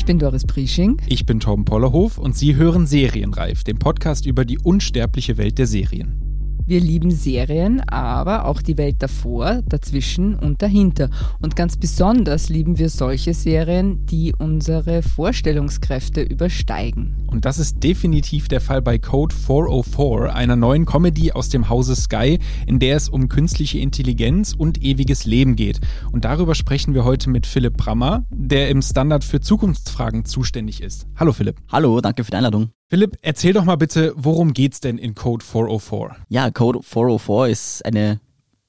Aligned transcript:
Ich 0.00 0.06
bin 0.06 0.18
Doris 0.18 0.46
Prisching. 0.46 0.96
Ich 1.08 1.26
bin 1.26 1.40
Torben 1.40 1.66
Pollerhof 1.66 2.16
und 2.16 2.34
Sie 2.34 2.56
hören 2.56 2.86
Serienreif, 2.86 3.64
den 3.64 3.78
Podcast 3.78 4.24
über 4.24 4.46
die 4.46 4.58
unsterbliche 4.58 5.36
Welt 5.36 5.58
der 5.58 5.66
Serien. 5.66 6.29
Wir 6.70 6.78
lieben 6.78 7.10
Serien, 7.10 7.80
aber 7.88 8.44
auch 8.44 8.62
die 8.62 8.78
Welt 8.78 8.98
davor, 9.00 9.60
dazwischen 9.66 10.36
und 10.36 10.62
dahinter. 10.62 11.10
Und 11.40 11.56
ganz 11.56 11.76
besonders 11.76 12.48
lieben 12.48 12.78
wir 12.78 12.90
solche 12.90 13.34
Serien, 13.34 14.06
die 14.06 14.32
unsere 14.38 15.02
Vorstellungskräfte 15.02 16.22
übersteigen. 16.22 17.26
Und 17.26 17.44
das 17.44 17.58
ist 17.58 17.82
definitiv 17.82 18.46
der 18.46 18.60
Fall 18.60 18.82
bei 18.82 18.98
Code 18.98 19.34
404, 19.34 20.32
einer 20.32 20.54
neuen 20.54 20.86
Comedy 20.86 21.32
aus 21.32 21.48
dem 21.48 21.68
Hause 21.68 21.96
Sky, 21.96 22.38
in 22.68 22.78
der 22.78 22.94
es 22.94 23.08
um 23.08 23.28
künstliche 23.28 23.80
Intelligenz 23.80 24.54
und 24.56 24.80
ewiges 24.80 25.24
Leben 25.24 25.56
geht. 25.56 25.80
Und 26.12 26.24
darüber 26.24 26.54
sprechen 26.54 26.94
wir 26.94 27.04
heute 27.04 27.30
mit 27.30 27.48
Philipp 27.48 27.78
Brammer, 27.78 28.26
der 28.30 28.68
im 28.68 28.80
Standard 28.80 29.24
für 29.24 29.40
Zukunftsfragen 29.40 30.24
zuständig 30.24 30.82
ist. 30.82 31.08
Hallo 31.16 31.32
Philipp. 31.32 31.56
Hallo, 31.66 32.00
danke 32.00 32.22
für 32.22 32.30
die 32.30 32.36
Einladung. 32.36 32.70
Philipp, 32.90 33.18
erzähl 33.22 33.52
doch 33.52 33.64
mal 33.64 33.76
bitte, 33.76 34.12
worum 34.16 34.52
geht's 34.52 34.80
denn 34.80 34.98
in 34.98 35.14
Code 35.14 35.44
404? 35.44 36.16
Ja, 36.28 36.50
Code 36.50 36.80
404 36.82 37.46
ist 37.46 37.86
eine 37.86 38.18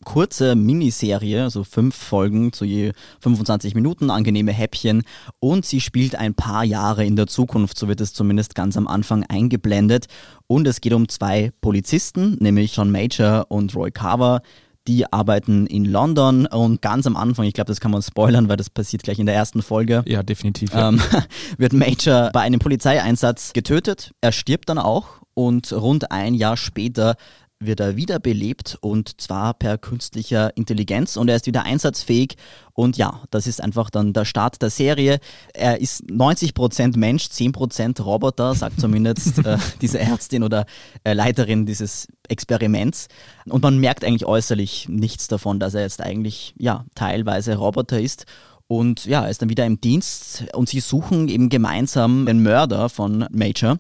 kurze 0.06 0.56
Miniserie, 0.56 1.50
so 1.50 1.64
fünf 1.64 1.96
Folgen 1.96 2.54
zu 2.54 2.64
je 2.64 2.92
25 3.22 3.74
Minuten, 3.74 4.12
angenehme 4.12 4.52
Häppchen. 4.52 5.02
Und 5.40 5.66
sie 5.66 5.82
spielt 5.82 6.14
ein 6.14 6.36
paar 6.36 6.64
Jahre 6.64 7.04
in 7.04 7.16
der 7.16 7.26
Zukunft, 7.26 7.80
so 7.80 7.88
wird 7.88 8.00
es 8.00 8.14
zumindest 8.14 8.54
ganz 8.54 8.78
am 8.78 8.88
Anfang 8.88 9.24
eingeblendet. 9.24 10.06
Und 10.46 10.68
es 10.68 10.82
geht 10.82 10.94
um 10.94 11.10
zwei 11.10 11.52
Polizisten, 11.60 12.38
nämlich 12.40 12.76
John 12.76 12.92
Major 12.92 13.48
und 13.50 13.76
Roy 13.76 13.90
Carver, 13.90 14.44
die 14.88 15.12
arbeiten 15.12 15.68
in 15.68 15.86
London 15.86 16.48
und 16.48 16.82
ganz 16.82 17.06
am 17.06 17.16
Anfang, 17.16 17.46
ich 17.46 17.54
glaube, 17.54 17.68
das 17.68 17.80
kann 17.80 17.92
man 17.92 18.02
spoilern, 18.02 18.50
weil 18.50 18.58
das 18.58 18.70
passiert 18.70 19.04
gleich 19.04 19.20
in 19.20 19.26
der 19.26 19.36
ersten 19.36 19.62
Folge. 19.62 20.04
Ja, 20.08 20.24
definitiv. 20.24 20.74
Ja. 20.74 20.90
Ähm, 20.90 21.02
wird 21.58 21.74
Major 21.74 22.32
bei 22.34 22.42
einem 22.42 22.60
Polizeieinsatz 22.60 23.54
getötet. 23.54 24.12
Er 24.22 24.32
stirbt 24.32 24.70
dann 24.70 24.80
auch 24.80 25.22
und 25.34 25.72
rund 25.72 26.12
ein 26.12 26.34
Jahr 26.34 26.58
später 26.58 27.16
wird 27.62 27.80
er 27.80 27.96
wiederbelebt 27.96 28.78
und 28.82 29.22
zwar 29.22 29.54
per 29.54 29.78
künstlicher 29.78 30.56
Intelligenz 30.58 31.16
und 31.16 31.30
er 31.30 31.36
ist 31.36 31.46
wieder 31.46 31.64
einsatzfähig 31.64 32.36
und 32.74 32.98
ja, 32.98 33.22
das 33.30 33.48
ist 33.48 33.62
einfach 33.62 33.90
dann 33.90 34.14
der 34.14 34.26
Start 34.26 34.62
der 34.62 34.70
Serie. 34.70 35.20
Er 35.54 35.80
ist 35.80 36.04
90% 36.06 36.98
Mensch, 36.98 37.26
10% 37.26 38.02
Roboter, 38.02 38.56
sagt 38.56 38.80
zumindest 38.80 39.38
äh, 39.46 39.58
diese 39.82 40.00
Ärztin 40.00 40.44
oder 40.44 40.66
äh, 41.04 41.14
Leiterin 41.14 41.66
dieses 41.66 42.08
Experiments 42.28 43.08
und 43.46 43.64
man 43.64 43.78
merkt 43.78 44.04
eigentlich 44.04 44.26
äußerlich 44.26 44.90
nichts 44.90 45.28
davon, 45.28 45.60
dass 45.60 45.74
er 45.74 45.82
jetzt 45.82 46.02
eigentlich 46.02 46.54
ja 46.58 46.86
teilweise 46.96 47.56
Roboter 47.56 48.00
ist 48.00 48.26
und 48.72 49.04
ja, 49.04 49.24
er 49.24 49.30
ist 49.30 49.42
dann 49.42 49.50
wieder 49.50 49.66
im 49.66 49.82
Dienst 49.82 50.46
und 50.54 50.70
sie 50.70 50.80
suchen 50.80 51.28
eben 51.28 51.50
gemeinsam 51.50 52.26
den 52.26 52.42
Mörder 52.42 52.88
von 52.88 53.28
Major. 53.30 53.80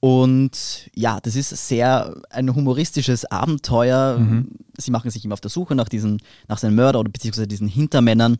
Und 0.00 0.90
ja, 0.94 1.20
das 1.20 1.36
ist 1.36 1.50
sehr 1.68 2.14
ein 2.30 2.54
humoristisches 2.54 3.24
Abenteuer. 3.24 4.18
Mhm. 4.18 4.48
Sie 4.76 4.90
machen 4.90 5.10
sich 5.10 5.24
immer 5.24 5.34
auf 5.34 5.40
der 5.40 5.50
Suche 5.50 5.74
nach 5.74 5.88
diesen, 5.88 6.20
nach 6.48 6.58
seinen 6.58 6.74
Mörder 6.74 7.00
oder 7.00 7.10
beziehungsweise 7.10 7.48
diesen 7.48 7.68
Hintermännern. 7.68 8.36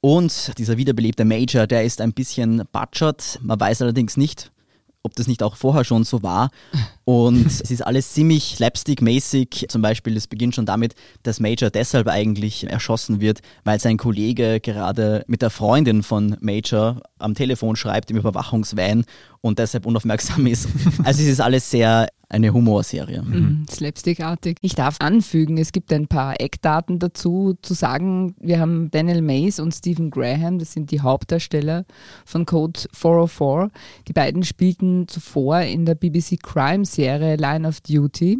Und 0.00 0.58
dieser 0.58 0.76
wiederbelebte 0.76 1.24
Major, 1.24 1.66
der 1.66 1.84
ist 1.84 2.00
ein 2.00 2.12
bisschen 2.12 2.62
butchert. 2.72 3.38
Man 3.42 3.58
weiß 3.58 3.82
allerdings 3.82 4.16
nicht, 4.16 4.50
ob 5.04 5.14
das 5.14 5.28
nicht 5.28 5.42
auch 5.42 5.54
vorher 5.54 5.84
schon 5.84 6.02
so 6.02 6.22
war. 6.22 6.50
Und 7.04 7.46
es 7.62 7.70
ist 7.70 7.86
alles 7.86 8.12
ziemlich 8.12 8.56
slapstick-mäßig. 8.56 9.66
Zum 9.68 9.82
Beispiel, 9.82 10.16
es 10.16 10.26
beginnt 10.26 10.54
schon 10.54 10.66
damit, 10.66 10.94
dass 11.22 11.38
Major 11.38 11.70
deshalb 11.70 12.08
eigentlich 12.08 12.64
erschossen 12.64 13.20
wird, 13.20 13.40
weil 13.64 13.78
sein 13.78 13.98
Kollege 13.98 14.60
gerade 14.60 15.24
mit 15.28 15.42
der 15.42 15.50
Freundin 15.50 16.02
von 16.02 16.36
Major 16.40 17.02
am 17.18 17.34
Telefon 17.34 17.76
schreibt 17.76 18.10
im 18.10 18.16
Überwachungswein 18.16 19.04
und 19.40 19.58
deshalb 19.58 19.86
unaufmerksam 19.86 20.46
ist. 20.46 20.68
Also 21.04 21.22
es 21.22 21.28
ist 21.28 21.40
alles 21.40 21.70
sehr 21.70 22.08
eine 22.28 22.52
Humorserie. 22.52 23.22
Mhm. 23.22 23.34
mhm. 23.34 23.66
Slapstickartig. 23.68 24.56
Ich 24.60 24.74
darf 24.74 24.96
anfügen, 25.00 25.58
es 25.58 25.72
gibt 25.72 25.92
ein 25.92 26.06
paar 26.06 26.40
Eckdaten 26.40 26.98
dazu, 26.98 27.54
zu 27.62 27.74
sagen, 27.74 28.34
wir 28.40 28.60
haben 28.60 28.90
Daniel 28.90 29.22
Mays 29.22 29.60
und 29.60 29.74
Stephen 29.74 30.10
Graham, 30.10 30.58
das 30.58 30.72
sind 30.72 30.90
die 30.90 31.00
Hauptdarsteller 31.00 31.84
von 32.24 32.46
Code 32.46 32.80
404. 32.92 33.70
Die 34.08 34.12
beiden 34.12 34.42
spielten 34.42 35.08
zuvor 35.08 35.60
in 35.60 35.84
der 35.86 35.94
BBC 35.94 36.42
Crime-Serie 36.42 37.36
Line 37.36 37.66
of 37.66 37.80
Duty. 37.80 38.38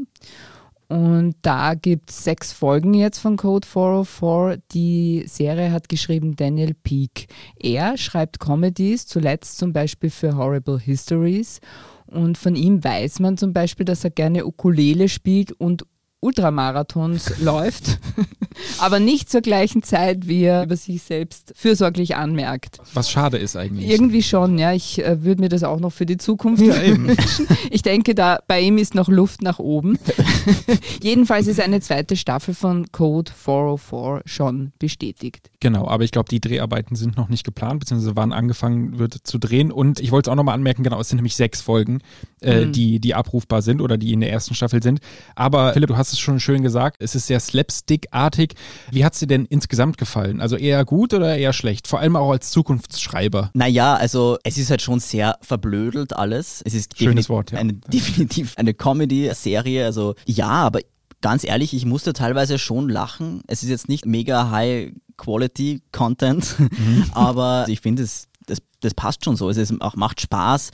Und 0.88 1.34
da 1.42 1.74
gibt 1.74 2.10
es 2.10 2.24
sechs 2.24 2.52
Folgen 2.52 2.94
jetzt 2.94 3.18
von 3.18 3.36
Code 3.36 3.66
404. 3.66 4.62
Die 4.72 5.24
Serie 5.26 5.72
hat 5.72 5.88
geschrieben 5.88 6.36
Daniel 6.36 6.74
Peake. 6.74 7.26
Er 7.58 7.96
schreibt 7.96 8.38
Comedies, 8.38 9.06
zuletzt 9.06 9.58
zum 9.58 9.72
Beispiel 9.72 10.10
für 10.10 10.36
Horrible 10.36 10.78
Histories. 10.78 11.60
Und 12.14 12.38
von 12.38 12.54
ihm 12.54 12.84
weiß 12.84 13.18
man 13.18 13.36
zum 13.36 13.52
Beispiel, 13.52 13.84
dass 13.84 14.04
er 14.04 14.10
gerne 14.10 14.46
Ukulele 14.46 15.08
spielt 15.08 15.50
und 15.50 15.84
Ultramarathons 16.24 17.38
läuft, 17.40 17.98
aber 18.78 18.98
nicht 18.98 19.30
zur 19.30 19.42
gleichen 19.42 19.82
Zeit, 19.82 20.26
wie 20.26 20.42
er 20.44 20.64
über 20.64 20.76
sich 20.76 21.02
selbst 21.02 21.52
fürsorglich 21.54 22.16
anmerkt. 22.16 22.78
Was 22.94 23.10
schade 23.10 23.36
ist 23.36 23.56
eigentlich. 23.56 23.90
Irgendwie 23.90 24.22
schon, 24.22 24.58
ja. 24.58 24.72
Ich 24.72 25.04
äh, 25.04 25.22
würde 25.22 25.42
mir 25.42 25.50
das 25.50 25.62
auch 25.64 25.80
noch 25.80 25.92
für 25.92 26.06
die 26.06 26.16
Zukunft 26.16 26.62
ja, 26.62 26.74
wünschen. 26.80 27.46
Ich 27.70 27.82
denke, 27.82 28.14
da 28.14 28.38
bei 28.46 28.60
ihm 28.60 28.78
ist 28.78 28.94
noch 28.94 29.08
Luft 29.08 29.42
nach 29.42 29.58
oben. 29.58 29.98
Jedenfalls 31.02 31.46
ist 31.46 31.60
eine 31.60 31.80
zweite 31.80 32.16
Staffel 32.16 32.54
von 32.54 32.90
Code 32.92 33.30
404 33.32 34.22
schon 34.24 34.72
bestätigt. 34.78 35.50
Genau, 35.60 35.88
aber 35.88 36.04
ich 36.04 36.12
glaube, 36.12 36.28
die 36.28 36.40
Dreharbeiten 36.40 36.96
sind 36.96 37.16
noch 37.16 37.28
nicht 37.28 37.44
geplant, 37.44 37.80
beziehungsweise 37.80 38.16
wann 38.16 38.32
angefangen 38.32 38.98
wird 38.98 39.14
zu 39.24 39.38
drehen. 39.38 39.72
Und 39.72 40.00
ich 40.00 40.12
wollte 40.12 40.30
es 40.30 40.32
auch 40.32 40.36
nochmal 40.36 40.54
anmerken, 40.54 40.84
genau, 40.84 41.00
es 41.00 41.08
sind 41.08 41.16
nämlich 41.16 41.36
sechs 41.36 41.60
Folgen, 41.60 42.00
äh, 42.44 42.66
mhm. 42.66 42.72
die, 42.72 43.00
die 43.00 43.14
abrufbar 43.14 43.62
sind 43.62 43.80
oder 43.80 43.96
die 43.96 44.12
in 44.12 44.20
der 44.20 44.30
ersten 44.30 44.54
Staffel 44.54 44.82
sind. 44.82 45.00
Aber 45.34 45.72
Philipp, 45.72 45.88
du 45.88 45.96
hast 45.96 46.12
es 46.12 46.18
schon 46.18 46.40
schön 46.40 46.62
gesagt, 46.62 46.96
es 47.00 47.14
ist 47.14 47.26
sehr 47.26 47.40
slapstick-artig. 47.40 48.54
Wie 48.90 49.04
hat 49.04 49.14
es 49.14 49.20
dir 49.20 49.26
denn 49.26 49.46
insgesamt 49.46 49.98
gefallen? 49.98 50.40
Also 50.40 50.56
eher 50.56 50.84
gut 50.84 51.14
oder 51.14 51.36
eher 51.36 51.52
schlecht? 51.52 51.88
Vor 51.88 52.00
allem 52.00 52.16
auch 52.16 52.30
als 52.30 52.50
Zukunftsschreiber. 52.50 53.50
Naja, 53.54 53.94
also 53.94 54.38
es 54.44 54.58
ist 54.58 54.70
halt 54.70 54.82
schon 54.82 55.00
sehr 55.00 55.38
verblödelt 55.40 56.14
alles. 56.14 56.62
Es 56.64 56.74
ist 56.74 56.98
Schönes 56.98 57.28
Wort, 57.28 57.52
ja. 57.52 57.58
eine, 57.58 57.72
definitiv 57.92 58.54
eine 58.56 58.74
Comedy-Serie. 58.74 59.84
Also 59.84 60.14
ja, 60.26 60.48
aber 60.48 60.80
ganz 61.20 61.44
ehrlich, 61.44 61.72
ich 61.72 61.86
musste 61.86 62.12
teilweise 62.12 62.58
schon 62.58 62.88
lachen. 62.88 63.42
Es 63.46 63.62
ist 63.62 63.70
jetzt 63.70 63.88
nicht 63.88 64.04
mega 64.04 64.50
High 64.50 64.92
Quality 65.16 65.82
Content, 65.92 66.58
mhm. 66.58 67.06
aber 67.12 67.64
ich 67.68 67.80
finde, 67.80 68.02
das, 68.02 68.58
das 68.80 68.94
passt 68.94 69.24
schon 69.24 69.36
so. 69.36 69.48
Es 69.48 69.56
ist, 69.56 69.80
auch, 69.80 69.96
macht 69.96 70.20
Spaß 70.20 70.70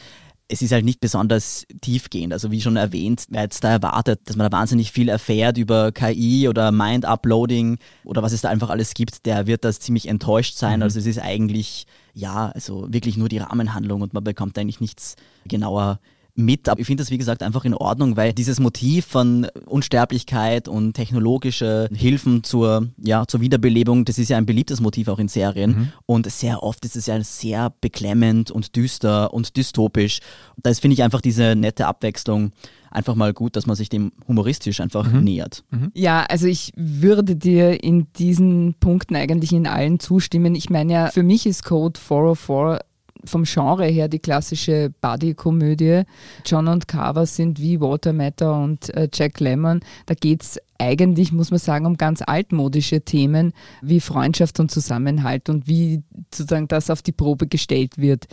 es 0.50 0.62
ist 0.62 0.72
halt 0.72 0.84
nicht 0.84 1.00
besonders 1.00 1.64
tiefgehend. 1.80 2.32
Also 2.32 2.50
wie 2.50 2.60
schon 2.60 2.76
erwähnt, 2.76 3.24
wer 3.28 3.42
jetzt 3.42 3.62
da 3.62 3.70
erwartet, 3.70 4.20
dass 4.24 4.36
man 4.36 4.50
da 4.50 4.56
wahnsinnig 4.56 4.90
viel 4.90 5.08
erfährt 5.08 5.58
über 5.58 5.92
KI 5.92 6.48
oder 6.48 6.72
Mind-Uploading 6.72 7.78
oder 8.04 8.22
was 8.22 8.32
es 8.32 8.40
da 8.40 8.48
einfach 8.48 8.70
alles 8.70 8.94
gibt, 8.94 9.26
der 9.26 9.46
wird 9.46 9.64
das 9.64 9.80
ziemlich 9.80 10.08
enttäuscht 10.08 10.56
sein. 10.56 10.80
Mhm. 10.80 10.82
Also 10.84 10.98
es 10.98 11.06
ist 11.06 11.20
eigentlich, 11.20 11.86
ja, 12.14 12.50
also 12.50 12.92
wirklich 12.92 13.16
nur 13.16 13.28
die 13.28 13.38
Rahmenhandlung 13.38 14.02
und 14.02 14.12
man 14.12 14.24
bekommt 14.24 14.58
eigentlich 14.58 14.80
nichts 14.80 15.14
genauer 15.46 16.00
mit. 16.34 16.68
Aber 16.68 16.80
ich 16.80 16.86
finde 16.86 17.02
das, 17.02 17.10
wie 17.10 17.18
gesagt, 17.18 17.42
einfach 17.42 17.64
in 17.64 17.74
Ordnung, 17.74 18.16
weil 18.16 18.32
dieses 18.32 18.60
Motiv 18.60 19.06
von 19.06 19.46
Unsterblichkeit 19.66 20.68
und 20.68 20.94
technologische 20.94 21.88
Hilfen 21.92 22.44
zur, 22.44 22.88
ja, 22.98 23.26
zur 23.26 23.40
Wiederbelebung, 23.40 24.04
das 24.04 24.18
ist 24.18 24.28
ja 24.28 24.36
ein 24.36 24.46
beliebtes 24.46 24.80
Motiv 24.80 25.08
auch 25.08 25.18
in 25.18 25.28
Serien. 25.28 25.70
Mhm. 25.70 25.92
Und 26.06 26.30
sehr 26.30 26.62
oft 26.62 26.84
ist 26.84 26.96
es 26.96 27.06
ja 27.06 27.22
sehr 27.22 27.72
beklemmend 27.80 28.50
und 28.50 28.76
düster 28.76 29.32
und 29.32 29.56
dystopisch. 29.56 30.20
Da 30.62 30.72
finde 30.74 30.94
ich 30.94 31.02
einfach 31.02 31.20
diese 31.20 31.54
nette 31.56 31.86
Abwechslung 31.86 32.52
einfach 32.90 33.14
mal 33.14 33.32
gut, 33.32 33.56
dass 33.56 33.66
man 33.66 33.76
sich 33.76 33.88
dem 33.88 34.12
humoristisch 34.26 34.80
einfach 34.80 35.10
mhm. 35.10 35.24
nähert. 35.24 35.64
Mhm. 35.70 35.90
Ja, 35.94 36.24
also 36.24 36.46
ich 36.46 36.72
würde 36.76 37.36
dir 37.36 37.82
in 37.82 38.08
diesen 38.18 38.74
Punkten 38.80 39.16
eigentlich 39.16 39.52
in 39.52 39.66
allen 39.66 40.00
zustimmen. 40.00 40.54
Ich 40.54 40.70
meine 40.70 40.92
ja, 40.92 41.06
für 41.08 41.22
mich 41.22 41.46
ist 41.46 41.64
Code 41.64 41.98
404 41.98 42.80
vom 43.24 43.44
Genre 43.44 43.86
her 43.86 44.08
die 44.08 44.18
klassische 44.18 44.92
Buddy-Komödie. 45.00 46.02
John 46.44 46.68
und 46.68 46.88
Carver 46.88 47.26
sind 47.26 47.60
wie 47.60 47.80
Walter 47.80 48.12
Matter 48.12 48.60
und 48.62 48.92
äh, 48.94 49.08
Jack 49.12 49.40
Lemmon. 49.40 49.80
Da 50.06 50.14
geht 50.14 50.42
es 50.42 50.58
eigentlich, 50.78 51.32
muss 51.32 51.50
man 51.50 51.60
sagen, 51.60 51.86
um 51.86 51.96
ganz 51.96 52.22
altmodische 52.22 53.02
Themen 53.02 53.52
wie 53.82 54.00
Freundschaft 54.00 54.60
und 54.60 54.70
Zusammenhalt 54.70 55.48
und 55.48 55.66
wie 55.68 56.02
sozusagen 56.34 56.68
das 56.68 56.90
auf 56.90 57.02
die 57.02 57.12
Probe 57.12 57.46
gestellt 57.46 57.98
wird. 57.98 58.26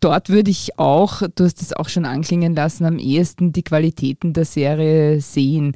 dort 0.00 0.28
würde 0.28 0.50
ich 0.50 0.78
auch, 0.78 1.22
du 1.34 1.44
hast 1.44 1.60
es 1.60 1.72
auch 1.72 1.88
schon 1.88 2.04
anklingen 2.04 2.54
lassen, 2.54 2.84
am 2.84 2.98
ehesten 2.98 3.52
die 3.52 3.62
Qualitäten 3.64 4.32
der 4.32 4.44
Serie 4.44 5.20
sehen 5.20 5.74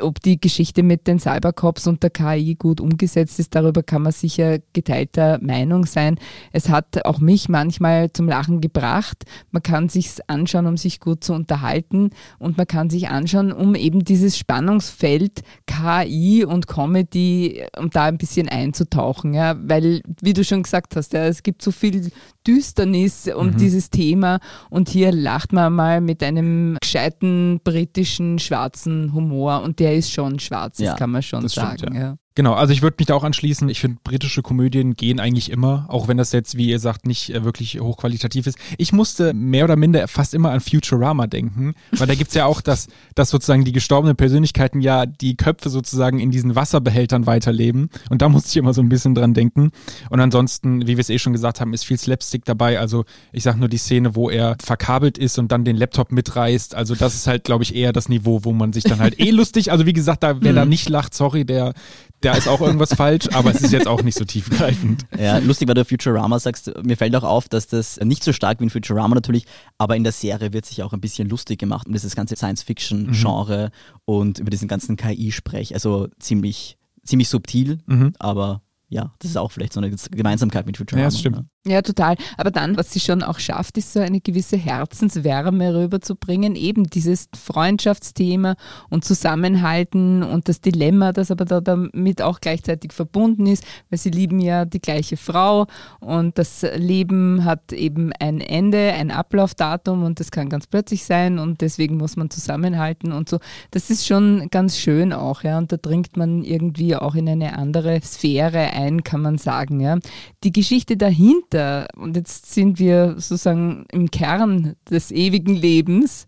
ob 0.00 0.20
die 0.20 0.40
Geschichte 0.40 0.82
mit 0.82 1.06
den 1.06 1.18
Cybercops 1.18 1.86
und 1.86 2.02
der 2.02 2.10
KI 2.10 2.54
gut 2.54 2.80
umgesetzt 2.80 3.38
ist, 3.38 3.54
darüber 3.54 3.82
kann 3.82 4.02
man 4.02 4.12
sicher 4.12 4.58
geteilter 4.72 5.38
Meinung 5.40 5.86
sein. 5.86 6.18
Es 6.52 6.68
hat 6.68 7.04
auch 7.04 7.18
mich 7.18 7.48
manchmal 7.48 8.12
zum 8.12 8.28
Lachen 8.28 8.60
gebracht. 8.60 9.24
Man 9.50 9.62
kann 9.62 9.88
sich's 9.88 10.20
anschauen, 10.26 10.66
um 10.66 10.76
sich 10.76 11.00
gut 11.00 11.24
zu 11.24 11.32
unterhalten 11.32 12.10
und 12.38 12.56
man 12.56 12.66
kann 12.66 12.90
sich 12.90 13.08
anschauen, 13.08 13.52
um 13.52 13.74
eben 13.74 14.04
dieses 14.04 14.38
Spannungsfeld 14.38 15.42
KI 15.66 16.44
und 16.44 16.66
Comedy, 16.66 17.64
um 17.78 17.90
da 17.90 18.04
ein 18.04 18.18
bisschen 18.18 18.48
einzutauchen, 18.48 19.34
ja, 19.34 19.56
weil, 19.58 20.02
wie 20.20 20.32
du 20.32 20.44
schon 20.44 20.62
gesagt 20.62 20.96
hast, 20.96 21.12
ja, 21.12 21.26
es 21.26 21.42
gibt 21.42 21.62
so 21.62 21.70
viel 21.70 22.10
Düsternis 22.46 23.28
um 23.28 23.48
mhm. 23.48 23.56
dieses 23.56 23.90
Thema 23.90 24.38
und 24.70 24.88
hier 24.88 25.12
lacht 25.12 25.52
man 25.52 25.72
mal 25.72 26.00
mit 26.00 26.22
einem 26.22 26.76
gescheiten 26.80 27.60
britischen 27.62 28.38
schwarzen 28.38 29.12
Humor 29.12 29.62
und 29.62 29.78
der 29.78 29.96
ist 29.96 30.12
schon 30.12 30.38
schwarz, 30.38 30.78
das 30.78 30.96
kann 30.96 31.10
man 31.10 31.22
schon 31.22 31.48
sagen. 31.48 31.78
Stimmt, 31.78 31.94
ja. 31.96 32.00
Ja. 32.00 32.16
Genau, 32.36 32.52
also 32.52 32.74
ich 32.74 32.82
würde 32.82 32.96
mich 32.98 33.06
da 33.06 33.14
auch 33.14 33.24
anschließen. 33.24 33.66
Ich 33.70 33.80
finde, 33.80 33.98
britische 34.04 34.42
Komödien 34.42 34.94
gehen 34.94 35.20
eigentlich 35.20 35.50
immer, 35.50 35.86
auch 35.88 36.06
wenn 36.06 36.18
das 36.18 36.32
jetzt, 36.32 36.58
wie 36.58 36.68
ihr 36.68 36.78
sagt, 36.78 37.06
nicht 37.06 37.30
äh, 37.30 37.44
wirklich 37.44 37.80
hochqualitativ 37.80 38.46
ist. 38.46 38.58
Ich 38.76 38.92
musste 38.92 39.32
mehr 39.32 39.64
oder 39.64 39.76
minder 39.76 40.06
fast 40.06 40.34
immer 40.34 40.50
an 40.50 40.60
Futurama 40.60 41.28
denken, 41.28 41.74
weil 41.92 42.06
da 42.06 42.14
gibt's 42.14 42.34
ja 42.34 42.44
auch, 42.44 42.60
dass, 42.60 42.88
dass 43.14 43.30
sozusagen 43.30 43.64
die 43.64 43.72
gestorbenen 43.72 44.16
Persönlichkeiten 44.16 44.82
ja 44.82 45.06
die 45.06 45.34
Köpfe 45.36 45.70
sozusagen 45.70 46.20
in 46.20 46.30
diesen 46.30 46.54
Wasserbehältern 46.54 47.24
weiterleben. 47.24 47.88
Und 48.10 48.20
da 48.20 48.28
musste 48.28 48.50
ich 48.50 48.56
immer 48.58 48.74
so 48.74 48.82
ein 48.82 48.90
bisschen 48.90 49.14
dran 49.14 49.32
denken. 49.32 49.70
Und 50.10 50.20
ansonsten, 50.20 50.82
wie 50.82 50.98
wir 50.98 50.98
es 50.98 51.08
eh 51.08 51.18
schon 51.18 51.32
gesagt 51.32 51.62
haben, 51.62 51.72
ist 51.72 51.86
viel 51.86 51.98
Slapstick 51.98 52.44
dabei. 52.44 52.78
Also 52.78 53.06
ich 53.32 53.44
sag 53.44 53.56
nur 53.56 53.70
die 53.70 53.78
Szene, 53.78 54.14
wo 54.14 54.28
er 54.28 54.58
verkabelt 54.62 55.16
ist 55.16 55.38
und 55.38 55.52
dann 55.52 55.64
den 55.64 55.76
Laptop 55.76 56.12
mitreißt. 56.12 56.74
Also 56.74 56.94
das 56.94 57.14
ist 57.14 57.26
halt, 57.26 57.44
glaube 57.44 57.64
ich, 57.64 57.74
eher 57.74 57.94
das 57.94 58.10
Niveau, 58.10 58.44
wo 58.44 58.52
man 58.52 58.74
sich 58.74 58.84
dann 58.84 58.98
halt 58.98 59.18
eh 59.18 59.30
lustig, 59.36 59.72
also 59.72 59.86
wie 59.86 59.94
gesagt, 59.94 60.22
da 60.22 60.42
wer 60.42 60.52
da 60.52 60.64
mhm. 60.64 60.70
nicht 60.70 60.90
lacht, 60.90 61.14
sorry, 61.14 61.46
der 61.46 61.72
da 62.20 62.34
ist 62.34 62.48
auch 62.48 62.60
irgendwas 62.60 62.94
falsch, 62.94 63.28
aber 63.32 63.50
es 63.50 63.60
ist 63.60 63.72
jetzt 63.72 63.86
auch 63.86 64.02
nicht 64.02 64.16
so 64.16 64.24
tiefgreifend. 64.24 65.06
Ja, 65.18 65.38
lustig, 65.38 65.68
weil 65.68 65.74
du 65.74 65.84
Futurama 65.84 66.38
sagst, 66.38 66.72
mir 66.82 66.96
fällt 66.96 67.14
auch 67.16 67.24
auf, 67.24 67.48
dass 67.48 67.66
das 67.66 67.98
nicht 67.98 68.24
so 68.24 68.32
stark 68.32 68.60
wie 68.60 68.64
in 68.64 68.70
Futurama 68.70 69.14
natürlich, 69.14 69.46
aber 69.78 69.96
in 69.96 70.04
der 70.04 70.12
Serie 70.12 70.52
wird 70.52 70.66
sich 70.66 70.82
auch 70.82 70.92
ein 70.92 71.00
bisschen 71.00 71.28
lustig 71.28 71.58
gemacht 71.58 71.86
um 71.86 71.92
dieses 71.92 72.16
ganze 72.16 72.36
Science-Fiction-Genre 72.36 73.66
mhm. 73.66 74.00
und 74.04 74.38
über 74.38 74.50
diesen 74.50 74.68
ganzen 74.68 74.96
KI-Sprech. 74.96 75.74
Also 75.74 76.08
ziemlich, 76.18 76.78
ziemlich 77.04 77.28
subtil, 77.28 77.78
mhm. 77.86 78.12
aber 78.18 78.62
ja, 78.88 79.12
das 79.18 79.30
ist 79.30 79.36
auch 79.36 79.50
vielleicht 79.50 79.72
so 79.72 79.80
eine 79.80 79.90
Gemeinsamkeit 79.90 80.66
mit 80.66 80.76
Futurama. 80.76 81.02
Ja, 81.02 81.08
das 81.08 81.18
stimmt. 81.18 81.36
Ne? 81.36 81.46
Ja, 81.66 81.82
total. 81.82 82.16
Aber 82.36 82.52
dann, 82.52 82.76
was 82.76 82.92
sie 82.92 83.00
schon 83.00 83.24
auch 83.24 83.40
schafft, 83.40 83.76
ist 83.76 83.92
so 83.92 83.98
eine 83.98 84.20
gewisse 84.20 84.56
Herzenswärme 84.56 85.74
rüberzubringen. 85.74 86.54
Eben 86.54 86.84
dieses 86.84 87.28
Freundschaftsthema 87.36 88.54
und 88.88 89.04
Zusammenhalten 89.04 90.22
und 90.22 90.48
das 90.48 90.60
Dilemma, 90.60 91.12
das 91.12 91.32
aber 91.32 91.44
da 91.44 91.60
damit 91.60 92.22
auch 92.22 92.40
gleichzeitig 92.40 92.92
verbunden 92.92 93.46
ist, 93.46 93.64
weil 93.90 93.98
sie 93.98 94.10
lieben 94.10 94.38
ja 94.38 94.64
die 94.64 94.80
gleiche 94.80 95.16
Frau 95.16 95.66
und 95.98 96.38
das 96.38 96.64
Leben 96.76 97.44
hat 97.44 97.72
eben 97.72 98.12
ein 98.20 98.40
Ende, 98.40 98.92
ein 98.92 99.10
Ablaufdatum 99.10 100.04
und 100.04 100.20
das 100.20 100.30
kann 100.30 100.48
ganz 100.48 100.68
plötzlich 100.68 101.04
sein 101.04 101.40
und 101.40 101.62
deswegen 101.62 101.96
muss 101.96 102.16
man 102.16 102.30
zusammenhalten 102.30 103.10
und 103.10 103.28
so. 103.28 103.40
Das 103.72 103.90
ist 103.90 104.06
schon 104.06 104.48
ganz 104.50 104.78
schön 104.78 105.12
auch, 105.12 105.42
ja. 105.42 105.58
Und 105.58 105.72
da 105.72 105.78
dringt 105.78 106.16
man 106.16 106.44
irgendwie 106.44 106.94
auch 106.94 107.16
in 107.16 107.28
eine 107.28 107.58
andere 107.58 108.00
Sphäre 108.02 108.72
ein, 108.72 109.02
kann 109.02 109.22
man 109.22 109.38
sagen, 109.38 109.80
ja. 109.80 109.98
Die 110.44 110.52
Geschichte 110.52 110.96
dahinter 110.96 111.55
weiter. 111.56 111.88
Und 111.96 112.16
jetzt 112.16 112.52
sind 112.52 112.78
wir 112.78 113.14
sozusagen 113.14 113.86
im 113.90 114.10
Kern 114.10 114.74
des 114.90 115.10
ewigen 115.10 115.54
Lebens 115.54 116.26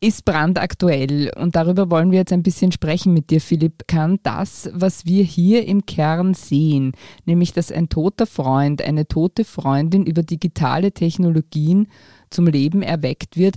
ist 0.00 0.24
brandaktuell 0.24 1.32
und 1.36 1.56
darüber 1.56 1.90
wollen 1.90 2.12
wir 2.12 2.20
jetzt 2.20 2.32
ein 2.32 2.44
bisschen 2.44 2.70
sprechen 2.70 3.12
mit 3.14 3.30
dir, 3.30 3.40
Philipp. 3.40 3.88
Kann 3.88 4.20
das, 4.22 4.70
was 4.72 5.06
wir 5.06 5.24
hier 5.24 5.66
im 5.66 5.86
Kern 5.86 6.34
sehen, 6.34 6.92
nämlich 7.24 7.52
dass 7.52 7.72
ein 7.72 7.88
toter 7.88 8.26
Freund, 8.26 8.80
eine 8.80 9.08
tote 9.08 9.44
Freundin 9.44 10.06
über 10.06 10.22
digitale 10.22 10.92
Technologien 10.92 11.88
zum 12.30 12.46
Leben 12.46 12.82
erweckt 12.82 13.36
wird, 13.36 13.56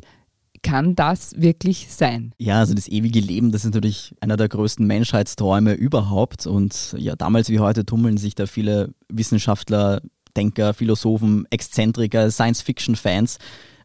kann 0.63 0.95
das 0.95 1.39
wirklich 1.39 1.88
sein? 1.92 2.33
Ja, 2.39 2.59
also 2.59 2.74
das 2.74 2.88
ewige 2.88 3.19
Leben, 3.19 3.51
das 3.51 3.63
ist 3.63 3.75
natürlich 3.75 4.15
einer 4.19 4.38
der 4.38 4.50
größten 4.50 4.86
Menschheitsträume 4.86 5.74
überhaupt. 5.74 6.48
Und 6.48 6.95
ja, 6.98 7.15
damals 7.15 7.50
wie 7.50 7.59
heute 7.59 7.86
tummeln 7.86 8.18
sich 8.18 8.33
da 8.33 8.48
viele 8.48 8.95
Wissenschaftler 9.09 10.01
Denker, 10.36 10.74
Philosophen, 10.74 11.45
Exzentriker, 11.50 12.31
Science-Fiction-Fans 12.31 13.38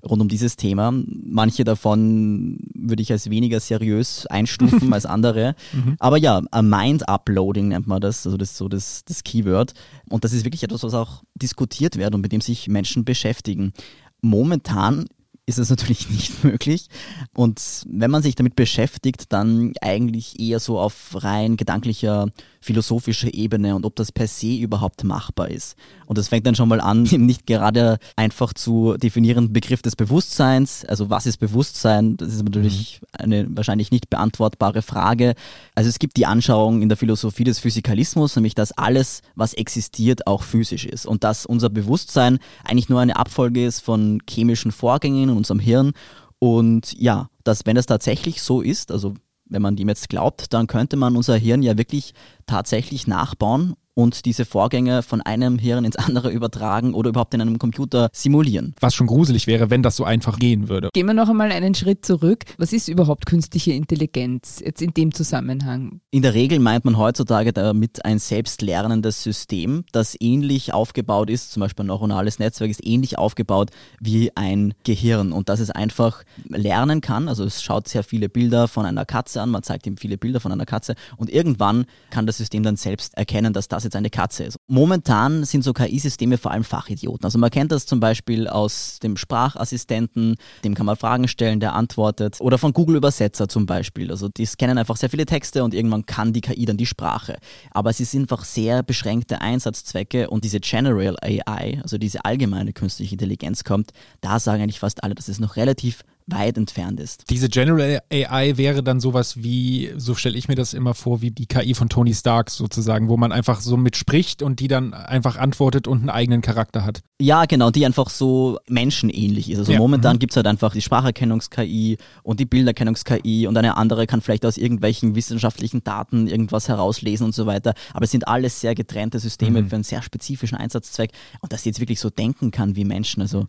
rund 0.05 0.23
um 0.23 0.29
dieses 0.29 0.57
Thema. 0.57 0.93
Manche 0.93 1.65
davon 1.65 2.59
würde 2.75 3.03
ich 3.03 3.13
als 3.13 3.31
weniger 3.31 3.61
seriös 3.61 4.27
einstufen 4.27 4.93
als 4.93 5.07
andere. 5.07 5.55
Mhm. 5.73 5.97
Aber 5.99 6.17
ja, 6.17 6.43
Mind-Uploading 6.55 7.69
nennt 7.69 7.87
man 7.87 8.01
das, 8.01 8.27
also 8.27 8.37
das 8.37 8.51
ist 8.53 8.57
so 8.57 8.69
das, 8.69 9.05
das 9.05 9.25
Keyword. 9.25 9.75
Und 10.09 10.25
das 10.25 10.33
ist 10.33 10.45
wirklich 10.45 10.63
etwas, 10.63 10.83
was 10.83 10.95
auch 10.95 11.23
diskutiert 11.35 11.97
wird 11.97 12.15
und 12.15 12.21
mit 12.21 12.33
dem 12.33 12.41
sich 12.41 12.69
Menschen 12.69 13.05
beschäftigen. 13.05 13.73
Momentan 14.21 15.07
ist 15.47 15.59
es 15.59 15.71
natürlich 15.71 16.11
nicht 16.11 16.45
möglich. 16.45 16.89
Und 17.35 17.85
wenn 17.89 18.11
man 18.11 18.23
sich 18.23 18.35
damit 18.35 18.57
beschäftigt, 18.57 19.33
dann 19.33 19.73
eigentlich 19.81 20.39
eher 20.41 20.61
so 20.61 20.79
auf 20.79 21.11
rein 21.15 21.57
gedanklicher, 21.57 22.29
philosophischer 22.61 23.33
Ebene 23.33 23.77
und 23.77 23.87
ob 23.87 23.95
das 23.95 24.11
per 24.11 24.27
se 24.27 24.57
überhaupt 24.57 25.05
machbar 25.05 25.49
ist. 25.49 25.77
Und 26.07 26.19
das 26.19 26.29
fängt 26.29 26.47
dann 26.47 26.57
schon 26.57 26.69
mal 26.69 26.81
an, 26.81 27.03
nicht 27.13 27.47
gerade 27.47 27.99
einfach 28.17 28.53
zu 28.53 28.97
definieren 28.97 29.53
Begriff 29.53 29.83
des 29.83 29.95
Bewusstseins. 29.95 30.85
Also 30.85 31.11
was 31.11 31.27
ist 31.27 31.39
Bewusstsein? 31.39 32.17
Das 32.17 32.33
ist 32.33 32.43
natürlich 32.43 33.01
mhm. 33.01 33.07
eine 33.23 33.57
wahrscheinlich 33.57 33.93
nicht 33.93 34.11
beantwortbare 34.11 34.83
Frage. 34.83 35.35
Also 35.77 35.89
es 35.89 36.01
gibt 36.01 36.17
die 36.17 36.27
Anschauung 36.27 36.83
in 36.83 36.89
der 36.89 36.99
Philosophie 36.99 37.45
des 37.45 37.61
Physikalismus, 37.61 38.35
nämlich 38.35 38.57
dass 38.57 38.73
alles, 38.73 39.23
was 39.37 39.55
existiert, 39.55 40.27
auch 40.27 40.43
physisch 40.43 40.87
ist. 40.87 41.07
Und 41.07 41.23
dass 41.23 41.47
unser 41.47 41.71
Bewusstsein 41.71 42.39
eigentlich 42.65 42.89
nur 42.89 43.01
eine 43.01 43.17
Abfolge 43.17 43.65
ist 43.65 43.81
von 43.81 44.21
chemischen 44.29 44.73
Vorgängen 44.73 45.36
in 45.37 45.39
unserem 45.39 45.61
Hirn. 45.61 45.93
Und 46.39 46.99
ja, 46.99 47.29
dass 47.45 47.67
wenn 47.67 47.77
es 47.77 47.87
tatsächlich 47.87 48.43
so 48.43 48.61
ist, 48.61 48.91
also 48.91 49.15
wenn 49.47 49.63
man 49.63 49.77
dem 49.77 49.89
jetzt 49.89 50.09
glaubt, 50.09 50.53
dann 50.53 50.67
könnte 50.67 50.97
man 50.97 51.17
unser 51.17 51.37
Hirn 51.37 51.63
ja 51.63 51.79
wirklich 51.79 52.15
tatsächlich 52.47 53.07
nachbauen 53.07 53.77
und 53.97 54.27
diese 54.27 54.45
Vorgänge 54.45 55.03
von 55.03 55.23
einem 55.23 55.59
Hirn 55.59 55.85
ins 55.85 55.97
andere 55.97 56.31
übertragen 56.31 56.93
oder 56.93 57.09
überhaupt 57.09 57.33
in 57.33 57.41
einem 57.41 57.59
Computer 57.59 58.11
simulieren. 58.13 58.75
Was 58.79 58.95
schon 58.95 59.07
gruselig 59.07 59.47
wäre, 59.47 59.71
wenn 59.71 59.83
das 59.83 59.97
so 59.97 60.05
einfach 60.05 60.39
gehen 60.39 60.69
würde. 60.69 60.91
Gehen 60.93 61.07
wir 61.07 61.15
noch 61.15 61.31
einmal 61.31 61.51
einen 61.51 61.75
Schritt 61.75 62.05
zurück. 62.05 62.45
Was 62.59 62.75
ist 62.75 62.89
überhaupt 62.89 63.25
künstliche 63.25 63.73
Intelligenz 63.73 64.63
jetzt 64.65 64.83
in 64.83 64.93
dem 64.93 65.15
Zusammenhang? 65.15 66.01
In 66.11 66.21
der 66.21 66.35
Regel 66.35 66.59
meint 66.59 66.85
man 66.85 66.99
heutzutage 66.99 67.55
damit 67.55 68.05
ein 68.05 68.19
selbstlernendes 68.19 69.23
System, 69.23 69.85
das 69.93 70.15
ähnlich 70.21 70.75
aufgebaut 70.75 71.31
ist, 71.31 71.53
zum 71.53 71.61
Beispiel 71.61 71.85
ein 71.85 71.89
neuronales 71.89 72.39
Netzwerk 72.39 72.71
ist 72.71 72.87
ähnlich 72.87 73.17
aufgebaut 73.17 73.71
wie 73.99 74.31
ein 74.37 74.75
Gehirn 74.85 75.33
und 75.33 75.49
dass 75.49 75.61
es 75.61 75.71
einfach 75.71 76.23
lernen 76.49 77.01
kann. 77.01 77.29
Also 77.29 77.45
es 77.45 77.63
schaut 77.63 77.89
sehr 77.89 78.05
viele 78.05 78.29
Bilder 78.29 78.69
von 78.69 78.85
einer 78.85 79.07
Katze 79.07 79.41
an, 79.41 79.49
man 79.49 79.63
zeigt 79.63 79.87
ihm 79.87 79.97
viele 79.97 80.19
Bilder 80.19 80.41
von 80.41 80.53
einer 80.53 80.67
Katze 80.67 80.97
und 81.17 81.31
irgendwann 81.31 81.87
kann 82.11 82.27
das 82.27 82.37
System 82.37 82.63
dann 82.63 82.77
selbst 82.77 83.17
erkennen, 83.17 83.55
dass 83.55 83.69
das 83.69 83.86
jetzt 83.87 83.97
eine 83.97 84.11
Katze 84.11 84.45
ist. 84.45 84.57
Momentan 84.69 85.45
sind 85.45 85.65
so 85.65 85.73
KI-Systeme 85.73 86.39
vor 86.39 86.51
allem 86.51 86.65
Fachidioten. 86.65 87.25
Also 87.25 87.39
man 87.39 87.51
kennt 87.51 87.73
das 87.73 87.87
zum 87.87 88.01
Beispiel 88.01 88.49
aus 88.49 88.99
dem 89.03 89.17
Sprachassistenten, 89.17 90.37
dem 90.65 90.75
kann 90.75 90.87
man 90.87 90.97
Fragen 90.97 91.27
stellen, 91.29 91.61
der 91.61 91.75
antwortet. 91.75 92.37
Oder 92.41 92.59
von 92.59 92.73
Google 92.73 92.97
Übersetzer 92.97 93.49
zum 93.49 93.67
Beispiel. 93.67 94.11
Also 94.11 94.29
die 94.29 94.47
scannen 94.47 94.79
einfach 94.79 94.97
sehr 94.97 95.11
viele 95.11 95.27
Texte 95.27 95.65
und 95.65 95.75
irgendwann 95.75 96.07
kann 96.07 96.33
die 96.33 96.41
KI 96.41 96.65
dann 96.65 96.77
die 96.77 96.87
Sprache. 96.87 97.39
Aber 97.71 97.93
sie 97.93 98.05
sind 98.05 98.27
einfach 98.31 98.45
sehr 98.45 98.83
beschränkte 98.83 99.41
Einsatzzwecke 99.41 100.29
und 100.29 100.45
diese 100.45 100.61
General 100.61 101.17
AI, 101.23 101.81
also 101.83 101.97
diese 101.97 102.25
allgemeine 102.25 102.73
künstliche 102.73 103.15
Intelligenz 103.15 103.65
kommt, 103.65 103.93
da 104.21 104.39
sagen 104.41 104.63
eigentlich 104.63 104.81
fast 104.81 105.03
alle, 105.05 105.15
dass 105.15 105.29
es 105.29 105.41
noch 105.41 105.57
relativ 105.57 106.03
weit 106.27 106.59
entfernt 106.59 106.99
ist. 106.99 107.31
Diese 107.31 107.49
General 107.49 108.01
AI 108.13 108.57
wäre 108.57 108.83
dann 108.83 108.99
sowas 108.99 109.43
wie, 109.43 109.93
so 109.97 110.15
stelle 110.15 110.37
ich 110.37 110.49
mir 110.49 110.57
das 110.57 110.75
immer 110.75 110.95
vor, 110.95 111.23
wie 111.23 111.31
die 111.31 111.47
KI 111.47 111.75
von 111.75 111.89
Tony 111.89 112.15
Stark 112.15 112.51
sozusagen, 112.51 113.09
wo 113.09 113.17
man 113.17 113.31
einfach 113.31 113.61
so 113.61 113.77
mitspricht 113.77 114.43
und 114.43 114.59
die 114.59 114.69
dann 114.69 114.93
einfach 114.93 115.37
antwortet 115.37 115.87
und 115.87 116.01
einen 116.01 116.11
eigenen 116.11 116.43
Charakter 116.43 116.85
hat. 116.85 117.03
Ja, 117.21 117.45
genau, 117.45 117.71
die 117.71 117.87
einfach 117.87 118.11
so 118.11 118.59
menschenähnlich 118.69 119.51
ist. 119.51 119.59
Also 119.59 119.73
ja. 119.73 119.79
momentan 119.79 120.17
mhm. 120.17 120.19
gibt 120.19 120.33
es 120.33 120.37
halt 120.37 120.49
einfach 120.49 120.73
die 120.73 120.83
Spracherkennungs-KI 120.83 121.99
und 122.25 122.41
die 122.41 122.47
Bilderkennungs-KI 122.47 123.47
und 123.47 123.57
eine 123.57 123.77
andere 123.77 124.07
kann 124.07 124.21
vielleicht 124.21 124.45
aus 124.45 124.59
irgendwelchen 124.59 125.15
wissenschaftlichen 125.15 125.85
Daten 125.85 126.27
irgendwas 126.27 126.69
herauslesen 126.69 127.27
und 127.27 127.35
so 127.35 127.47
weiter. 127.47 127.75
Aber 127.95 128.05
es 128.05 128.11
sind 128.11 128.27
alles 128.27 128.61
sehr 128.61 128.75
getrennte 128.75 129.21
Systeme 129.21 129.63
mhm. 129.63 129.69
für 129.69 129.77
einen 129.77 129.85
sehr 129.85 130.03
spezifischen 130.03 130.59
Einsatzzweck 130.59 131.13
und 131.41 131.53
dass 131.53 131.63
sie 131.63 131.69
jetzt 131.71 131.81
wirklich 131.81 132.01
so 132.01 132.11
denken 132.11 132.51
kann 132.51 132.75
wie 132.75 132.85
Menschen, 132.85 133.23
also 133.23 133.47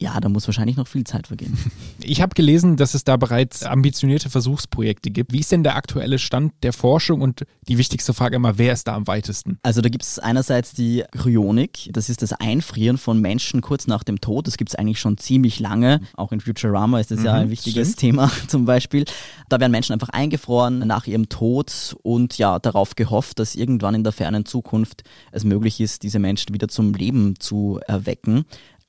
Ja, 0.00 0.20
da 0.20 0.28
muss 0.28 0.46
wahrscheinlich 0.46 0.76
noch 0.76 0.86
viel 0.86 1.04
Zeit 1.04 1.26
vergehen. 1.26 1.56
Ich 2.00 2.22
habe 2.22 2.32
gelesen, 2.34 2.76
dass 2.76 2.94
es 2.94 3.04
da 3.04 3.16
bereits 3.16 3.64
ambitionierte 3.64 4.30
Versuchsprojekte 4.30 5.10
gibt. 5.10 5.32
Wie 5.32 5.40
ist 5.40 5.52
denn 5.52 5.62
der 5.64 5.76
aktuelle 5.76 6.18
Stand 6.18 6.54
der 6.62 6.72
Forschung 6.72 7.20
und 7.20 7.44
die 7.68 7.76
wichtigste 7.76 8.14
Frage 8.14 8.36
immer, 8.36 8.56
wer 8.56 8.72
ist 8.72 8.86
da 8.86 8.94
am 8.94 9.06
weitesten? 9.08 9.58
Also 9.62 9.82
da 9.82 9.88
gibt 9.88 10.04
es 10.04 10.18
einerseits 10.18 10.72
die 10.72 11.04
Kryonik, 11.12 11.90
das 11.92 12.08
ist 12.08 12.22
das 12.22 12.32
Einfrieren 12.32 12.96
von 12.96 13.20
Menschen 13.20 13.60
kurz 13.60 13.88
nach 13.88 14.04
dem 14.04 14.20
Tod. 14.20 14.46
Das 14.46 14.56
gibt 14.56 14.70
es 14.70 14.74
eigentlich 14.76 15.00
schon 15.00 15.18
ziemlich 15.18 15.58
lange. 15.60 16.00
Auch 16.16 16.32
in 16.32 16.40
Futurama 16.40 17.00
ist 17.00 17.10
das 17.10 17.18
mhm, 17.18 17.26
ja 17.26 17.34
ein 17.34 17.50
wichtiges 17.50 17.88
stimmt. 17.88 18.00
Thema 18.00 18.32
zum 18.46 18.64
Beispiel. 18.64 19.04
Da 19.48 19.60
werden 19.60 19.72
Menschen 19.72 19.92
einfach 19.92 20.10
eingefroren 20.10 20.78
nach 20.78 21.06
ihrem 21.06 21.28
Tod 21.28 21.96
und 22.02 22.38
ja, 22.38 22.58
darauf 22.58 22.94
gehofft, 22.94 23.38
dass 23.40 23.54
irgendwann 23.54 23.94
in 23.94 24.04
der 24.04 24.12
fernen 24.12 24.46
Zukunft 24.46 25.02
es 25.32 25.44
möglich 25.44 25.80
ist, 25.80 26.04
diese 26.04 26.20
Menschen 26.20 26.54
wieder 26.54 26.68
zum 26.68 26.94
Leben 26.94 27.34
zu 27.38 27.80
erwecken. 27.86 28.46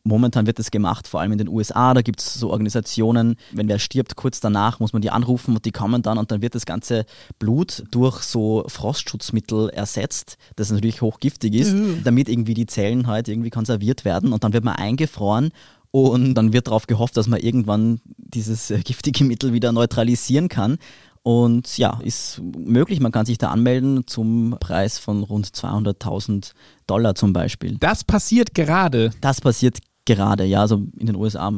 Momentan 0.10 0.48
wird 0.48 0.60
das 0.60 0.72
gemacht, 0.72 1.08
vor 1.08 1.22
allem 1.22 1.32
in 1.32 1.38
den 1.38 1.48
USA. 1.48 1.94
Da 1.94 2.02
gibt 2.02 2.20
es 2.20 2.34
so 2.34 2.50
Organisationen, 2.50 3.36
wenn 3.52 3.70
wer 3.70 3.80
stirbt, 3.80 4.16
kurz 4.16 4.40
danach 4.40 4.80
muss 4.80 4.92
man 4.92 5.02
die 5.02 5.12
anrufen 5.12 5.56
und 5.56 5.64
die 5.64 5.72
kommen 5.72 6.02
dann 6.02 6.18
und 6.18 6.32
dann 6.32 6.42
wird 6.42 6.56
das 6.56 6.66
ganze 6.66 7.06
Blut 7.38 7.84
durch 7.92 8.24
so 8.24 8.66
Frostschutzmittel 8.68 9.70
ersetzt, 9.70 10.38
das 10.56 10.72
natürlich 10.72 11.02
hochgiftig 11.02 11.54
ist, 11.54 11.74
mhm. 11.74 12.02
damit 12.04 12.28
irgendwie 12.28 12.56
die 12.56 12.66
Zellen 12.66 13.08
halt 13.08 13.28
irgendwie 13.28 13.52
konserviert 13.52 14.04
werden 14.04 14.34
und 14.34 14.44
dann 14.44 14.52
wird 14.52 14.66
man 14.66 14.76
eingefroren 14.76 15.52
und 15.92 16.36
dann 16.36 16.54
wird 16.54 16.68
darauf 16.68 16.88
gehofft, 16.88 17.18
dass 17.18 17.28
man 17.28 17.40
irgendwann 17.40 18.02
dieses 18.18 18.72
äh, 18.72 18.80
giftige 18.80 19.24
Mittel 19.24 19.54
wieder 19.54 19.72
neutralisieren 19.72 20.50
kann. 20.50 20.78
Und 21.22 21.78
ja, 21.78 22.00
ist 22.04 22.42
möglich, 22.42 23.02
man 23.02 23.12
kann 23.12 23.26
sich 23.26 23.38
da 23.38 23.50
anmelden 23.50 24.08
zum 24.08 24.56
Preis 24.60 24.98
von 24.98 25.24
rund 25.24 25.48
200.000 25.48 26.54
Dollar 26.88 27.14
zum 27.14 27.34
Beispiel. 27.34 27.78
Das 27.78 28.04
passiert 28.04 28.54
gerade. 28.56 29.12
Das 29.20 29.42
passiert 29.42 29.80
gerade, 30.16 30.44
ja, 30.46 30.62
also 30.62 30.84
in 30.98 31.06
den 31.06 31.16
USA 31.16 31.52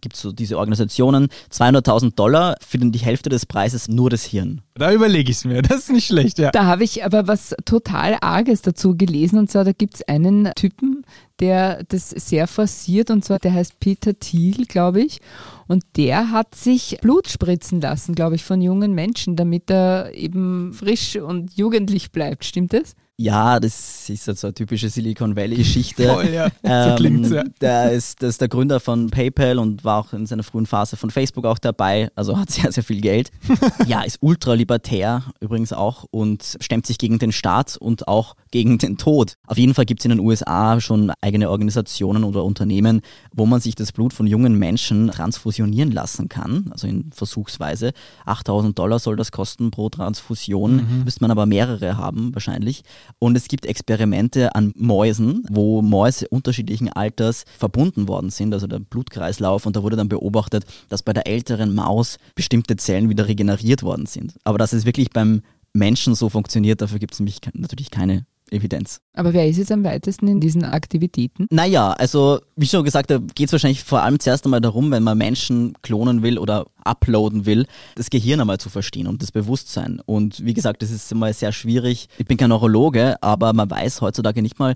gibt 0.00 0.14
es 0.14 0.22
so 0.22 0.32
diese 0.32 0.58
Organisationen, 0.58 1.28
200.000 1.52 2.14
Dollar 2.14 2.56
für 2.66 2.78
die 2.78 2.98
Hälfte 2.98 3.28
des 3.28 3.46
Preises 3.46 3.88
nur 3.88 4.10
das 4.10 4.24
Hirn. 4.24 4.62
Da 4.74 4.92
überlege 4.92 5.30
ich 5.30 5.38
es 5.38 5.44
mir, 5.44 5.62
das 5.62 5.78
ist 5.78 5.90
nicht 5.90 6.06
schlecht, 6.06 6.38
ja. 6.38 6.50
Da 6.50 6.66
habe 6.66 6.84
ich 6.84 7.04
aber 7.04 7.26
was 7.26 7.54
total 7.64 8.16
Arges 8.20 8.62
dazu 8.62 8.96
gelesen 8.96 9.38
und 9.38 9.50
zwar, 9.50 9.64
da 9.64 9.72
gibt 9.72 9.96
es 9.96 10.08
einen 10.08 10.50
Typen, 10.54 11.04
der 11.40 11.84
das 11.88 12.10
sehr 12.10 12.46
forciert 12.46 13.10
und 13.10 13.24
zwar, 13.24 13.38
der 13.38 13.54
heißt 13.54 13.80
Peter 13.80 14.18
Thiel, 14.18 14.66
glaube 14.66 15.00
ich. 15.02 15.20
Und 15.66 15.84
der 15.96 16.30
hat 16.30 16.54
sich 16.54 16.98
Blut 17.02 17.28
spritzen 17.28 17.80
lassen, 17.80 18.14
glaube 18.14 18.36
ich, 18.36 18.44
von 18.44 18.62
jungen 18.62 18.94
Menschen, 18.94 19.36
damit 19.36 19.70
er 19.70 20.14
eben 20.14 20.72
frisch 20.72 21.16
und 21.16 21.56
jugendlich 21.56 22.10
bleibt. 22.10 22.44
Stimmt 22.44 22.72
das? 22.72 22.94
Ja, 23.20 23.58
das 23.58 24.08
ist 24.08 24.28
halt 24.28 24.38
so 24.38 24.46
eine 24.46 24.54
typische 24.54 24.88
Silicon 24.88 25.34
Valley-Geschichte. 25.34 26.04
Voll, 26.14 26.28
ja. 26.28 26.48
Ähm, 26.62 26.90
so 26.90 26.96
klingt's, 26.96 27.30
ja. 27.30 27.42
Der 27.60 27.90
ist, 27.90 28.22
der 28.22 28.28
ist 28.28 28.40
der 28.40 28.46
Gründer 28.46 28.78
von 28.78 29.10
PayPal 29.10 29.58
und 29.58 29.84
war 29.84 29.98
auch 29.98 30.12
in 30.12 30.24
seiner 30.24 30.44
frühen 30.44 30.66
Phase 30.66 30.96
von 30.96 31.10
Facebook 31.10 31.44
auch 31.44 31.58
dabei. 31.58 32.10
Also 32.14 32.38
hat 32.38 32.50
sehr, 32.50 32.70
sehr 32.70 32.84
viel 32.84 33.00
Geld. 33.00 33.32
ja, 33.88 34.02
ist 34.02 34.18
ultralibertär 34.20 35.24
übrigens 35.40 35.72
auch 35.72 36.04
und 36.12 36.58
stemmt 36.60 36.86
sich 36.86 36.96
gegen 36.96 37.18
den 37.18 37.32
Staat 37.32 37.76
und 37.76 38.06
auch 38.06 38.36
gegen 38.52 38.78
den 38.78 38.98
Tod. 38.98 39.34
Auf 39.48 39.58
jeden 39.58 39.74
Fall 39.74 39.84
gibt 39.84 40.00
es 40.00 40.04
in 40.04 40.10
den 40.10 40.20
USA 40.20 40.80
schon 40.80 41.12
eigene 41.20 41.50
Organisationen 41.50 42.22
oder 42.22 42.44
Unternehmen, 42.44 43.00
wo 43.32 43.46
man 43.46 43.60
sich 43.60 43.74
das 43.74 43.90
Blut 43.90 44.12
von 44.12 44.28
jungen 44.28 44.56
Menschen 44.60 45.10
transfusionieren 45.10 45.90
lassen 45.90 46.28
kann. 46.28 46.68
Also 46.70 46.86
in 46.86 47.10
Versuchsweise. 47.12 47.92
8000 48.26 48.78
Dollar 48.78 49.00
soll 49.00 49.16
das 49.16 49.32
kosten 49.32 49.72
pro 49.72 49.88
Transfusion. 49.88 50.76
Mhm. 50.76 51.04
Müsste 51.04 51.24
man 51.24 51.32
aber 51.32 51.46
mehrere 51.46 51.96
haben 51.96 52.32
wahrscheinlich. 52.32 52.84
Und 53.18 53.36
es 53.36 53.48
gibt 53.48 53.66
Experimente 53.66 54.54
an 54.54 54.72
Mäusen, 54.76 55.44
wo 55.50 55.82
Mäuse 55.82 56.28
unterschiedlichen 56.28 56.92
Alters 56.92 57.44
verbunden 57.58 58.08
worden 58.08 58.30
sind, 58.30 58.52
also 58.52 58.66
der 58.66 58.78
Blutkreislauf. 58.78 59.66
Und 59.66 59.76
da 59.76 59.82
wurde 59.82 59.96
dann 59.96 60.08
beobachtet, 60.08 60.64
dass 60.88 61.02
bei 61.02 61.12
der 61.12 61.26
älteren 61.26 61.74
Maus 61.74 62.18
bestimmte 62.34 62.76
Zellen 62.76 63.08
wieder 63.08 63.28
regeneriert 63.28 63.82
worden 63.82 64.06
sind. 64.06 64.34
Aber 64.44 64.58
dass 64.58 64.72
es 64.72 64.84
wirklich 64.84 65.10
beim 65.10 65.42
Menschen 65.72 66.14
so 66.14 66.28
funktioniert, 66.28 66.80
dafür 66.80 66.98
gibt 66.98 67.14
es 67.14 67.20
nämlich 67.20 67.40
natürlich 67.54 67.90
keine 67.90 68.26
Evidenz. 68.50 69.00
Aber 69.14 69.32
wer 69.32 69.48
ist 69.48 69.58
jetzt 69.58 69.72
am 69.72 69.84
weitesten 69.84 70.28
in 70.28 70.40
diesen 70.40 70.64
Aktivitäten? 70.64 71.46
Naja, 71.50 71.92
also 71.92 72.40
wie 72.56 72.66
schon 72.66 72.84
gesagt, 72.84 73.10
da 73.10 73.18
geht 73.18 73.48
es 73.48 73.52
wahrscheinlich 73.52 73.84
vor 73.84 74.02
allem 74.02 74.20
zuerst 74.20 74.44
einmal 74.44 74.60
darum, 74.60 74.90
wenn 74.90 75.02
man 75.02 75.18
Menschen 75.18 75.74
klonen 75.82 76.22
will 76.22 76.38
oder 76.38 76.66
uploaden 76.84 77.46
will, 77.46 77.66
das 77.94 78.10
Gehirn 78.10 78.40
einmal 78.40 78.58
zu 78.58 78.70
verstehen 78.70 79.06
und 79.06 79.22
das 79.22 79.32
Bewusstsein. 79.32 80.00
Und 80.04 80.44
wie 80.44 80.54
gesagt, 80.54 80.82
das 80.82 80.90
ist 80.90 81.10
immer 81.12 81.32
sehr 81.32 81.52
schwierig. 81.52 82.08
Ich 82.18 82.26
bin 82.26 82.36
kein 82.36 82.50
Neurologe, 82.50 83.22
aber 83.22 83.52
man 83.52 83.70
weiß 83.70 84.00
heutzutage 84.00 84.42
nicht 84.42 84.58
mal, 84.58 84.74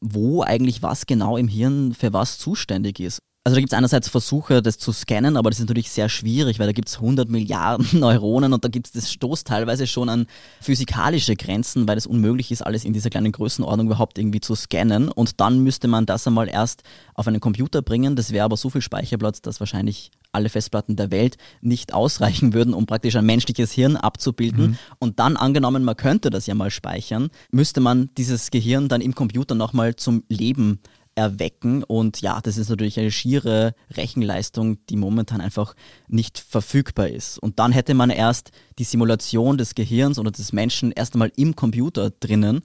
wo 0.00 0.42
eigentlich 0.42 0.82
was 0.82 1.06
genau 1.06 1.36
im 1.36 1.48
Hirn 1.48 1.94
für 1.94 2.12
was 2.12 2.38
zuständig 2.38 3.00
ist. 3.00 3.20
Also 3.46 3.56
da 3.56 3.60
gibt 3.60 3.74
es 3.74 3.76
einerseits 3.76 4.08
Versuche, 4.08 4.62
das 4.62 4.78
zu 4.78 4.90
scannen, 4.90 5.36
aber 5.36 5.50
das 5.50 5.58
ist 5.58 5.66
natürlich 5.66 5.90
sehr 5.90 6.08
schwierig, 6.08 6.58
weil 6.58 6.66
da 6.66 6.72
gibt 6.72 6.88
es 6.88 6.96
100 6.96 7.28
Milliarden 7.28 7.86
Neuronen 8.00 8.54
und 8.54 8.64
da 8.64 8.68
gibt 8.68 8.86
es 8.86 8.92
das 8.92 9.12
Stoß 9.12 9.44
teilweise 9.44 9.86
schon 9.86 10.08
an 10.08 10.26
physikalische 10.62 11.36
Grenzen, 11.36 11.86
weil 11.86 11.98
es 11.98 12.06
unmöglich 12.06 12.50
ist, 12.50 12.62
alles 12.62 12.86
in 12.86 12.94
dieser 12.94 13.10
kleinen 13.10 13.32
Größenordnung 13.32 13.88
überhaupt 13.88 14.16
irgendwie 14.18 14.40
zu 14.40 14.54
scannen. 14.54 15.10
Und 15.10 15.42
dann 15.42 15.58
müsste 15.58 15.88
man 15.88 16.06
das 16.06 16.26
einmal 16.26 16.48
erst 16.48 16.84
auf 17.12 17.28
einen 17.28 17.40
Computer 17.40 17.82
bringen. 17.82 18.16
Das 18.16 18.32
wäre 18.32 18.46
aber 18.46 18.56
so 18.56 18.70
viel 18.70 18.80
Speicherplatz, 18.80 19.42
dass 19.42 19.60
wahrscheinlich 19.60 20.10
alle 20.32 20.48
Festplatten 20.48 20.96
der 20.96 21.10
Welt 21.10 21.36
nicht 21.60 21.92
ausreichen 21.92 22.54
würden, 22.54 22.72
um 22.72 22.86
praktisch 22.86 23.14
ein 23.14 23.26
menschliches 23.26 23.72
Hirn 23.72 23.98
abzubilden. 23.98 24.70
Mhm. 24.70 24.78
Und 24.98 25.18
dann 25.18 25.36
angenommen, 25.36 25.84
man 25.84 25.98
könnte 25.98 26.30
das 26.30 26.46
ja 26.46 26.54
mal 26.54 26.70
speichern, 26.70 27.28
müsste 27.50 27.80
man 27.80 28.08
dieses 28.16 28.50
Gehirn 28.50 28.88
dann 28.88 29.02
im 29.02 29.14
Computer 29.14 29.54
nochmal 29.54 29.96
zum 29.96 30.24
Leben 30.30 30.80
erwecken. 31.14 31.82
Und 31.82 32.20
ja, 32.20 32.40
das 32.40 32.58
ist 32.58 32.68
natürlich 32.68 32.98
eine 32.98 33.10
schiere 33.10 33.74
Rechenleistung, 33.90 34.78
die 34.86 34.96
momentan 34.96 35.40
einfach 35.40 35.74
nicht 36.08 36.38
verfügbar 36.38 37.08
ist. 37.08 37.38
Und 37.38 37.58
dann 37.58 37.72
hätte 37.72 37.94
man 37.94 38.10
erst 38.10 38.50
die 38.78 38.84
Simulation 38.84 39.58
des 39.58 39.74
Gehirns 39.74 40.18
oder 40.18 40.30
des 40.30 40.52
Menschen 40.52 40.92
erst 40.92 41.14
einmal 41.14 41.32
im 41.36 41.56
Computer 41.56 42.10
drinnen. 42.10 42.62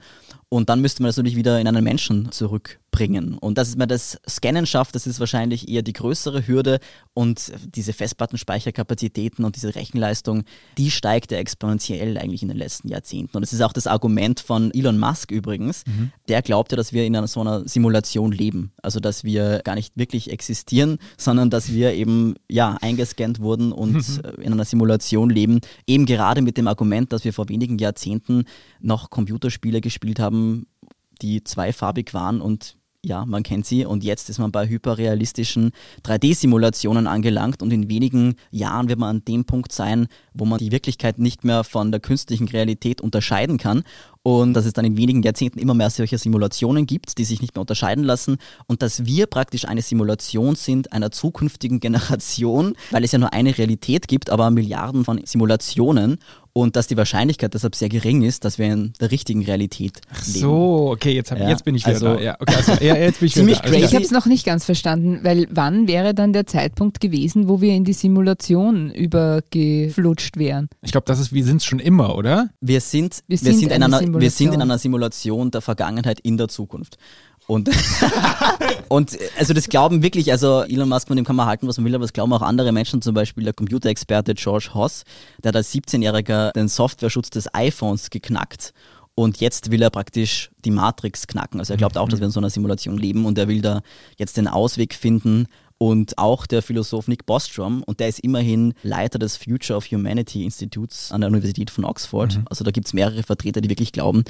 Und 0.50 0.70
dann 0.70 0.82
müsste 0.82 1.02
man 1.02 1.10
das 1.10 1.18
natürlich 1.18 1.38
wieder 1.38 1.60
in 1.60 1.68
einen 1.68 1.84
Menschen 1.84 2.32
zurückbringen. 2.90 3.38
Und 3.38 3.58
dass 3.58 3.76
man 3.76 3.88
das 3.88 4.20
Scannen 4.28 4.66
schafft, 4.66 4.96
das 4.96 5.08
ist 5.08 5.20
wahrscheinlich 5.20 5.68
eher 5.68 5.82
die 5.82 5.94
größere 5.94 6.48
Hürde. 6.48 6.80
Und 7.14 7.52
diese 7.76 7.94
Festplattenspeicherkapazitäten 7.94 9.46
und 9.46 9.56
diese 9.56 9.76
Rechenleistung, 9.76 10.44
die 10.78 10.92
steigt 10.92 11.32
ja 11.32 11.38
exponentiell 11.38 12.18
eigentlich 12.18 12.42
in 12.42 12.48
den 12.48 12.58
letzten 12.58 12.88
Jahrzehnten. 12.88 13.38
Und 13.38 13.42
das 13.42 13.54
ist 13.54 13.62
auch 13.62 13.74
das 13.74 13.88
Argument 13.88 14.40
von 14.40 14.72
Elon 14.74 14.98
Musk 14.98 15.32
übrigens. 15.32 15.86
Mhm. 15.86 16.12
Der 16.28 16.42
glaubt 16.42 16.72
ja, 16.72 16.78
dass 16.78 16.94
wir 16.94 17.06
in 17.06 17.16
einer, 17.16 17.28
so 17.28 17.42
einer 17.42 17.68
Simulation 17.68 18.32
leben. 18.32 18.72
Also 18.82 19.00
dass 19.00 19.24
wir 19.24 19.62
gar 19.64 19.76
nicht 19.76 19.98
wirklich 19.98 20.32
existieren, 20.32 20.98
sondern 21.18 21.50
dass 21.50 21.72
wir 21.72 21.94
eben 21.94 22.36
ja 22.50 22.78
eingescannt 22.82 23.40
wurden 23.40 23.72
und 23.72 23.94
mhm. 23.96 24.42
in 24.42 24.54
einer 24.54 24.66
Simulation 24.66 25.30
leben. 25.30 25.60
Eben 25.88 26.06
gerade 26.06 26.42
mit 26.42 26.58
dem 26.58 26.68
Argument, 26.68 27.12
dass 27.14 27.26
wir 27.26 27.34
vor 27.34 27.50
wenigen 27.50 27.78
Jahrzehnten 27.78 28.46
noch 28.80 29.10
Computerspiele 29.10 29.82
gespielt 29.82 30.20
haben, 30.20 30.68
die 31.22 31.44
zweifarbig 31.44 32.14
waren 32.14 32.40
und 32.40 32.79
ja, 33.04 33.26
man 33.26 33.44
kennt 33.44 33.66
sie. 33.66 33.86
Und 33.86 34.04
jetzt 34.04 34.30
ist 34.30 34.40
man 34.40 34.52
bei 34.52 34.68
hyperrealistischen 34.68 35.72
3D-Simulationen 36.04 37.08
angelangt. 37.08 37.62
Und 37.62 37.72
in 37.72 37.90
wenigen 37.90 38.36
Jahren 38.52 38.90
wird 38.90 39.00
man 39.00 39.18
an 39.18 39.26
dem 39.26 39.46
Punkt 39.46 39.72
sein, 39.72 40.08
wo 40.34 40.46
man 40.46 40.60
die 40.60 40.72
Wirklichkeit 40.72 41.18
nicht 41.18 41.44
mehr 41.44 41.64
von 41.64 41.92
der 41.92 42.02
künstlichen 42.02 42.48
Realität 42.48 43.02
unterscheiden 43.02 43.58
kann 43.58 43.84
und 44.30 44.54
dass 44.54 44.66
es 44.66 44.74
dann 44.74 44.86
in 44.86 44.96
wenigen 44.96 45.24
Jahrzehnten 45.24 45.58
immer 45.58 45.74
mehr 45.74 45.90
solcher 45.90 46.20
Simulationen 46.20 46.86
gibt, 46.86 47.18
die 47.18 47.26
sich 47.26 47.42
nicht 47.42 47.56
mehr 47.56 47.62
unterscheiden 47.62 48.04
lassen 48.04 48.38
und 48.68 48.84
dass 48.84 49.06
wir 49.06 49.26
praktisch 49.26 49.66
eine 49.66 49.82
Simulation 49.82 50.56
sind 50.56 50.94
einer 50.94 51.10
zukünftigen 51.10 51.80
Generation, 51.90 52.76
weil 52.92 53.04
es 53.04 53.12
ja 53.12 53.18
nur 53.18 53.34
eine 53.34 53.58
Realität 53.58 54.08
gibt, 54.08 54.30
aber 54.30 54.52
Milliarden 54.52 55.04
von 55.04 55.20
Simulationen 55.26 56.20
und 56.54 56.76
dass 56.76 56.88
die 56.88 56.98
Wahrscheinlichkeit 56.98 57.54
deshalb 57.54 57.76
sehr 57.76 57.90
gering 57.90 58.24
ist, 58.24 58.46
dass 58.46 58.58
wir 58.58 58.68
in 58.68 58.94
der 59.00 59.12
richtigen 59.12 59.44
Realität 59.44 60.02
Ach 60.12 60.26
leben. 60.28 60.40
So, 60.40 60.90
okay, 60.92 61.14
jetzt, 61.14 61.32
hab, 61.32 61.40
ja, 61.40 61.50
jetzt 61.50 61.64
bin 61.64 61.76
ich 61.76 61.86
wieder 61.86 61.96
also, 61.96 62.16
da. 62.16 62.20
Ja, 62.20 62.38
okay, 62.40 62.56
also, 62.56 62.72
ja, 62.84 62.96
jetzt 62.96 63.20
bin 63.20 63.28
ich 63.28 63.34
ziemlich 63.36 63.60
wieder 63.60 63.70
da. 63.70 63.76
Also, 63.76 63.86
ich 63.86 63.96
habe 63.96 64.04
es 64.04 64.12
noch 64.12 64.26
nicht 64.26 64.46
ganz 64.46 64.66
verstanden, 64.66 65.20
weil 65.24 65.48
wann 65.52 65.88
wäre 65.88 66.14
dann 66.14 66.34
der 66.34 66.46
Zeitpunkt 66.46 67.00
gewesen, 67.00 67.48
wo 67.48 67.62
wir 67.62 67.74
in 67.74 67.84
die 67.84 67.94
Simulation 67.94 68.92
übergeflutscht 68.92 70.38
wären? 70.38 70.70
Ich 70.82 70.92
glaube, 70.92 71.06
das 71.06 71.20
ist, 71.20 71.34
wir 71.34 71.44
sind 71.44 71.58
es 71.58 71.66
schon 71.66 71.80
immer, 71.80 72.16
oder? 72.16 72.50
Wir 72.62 72.82
sind, 72.82 73.24
wir 73.28 73.38
sind, 73.38 73.48
wir 73.48 73.54
sind, 73.54 73.72
in, 73.72 73.84
einer, 73.84 74.02
wir 74.20 74.32
sind 74.32 74.54
in 74.54 74.62
einer 74.62 74.78
Simulation 74.78 75.52
der 75.52 75.62
Vergangenheit 75.62 76.20
in 76.20 76.38
der 76.38 76.48
Zukunft. 76.48 76.98
Und, 77.48 77.70
und 78.90 79.18
also 79.40 79.54
das 79.56 79.70
glauben 79.70 80.04
wirklich, 80.04 80.32
also 80.32 80.62
Elon 80.62 80.88
Musk, 80.88 81.08
von 81.08 81.18
dem 81.18 81.26
kann 81.26 81.36
man 81.36 81.48
halten, 81.48 81.68
was 81.68 81.78
man 81.78 81.86
will, 81.86 81.96
aber 81.96 82.04
das 82.04 82.14
glauben 82.14 82.32
auch 82.32 82.44
andere 82.44 82.72
Menschen, 82.72 83.02
zum 83.02 83.16
Beispiel 83.16 83.44
der 83.44 83.54
Computerexperte 83.54 84.36
George 84.36 84.70
Hoss, 84.76 85.04
der 85.44 85.50
hat 85.50 85.56
als 85.56 85.74
17-Jähriger 85.74 86.52
den 86.52 86.68
Softwareschutz 86.68 87.32
des 87.32 87.52
iPhones 87.56 88.12
geknackt. 88.12 88.74
Und 89.16 89.40
jetzt 89.42 89.72
will 89.72 89.82
er 89.82 89.90
praktisch 89.90 90.52
die 90.64 90.72
Matrix 90.72 91.26
knacken. 91.26 91.60
Also 91.60 91.74
er 91.74 91.78
glaubt 91.78 91.98
auch, 91.98 92.08
dass 92.08 92.20
wir 92.20 92.26
in 92.26 92.32
so 92.32 92.40
einer 92.40 92.52
Simulation 92.52 92.98
leben 92.98 93.26
und 93.26 93.38
er 93.38 93.48
will 93.48 93.62
da 93.62 93.82
jetzt 94.18 94.38
den 94.38 94.48
Ausweg 94.48 94.94
finden. 94.94 95.48
Und 95.82 96.18
auch 96.18 96.46
der 96.46 96.62
Philosoph 96.62 97.08
Nick 97.08 97.26
Bostrom, 97.26 97.84
und 97.84 98.02
der 98.02 98.10
ist 98.10 98.20
immerhin 98.20 98.74
Leiter 98.84 99.18
des 99.18 99.38
Future 99.38 99.78
of 99.78 99.86
Humanity 99.86 100.44
Instituts 100.44 101.12
an 101.12 101.22
der 101.22 101.30
Universität 101.30 101.72
von 101.72 101.86
Oxford. 101.86 102.36
Mhm. 102.36 102.46
Also 102.50 102.66
da 102.66 102.72
gibt 102.72 102.88
es 102.88 102.94
mehrere 102.94 103.24
Vertreter, 103.24 103.62
die 103.62 103.70
wirklich 103.70 103.94
glauben, 103.94 104.26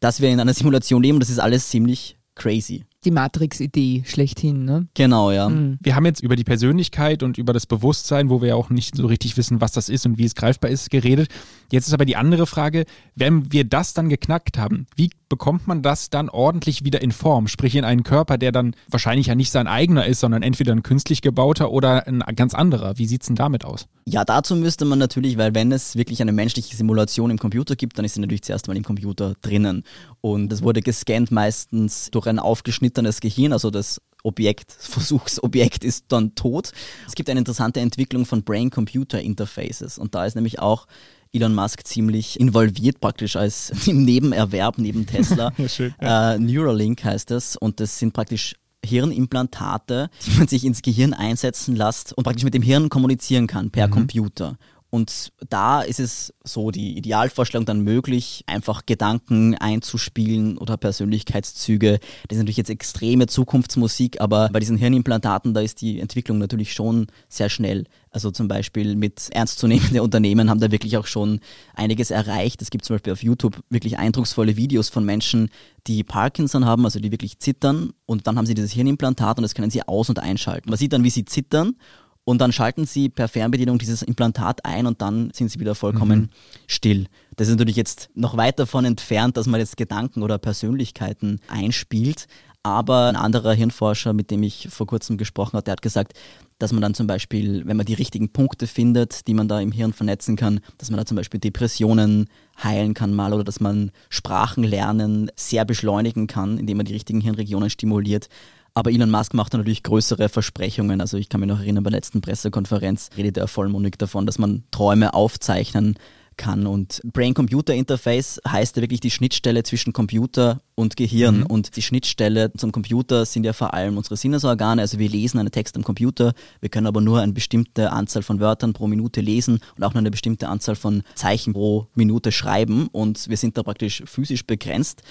dass 0.00 0.20
wir 0.20 0.28
in 0.28 0.38
einer 0.38 0.52
Simulation 0.52 1.02
leben. 1.02 1.18
Das 1.18 1.30
ist 1.30 1.38
alles 1.38 1.70
ziemlich 1.70 2.18
crazy. 2.34 2.84
Die 3.04 3.10
Matrix-Idee 3.10 4.04
schlechthin, 4.06 4.64
ne? 4.64 4.86
Genau, 4.94 5.30
ja. 5.30 5.48
Mhm. 5.48 5.78
Wir 5.80 5.94
haben 5.94 6.06
jetzt 6.06 6.22
über 6.22 6.36
die 6.36 6.44
Persönlichkeit 6.44 7.22
und 7.22 7.38
über 7.38 7.52
das 7.52 7.66
Bewusstsein, 7.66 8.30
wo 8.30 8.40
wir 8.40 8.48
ja 8.50 8.54
auch 8.54 8.70
nicht 8.70 8.96
so 8.96 9.06
richtig 9.06 9.36
wissen, 9.36 9.60
was 9.60 9.72
das 9.72 9.88
ist 9.88 10.06
und 10.06 10.18
wie 10.18 10.24
es 10.24 10.34
greifbar 10.34 10.70
ist, 10.70 10.90
geredet. 10.90 11.28
Jetzt 11.70 11.88
ist 11.88 11.94
aber 11.94 12.04
die 12.04 12.16
andere 12.16 12.46
Frage, 12.46 12.84
wenn 13.14 13.52
wir 13.52 13.64
das 13.64 13.94
dann 13.94 14.08
geknackt 14.08 14.58
haben, 14.58 14.86
wie 14.96 15.10
bekommt 15.28 15.66
man 15.66 15.80
das 15.80 16.10
dann 16.10 16.28
ordentlich 16.28 16.84
wieder 16.84 17.00
in 17.00 17.10
Form? 17.10 17.48
Sprich 17.48 17.74
in 17.74 17.84
einen 17.84 18.02
Körper, 18.02 18.36
der 18.36 18.52
dann 18.52 18.76
wahrscheinlich 18.88 19.28
ja 19.28 19.34
nicht 19.34 19.50
sein 19.50 19.66
eigener 19.66 20.06
ist, 20.06 20.20
sondern 20.20 20.42
entweder 20.42 20.72
ein 20.72 20.82
künstlich 20.82 21.22
gebauter 21.22 21.70
oder 21.70 22.06
ein 22.06 22.22
ganz 22.36 22.52
anderer. 22.52 22.98
Wie 22.98 23.06
sieht 23.06 23.22
es 23.22 23.28
denn 23.28 23.36
damit 23.36 23.64
aus? 23.64 23.86
Ja, 24.04 24.24
dazu 24.24 24.54
müsste 24.54 24.84
man 24.84 24.98
natürlich, 24.98 25.38
weil 25.38 25.54
wenn 25.54 25.72
es 25.72 25.96
wirklich 25.96 26.20
eine 26.20 26.32
menschliche 26.32 26.76
Simulation 26.76 27.30
im 27.30 27.38
Computer 27.38 27.76
gibt, 27.76 27.96
dann 27.96 28.04
ist 28.04 28.14
sie 28.14 28.20
natürlich 28.20 28.42
zuerst 28.42 28.68
mal 28.68 28.76
im 28.76 28.82
Computer 28.82 29.34
drinnen. 29.40 29.84
Und 30.20 30.52
es 30.52 30.62
wurde 30.62 30.82
gescannt 30.82 31.30
meistens 31.30 32.10
durch 32.10 32.26
ein 32.26 32.38
aufgeschnittenes 32.38 32.91
Gehirn, 32.94 33.52
also 33.52 33.70
das 33.70 34.00
Objekt, 34.22 34.72
Versuchsobjekt 34.72 35.84
ist 35.84 36.06
dann 36.08 36.34
tot. 36.34 36.72
Es 37.06 37.14
gibt 37.14 37.28
eine 37.28 37.40
interessante 37.40 37.80
Entwicklung 37.80 38.24
von 38.24 38.42
Brain-Computer-Interfaces 38.42 39.98
und 39.98 40.14
da 40.14 40.24
ist 40.26 40.36
nämlich 40.36 40.60
auch 40.60 40.86
Elon 41.32 41.54
Musk 41.54 41.86
ziemlich 41.86 42.38
involviert 42.38 43.00
praktisch 43.00 43.36
als 43.36 43.70
im 43.86 44.04
Nebenerwerb 44.04 44.78
neben 44.78 45.06
Tesla. 45.06 45.52
Schön, 45.66 45.94
ja. 46.00 46.34
äh, 46.34 46.38
Neuralink 46.38 47.04
heißt 47.04 47.30
das 47.30 47.56
und 47.56 47.80
das 47.80 47.98
sind 47.98 48.12
praktisch 48.12 48.54
Hirnimplantate, 48.84 50.10
die 50.26 50.38
man 50.38 50.48
sich 50.48 50.64
ins 50.64 50.82
Gehirn 50.82 51.14
einsetzen 51.14 51.76
lässt 51.76 52.12
und 52.12 52.24
praktisch 52.24 52.44
mit 52.44 52.54
dem 52.54 52.62
Hirn 52.62 52.88
kommunizieren 52.88 53.46
kann 53.46 53.70
per 53.70 53.86
mhm. 53.86 53.92
Computer. 53.92 54.58
Und 54.94 55.32
da 55.48 55.80
ist 55.80 56.00
es 56.00 56.34
so 56.44 56.70
die 56.70 56.98
Idealvorstellung 56.98 57.64
dann 57.64 57.80
möglich, 57.80 58.44
einfach 58.46 58.84
Gedanken 58.84 59.54
einzuspielen 59.54 60.58
oder 60.58 60.76
Persönlichkeitszüge. 60.76 61.98
Das 62.28 62.36
ist 62.36 62.42
natürlich 62.42 62.58
jetzt 62.58 62.68
extreme 62.68 63.26
Zukunftsmusik, 63.26 64.20
aber 64.20 64.50
bei 64.52 64.60
diesen 64.60 64.76
Hirnimplantaten, 64.76 65.54
da 65.54 65.62
ist 65.62 65.80
die 65.80 65.98
Entwicklung 65.98 66.36
natürlich 66.36 66.74
schon 66.74 67.06
sehr 67.30 67.48
schnell. 67.48 67.86
Also 68.10 68.30
zum 68.30 68.48
Beispiel 68.48 68.94
mit 68.94 69.30
ernstzunehmenden 69.30 70.00
Unternehmen 70.00 70.50
haben 70.50 70.60
da 70.60 70.70
wirklich 70.70 70.98
auch 70.98 71.06
schon 71.06 71.40
einiges 71.74 72.10
erreicht. 72.10 72.60
Es 72.60 72.68
gibt 72.68 72.84
zum 72.84 72.96
Beispiel 72.96 73.14
auf 73.14 73.22
YouTube 73.22 73.64
wirklich 73.70 73.98
eindrucksvolle 73.98 74.56
Videos 74.58 74.90
von 74.90 75.06
Menschen, 75.06 75.48
die 75.86 76.04
Parkinson 76.04 76.66
haben, 76.66 76.84
also 76.84 77.00
die 77.00 77.10
wirklich 77.10 77.38
zittern 77.38 77.94
und 78.04 78.26
dann 78.26 78.36
haben 78.36 78.44
sie 78.44 78.52
dieses 78.52 78.72
Hirnimplantat 78.72 79.38
und 79.38 79.42
das 79.42 79.54
können 79.54 79.70
sie 79.70 79.88
aus- 79.88 80.10
und 80.10 80.18
einschalten. 80.18 80.68
Man 80.68 80.78
sieht 80.78 80.92
dann, 80.92 81.02
wie 81.02 81.10
sie 81.10 81.24
zittern 81.24 81.76
und 82.24 82.40
dann 82.40 82.52
schalten 82.52 82.86
sie 82.86 83.08
per 83.08 83.28
Fernbedienung 83.28 83.78
dieses 83.78 84.02
Implantat 84.02 84.64
ein 84.64 84.86
und 84.86 85.02
dann 85.02 85.30
sind 85.32 85.50
sie 85.50 85.58
wieder 85.58 85.74
vollkommen 85.74 86.20
mhm. 86.20 86.28
still. 86.66 87.06
Das 87.36 87.48
ist 87.48 87.54
natürlich 87.54 87.76
jetzt 87.76 88.10
noch 88.14 88.36
weit 88.36 88.58
davon 88.58 88.84
entfernt, 88.84 89.36
dass 89.36 89.46
man 89.46 89.60
jetzt 89.60 89.76
Gedanken 89.76 90.22
oder 90.22 90.38
Persönlichkeiten 90.38 91.40
einspielt. 91.48 92.26
Aber 92.64 93.08
ein 93.08 93.16
anderer 93.16 93.54
Hirnforscher, 93.54 94.12
mit 94.12 94.30
dem 94.30 94.44
ich 94.44 94.68
vor 94.70 94.86
kurzem 94.86 95.16
gesprochen 95.16 95.54
habe, 95.54 95.64
der 95.64 95.72
hat 95.72 95.82
gesagt, 95.82 96.12
dass 96.60 96.72
man 96.72 96.80
dann 96.80 96.94
zum 96.94 97.08
Beispiel, 97.08 97.66
wenn 97.66 97.76
man 97.76 97.86
die 97.86 97.94
richtigen 97.94 98.28
Punkte 98.32 98.68
findet, 98.68 99.26
die 99.26 99.34
man 99.34 99.48
da 99.48 99.60
im 99.60 99.72
Hirn 99.72 99.92
vernetzen 99.92 100.36
kann, 100.36 100.60
dass 100.78 100.88
man 100.88 100.98
da 100.98 101.04
zum 101.04 101.16
Beispiel 101.16 101.40
Depressionen 101.40 102.28
heilen 102.62 102.94
kann 102.94 103.14
mal 103.14 103.32
oder 103.32 103.42
dass 103.42 103.58
man 103.58 103.90
Sprachenlernen 104.10 105.32
sehr 105.34 105.64
beschleunigen 105.64 106.28
kann, 106.28 106.56
indem 106.56 106.76
man 106.76 106.86
die 106.86 106.92
richtigen 106.92 107.20
Hirnregionen 107.20 107.68
stimuliert. 107.68 108.28
Aber 108.74 108.90
Elon 108.90 109.10
Musk 109.10 109.34
macht 109.34 109.52
natürlich 109.52 109.82
größere 109.82 110.28
Versprechungen. 110.28 111.00
Also 111.00 111.18
ich 111.18 111.28
kann 111.28 111.40
mich 111.40 111.48
noch 111.48 111.60
erinnern, 111.60 111.84
bei 111.84 111.90
der 111.90 111.98
letzten 111.98 112.20
Pressekonferenz 112.20 113.10
redet 113.16 113.36
er 113.36 113.48
vollmundig 113.48 113.98
davon, 113.98 114.24
dass 114.24 114.38
man 114.38 114.64
Träume 114.70 115.14
aufzeichnen 115.14 115.96
kann. 116.36 116.66
Und 116.66 117.00
Brain-Computer-Interface 117.04 118.40
heißt 118.46 118.76
ja 118.76 118.82
wirklich 118.82 119.00
die 119.00 119.10
Schnittstelle 119.10 119.62
zwischen 119.62 119.92
Computer 119.92 120.60
und 120.74 120.96
Gehirn. 120.96 121.40
Mhm. 121.40 121.46
Und 121.46 121.76
die 121.76 121.82
Schnittstelle 121.82 122.52
zum 122.54 122.72
Computer 122.72 123.26
sind 123.26 123.44
ja 123.44 123.52
vor 123.52 123.74
allem 123.74 123.96
unsere 123.96 124.16
Sinnesorgane. 124.16 124.82
Also 124.82 124.98
wir 124.98 125.08
lesen 125.08 125.38
einen 125.38 125.50
Text 125.50 125.76
am 125.76 125.84
Computer, 125.84 126.32
wir 126.60 126.68
können 126.68 126.86
aber 126.86 127.00
nur 127.00 127.20
eine 127.20 127.32
bestimmte 127.32 127.92
Anzahl 127.92 128.22
von 128.22 128.40
Wörtern 128.40 128.72
pro 128.72 128.86
Minute 128.86 129.20
lesen 129.20 129.60
und 129.76 129.84
auch 129.84 129.94
nur 129.94 130.00
eine 130.00 130.10
bestimmte 130.10 130.48
Anzahl 130.48 130.76
von 130.76 131.02
Zeichen 131.14 131.52
pro 131.52 131.88
Minute 131.94 132.32
schreiben. 132.32 132.88
Und 132.92 133.28
wir 133.28 133.36
sind 133.36 133.56
da 133.56 133.62
praktisch 133.62 134.02
physisch 134.06 134.46
begrenzt. 134.46 135.02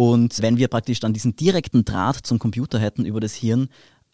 Und 0.00 0.40
wenn 0.42 0.58
wir 0.58 0.68
praktisch 0.68 1.00
dann 1.00 1.12
diesen 1.12 1.34
direkten 1.34 1.84
Draht 1.84 2.24
zum 2.24 2.38
Computer 2.38 2.78
hätten 2.78 3.04
über 3.04 3.18
das 3.18 3.34
Hirn, 3.34 3.68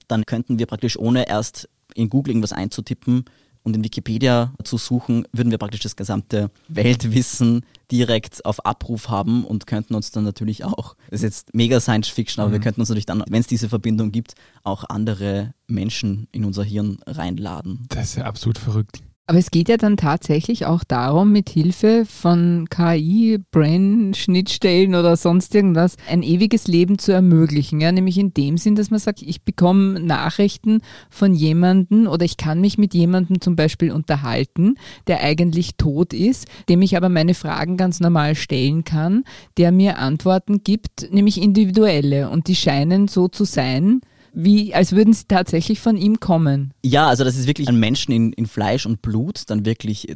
dann 0.08 0.24
könnten 0.24 0.58
wir 0.58 0.64
praktisch 0.64 0.98
ohne 0.98 1.28
erst 1.28 1.68
in 1.94 2.08
Google 2.08 2.30
irgendwas 2.30 2.54
einzutippen 2.54 3.26
und 3.64 3.76
in 3.76 3.84
Wikipedia 3.84 4.54
zu 4.64 4.78
suchen, 4.78 5.28
würden 5.32 5.50
wir 5.50 5.58
praktisch 5.58 5.82
das 5.82 5.94
gesamte 5.94 6.50
Weltwissen 6.68 7.66
direkt 7.92 8.46
auf 8.46 8.64
Abruf 8.64 9.10
haben 9.10 9.44
und 9.44 9.66
könnten 9.66 9.94
uns 9.94 10.10
dann 10.10 10.24
natürlich 10.24 10.64
auch, 10.64 10.96
das 11.10 11.20
ist 11.20 11.22
jetzt 11.22 11.54
mega 11.54 11.78
Science 11.80 12.08
Fiction, 12.08 12.40
aber 12.40 12.48
mhm. 12.48 12.54
wir 12.54 12.60
könnten 12.60 12.80
uns 12.80 12.88
natürlich 12.88 13.04
dann, 13.04 13.22
wenn 13.28 13.40
es 13.40 13.46
diese 13.46 13.68
Verbindung 13.68 14.10
gibt, 14.10 14.36
auch 14.62 14.84
andere 14.88 15.52
Menschen 15.66 16.28
in 16.32 16.46
unser 16.46 16.64
Hirn 16.64 16.98
reinladen. 17.06 17.84
Das 17.90 18.10
ist 18.10 18.16
ja 18.16 18.24
absolut 18.24 18.56
verrückt. 18.56 19.02
Aber 19.26 19.38
es 19.38 19.50
geht 19.50 19.70
ja 19.70 19.78
dann 19.78 19.96
tatsächlich 19.96 20.66
auch 20.66 20.84
darum, 20.84 21.32
mit 21.32 21.48
Hilfe 21.48 22.04
von 22.04 22.66
KI, 22.68 23.38
Brain-Schnittstellen 23.52 24.94
oder 24.94 25.16
sonst 25.16 25.54
irgendwas, 25.54 25.96
ein 26.10 26.22
ewiges 26.22 26.66
Leben 26.66 26.98
zu 26.98 27.10
ermöglichen. 27.12 27.80
Ja? 27.80 27.90
Nämlich 27.90 28.18
in 28.18 28.34
dem 28.34 28.58
Sinn, 28.58 28.74
dass 28.74 28.90
man 28.90 29.00
sagt, 29.00 29.22
ich 29.22 29.42
bekomme 29.42 29.98
Nachrichten 29.98 30.82
von 31.08 31.34
jemandem 31.34 32.06
oder 32.06 32.26
ich 32.26 32.36
kann 32.36 32.60
mich 32.60 32.76
mit 32.76 32.92
jemandem 32.92 33.40
zum 33.40 33.56
Beispiel 33.56 33.92
unterhalten, 33.92 34.74
der 35.06 35.22
eigentlich 35.22 35.76
tot 35.76 36.12
ist, 36.12 36.46
dem 36.68 36.82
ich 36.82 36.94
aber 36.94 37.08
meine 37.08 37.32
Fragen 37.32 37.78
ganz 37.78 38.00
normal 38.00 38.34
stellen 38.34 38.84
kann, 38.84 39.24
der 39.56 39.72
mir 39.72 39.98
Antworten 39.98 40.64
gibt, 40.64 41.10
nämlich 41.10 41.40
individuelle. 41.40 42.28
Und 42.28 42.48
die 42.48 42.56
scheinen 42.56 43.08
so 43.08 43.28
zu 43.28 43.44
sein, 43.44 44.02
wie 44.34 44.74
als 44.74 44.92
würden 44.92 45.12
sie 45.12 45.24
tatsächlich 45.28 45.80
von 45.80 45.96
ihm 45.96 46.20
kommen. 46.20 46.72
Ja, 46.84 47.08
also 47.08 47.24
dass 47.24 47.36
es 47.36 47.46
wirklich 47.46 47.68
ein 47.68 47.78
Menschen 47.78 48.12
in, 48.12 48.32
in 48.32 48.46
Fleisch 48.46 48.84
und 48.84 49.00
Blut 49.00 49.42
dann 49.46 49.64
wirklich 49.64 50.08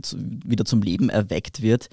wieder 0.45 0.65
zum 0.65 0.83
Leben 0.83 1.09
erweckt 1.09 1.63
wird 1.63 1.89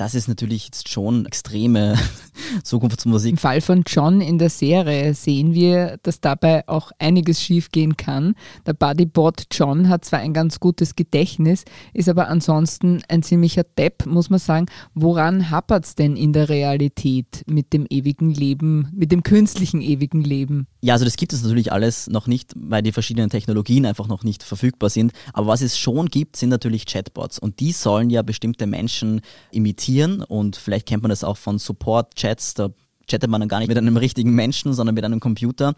das 0.00 0.14
ist 0.14 0.28
natürlich 0.28 0.64
jetzt 0.64 0.88
schon 0.88 1.26
extreme 1.26 1.94
Zukunftsmusik. 2.64 3.32
Im 3.32 3.36
Fall 3.36 3.60
von 3.60 3.84
John 3.86 4.22
in 4.22 4.38
der 4.38 4.48
Serie 4.48 5.12
sehen 5.12 5.52
wir, 5.52 5.98
dass 6.02 6.22
dabei 6.22 6.66
auch 6.68 6.90
einiges 6.98 7.42
schiefgehen 7.42 7.98
kann. 7.98 8.34
Der 8.66 8.72
Bodybot 8.72 9.44
John 9.52 9.90
hat 9.90 10.06
zwar 10.06 10.20
ein 10.20 10.32
ganz 10.32 10.58
gutes 10.58 10.96
Gedächtnis, 10.96 11.64
ist 11.92 12.08
aber 12.08 12.28
ansonsten 12.28 13.02
ein 13.10 13.22
ziemlicher 13.22 13.62
Depp, 13.62 14.06
muss 14.06 14.30
man 14.30 14.38
sagen. 14.38 14.66
Woran 14.94 15.50
hapert 15.50 15.84
es 15.84 15.96
denn 15.96 16.16
in 16.16 16.32
der 16.32 16.48
Realität 16.48 17.44
mit 17.46 17.74
dem 17.74 17.86
ewigen 17.90 18.30
Leben, 18.30 18.88
mit 18.94 19.12
dem 19.12 19.22
künstlichen 19.22 19.82
ewigen 19.82 20.22
Leben? 20.22 20.66
Ja, 20.80 20.94
also 20.94 21.04
das 21.04 21.16
gibt 21.16 21.34
es 21.34 21.42
natürlich 21.42 21.72
alles 21.72 22.08
noch 22.08 22.26
nicht, 22.26 22.54
weil 22.56 22.80
die 22.80 22.92
verschiedenen 22.92 23.28
Technologien 23.28 23.84
einfach 23.84 24.08
noch 24.08 24.24
nicht 24.24 24.44
verfügbar 24.44 24.88
sind. 24.88 25.12
Aber 25.34 25.48
was 25.48 25.60
es 25.60 25.76
schon 25.76 26.06
gibt, 26.06 26.36
sind 26.36 26.48
natürlich 26.48 26.86
Chatbots. 26.86 27.38
Und 27.38 27.60
die 27.60 27.72
sollen 27.72 28.08
ja 28.08 28.22
bestimmte 28.22 28.66
Menschen 28.66 29.20
imitieren. 29.50 29.89
Und 30.24 30.56
vielleicht 30.56 30.86
kennt 30.86 31.02
man 31.02 31.10
das 31.10 31.24
auch 31.24 31.36
von 31.36 31.58
Support-Chats. 31.58 32.54
Da 32.54 32.70
chattet 33.08 33.30
man 33.30 33.40
dann 33.40 33.48
gar 33.48 33.58
nicht 33.58 33.68
mit 33.68 33.78
einem 33.78 33.96
richtigen 33.96 34.34
Menschen, 34.34 34.72
sondern 34.72 34.94
mit 34.94 35.04
einem 35.04 35.20
Computer. 35.20 35.74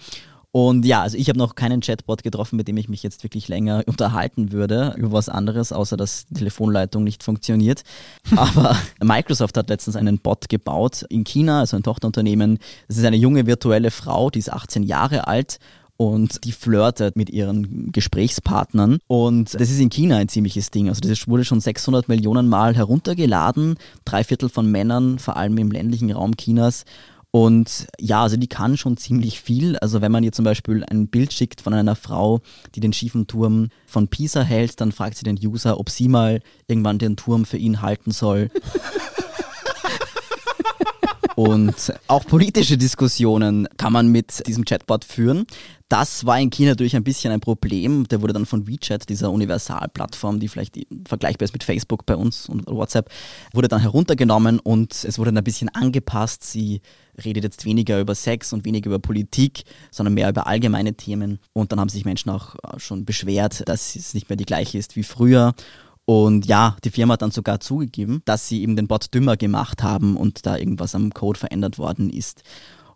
Und 0.54 0.84
ja, 0.84 1.00
also 1.00 1.16
ich 1.16 1.30
habe 1.30 1.38
noch 1.38 1.54
keinen 1.54 1.80
Chatbot 1.80 2.22
getroffen, 2.22 2.56
mit 2.56 2.68
dem 2.68 2.76
ich 2.76 2.90
mich 2.90 3.02
jetzt 3.02 3.24
wirklich 3.24 3.48
länger 3.48 3.82
unterhalten 3.86 4.52
würde 4.52 4.94
über 4.98 5.12
was 5.12 5.30
anderes, 5.30 5.72
außer 5.72 5.96
dass 5.96 6.26
die 6.26 6.34
Telefonleitung 6.34 7.02
nicht 7.02 7.22
funktioniert. 7.22 7.82
Aber 8.36 8.76
Microsoft 9.02 9.56
hat 9.56 9.70
letztens 9.70 9.96
einen 9.96 10.18
Bot 10.18 10.50
gebaut 10.50 11.06
in 11.08 11.24
China, 11.24 11.60
also 11.60 11.76
ein 11.76 11.82
Tochterunternehmen. 11.82 12.58
Das 12.86 12.98
ist 12.98 13.04
eine 13.06 13.16
junge 13.16 13.46
virtuelle 13.46 13.90
Frau, 13.90 14.28
die 14.28 14.40
ist 14.40 14.52
18 14.52 14.82
Jahre 14.82 15.26
alt 15.26 15.58
und 15.96 16.44
die 16.44 16.52
flirtet 16.52 17.16
mit 17.16 17.30
ihren 17.30 17.92
Gesprächspartnern. 17.92 18.98
Und 19.06 19.54
das 19.54 19.70
ist 19.70 19.80
in 19.80 19.90
China 19.90 20.16
ein 20.16 20.28
ziemliches 20.28 20.70
Ding. 20.70 20.88
Also 20.88 21.00
das 21.00 21.28
wurde 21.28 21.44
schon 21.44 21.60
600 21.60 22.08
Millionen 22.08 22.48
Mal 22.48 22.74
heruntergeladen. 22.74 23.76
Drei 24.04 24.24
Viertel 24.24 24.48
von 24.48 24.70
Männern, 24.70 25.18
vor 25.18 25.36
allem 25.36 25.58
im 25.58 25.70
ländlichen 25.70 26.10
Raum 26.10 26.36
Chinas, 26.36 26.84
und 27.34 27.86
ja, 27.98 28.22
also 28.22 28.36
die 28.36 28.46
kann 28.46 28.76
schon 28.76 28.98
ziemlich 28.98 29.40
viel. 29.40 29.78
Also 29.78 30.02
wenn 30.02 30.12
man 30.12 30.22
ihr 30.22 30.32
zum 30.32 30.44
Beispiel 30.44 30.84
ein 30.84 31.08
Bild 31.08 31.32
schickt 31.32 31.62
von 31.62 31.72
einer 31.72 31.96
Frau, 31.96 32.42
die 32.74 32.80
den 32.80 32.92
schiefen 32.92 33.26
Turm 33.26 33.70
von 33.86 34.08
Pisa 34.08 34.42
hält, 34.42 34.78
dann 34.82 34.92
fragt 34.92 35.16
sie 35.16 35.24
den 35.24 35.38
User, 35.42 35.80
ob 35.80 35.88
sie 35.88 36.08
mal 36.08 36.42
irgendwann 36.68 36.98
den 36.98 37.16
Turm 37.16 37.46
für 37.46 37.56
ihn 37.56 37.80
halten 37.80 38.10
soll. 38.10 38.50
Und 41.34 41.94
auch 42.06 42.26
politische 42.26 42.76
Diskussionen 42.76 43.66
kann 43.78 43.94
man 43.94 44.08
mit 44.08 44.46
diesem 44.46 44.66
Chatbot 44.66 45.06
führen. 45.06 45.46
Das 45.92 46.24
war 46.24 46.40
in 46.40 46.48
China 46.48 46.70
natürlich 46.70 46.96
ein 46.96 47.04
bisschen 47.04 47.34
ein 47.34 47.40
Problem. 47.40 48.08
Der 48.08 48.22
wurde 48.22 48.32
dann 48.32 48.46
von 48.46 48.66
WeChat, 48.66 49.10
dieser 49.10 49.30
Universalplattform, 49.30 50.40
die 50.40 50.48
vielleicht 50.48 50.78
vergleichbar 51.06 51.44
ist 51.44 51.52
mit 51.52 51.64
Facebook 51.64 52.06
bei 52.06 52.16
uns 52.16 52.48
und 52.48 52.66
WhatsApp, 52.66 53.10
wurde 53.52 53.68
dann 53.68 53.82
heruntergenommen 53.82 54.58
und 54.58 55.04
es 55.04 55.18
wurde 55.18 55.32
dann 55.32 55.36
ein 55.36 55.44
bisschen 55.44 55.68
angepasst. 55.68 56.44
Sie 56.44 56.80
redet 57.22 57.44
jetzt 57.44 57.66
weniger 57.66 58.00
über 58.00 58.14
Sex 58.14 58.54
und 58.54 58.64
weniger 58.64 58.88
über 58.88 59.00
Politik, 59.00 59.64
sondern 59.90 60.14
mehr 60.14 60.30
über 60.30 60.46
allgemeine 60.46 60.94
Themen. 60.94 61.40
Und 61.52 61.72
dann 61.72 61.80
haben 61.80 61.90
sich 61.90 62.06
Menschen 62.06 62.30
auch 62.30 62.54
schon 62.78 63.04
beschwert, 63.04 63.68
dass 63.68 63.94
es 63.94 64.14
nicht 64.14 64.30
mehr 64.30 64.38
die 64.38 64.46
gleiche 64.46 64.78
ist 64.78 64.96
wie 64.96 65.02
früher. 65.02 65.52
Und 66.06 66.46
ja, 66.46 66.78
die 66.84 66.90
Firma 66.90 67.12
hat 67.12 67.22
dann 67.22 67.32
sogar 67.32 67.60
zugegeben, 67.60 68.22
dass 68.24 68.48
sie 68.48 68.62
eben 68.62 68.76
den 68.76 68.88
Bot 68.88 69.12
dümmer 69.12 69.36
gemacht 69.36 69.82
haben 69.82 70.16
und 70.16 70.46
da 70.46 70.56
irgendwas 70.56 70.94
am 70.94 71.10
Code 71.12 71.38
verändert 71.38 71.76
worden 71.76 72.08
ist. 72.08 72.44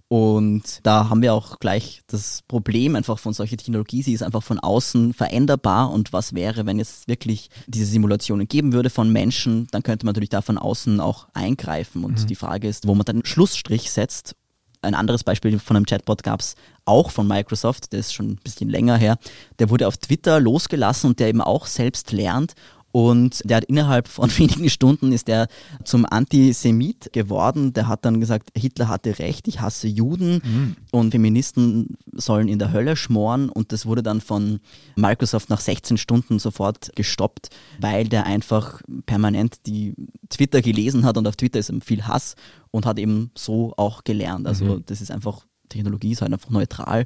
Und 0.09 0.81
da 0.85 1.09
haben 1.09 1.21
wir 1.21 1.35
auch 1.35 1.59
gleich 1.59 2.03
das 2.07 2.43
Problem 2.47 2.95
einfach 2.95 3.19
von 3.19 3.33
solcher 3.33 3.57
Technologie, 3.57 4.03
sie 4.03 4.13
ist 4.13 4.23
einfach 4.23 4.43
von 4.43 4.61
außen 4.61 5.13
veränderbar 5.15 5.91
und 5.91 6.13
was 6.13 6.33
wäre, 6.33 6.65
wenn 6.65 6.79
es 6.79 7.09
wirklich 7.09 7.51
diese 7.67 7.87
Simulationen 7.87 8.47
geben 8.47 8.73
würde 8.73 8.89
von 8.89 9.11
Menschen, 9.11 9.67
dann 9.73 9.83
könnte 9.83 10.07
man 10.07 10.13
natürlich 10.13 10.29
da 10.29 10.43
von 10.43 10.59
außen 10.59 11.01
auch 11.01 11.27
eingreifen 11.35 12.05
und 12.05 12.23
mhm. 12.23 12.27
die 12.29 12.37
Frage 12.37 12.69
ist, 12.69 12.87
wo 12.87 12.95
man 12.95 13.05
dann 13.05 13.17
einen 13.17 13.27
Schlussstrich 13.27 13.91
setzt. 13.91 14.37
Ein 14.81 14.95
anderes 14.95 15.25
Beispiel 15.25 15.59
von 15.59 15.75
einem 15.75 15.87
Chatbot 15.87 16.23
gab 16.23 16.41
es 16.41 16.55
auch 16.85 17.11
von 17.11 17.27
Microsoft, 17.27 17.93
der 17.93 17.99
ist 17.99 18.15
schon 18.15 18.31
ein 18.31 18.41
bisschen 18.45 18.71
länger 18.71 18.97
her. 18.97 19.19
Der 19.59 19.71
wurde 19.71 19.89
auf 19.89 19.97
Twitter 19.97 20.39
losgelassen 20.39 21.11
und 21.11 21.19
der 21.19 21.29
eben 21.29 21.41
auch 21.41 21.67
selbst 21.67 22.13
lernt 22.13 22.55
und 22.97 23.43
der 23.45 23.59
hat 23.59 23.65
innerhalb 23.67 24.09
von 24.09 24.31
wenigen 24.39 24.71
Stunden 24.71 25.13
ist 25.13 25.29
er 25.29 25.49
zum 25.85 26.07
Antisemit 26.07 27.13
geworden. 27.13 27.75
Der 27.75 27.89
hat 27.89 28.07
dann 28.07 28.21
gesagt, 28.21 28.49
Hitler 28.57 28.89
hatte 28.89 29.19
recht, 29.19 29.49
ich 29.49 29.61
hasse 29.61 29.87
Juden 29.87 30.41
mhm. 30.43 30.77
und 30.93 31.11
Feministen 31.11 31.99
sollen 32.15 32.49
in 32.49 32.59
der 32.59 32.73
Hölle 32.73 32.97
schmoren. 32.97 33.51
Und 33.51 33.73
das 33.73 33.85
wurde 33.85 34.03
dann 34.03 34.23
von 34.23 34.61
Microsoft 34.95 35.51
nach 35.51 35.61
16 35.61 35.99
Stunden 35.99 36.39
sofort 36.39 36.91
gestoppt, 36.97 37.51
weil 37.79 38.09
der 38.09 38.25
einfach 38.25 38.81
permanent 39.05 39.67
die 39.67 39.93
Twitter 40.31 40.63
gelesen 40.63 41.05
hat 41.05 41.19
und 41.19 41.29
auf 41.29 41.37
Twitter 41.37 41.59
ist 41.59 41.71
viel 41.85 42.05
Hass 42.05 42.35
und 42.71 42.87
hat 42.87 42.99
eben 42.99 43.31
so 43.35 43.75
auch 43.77 44.05
gelernt. 44.05 44.47
Also 44.47 44.65
mhm. 44.65 44.85
das 44.87 45.03
ist 45.03 45.11
einfach, 45.11 45.45
Technologie 45.69 46.13
ist 46.13 46.23
halt 46.23 46.33
einfach 46.33 46.49
neutral. 46.49 47.05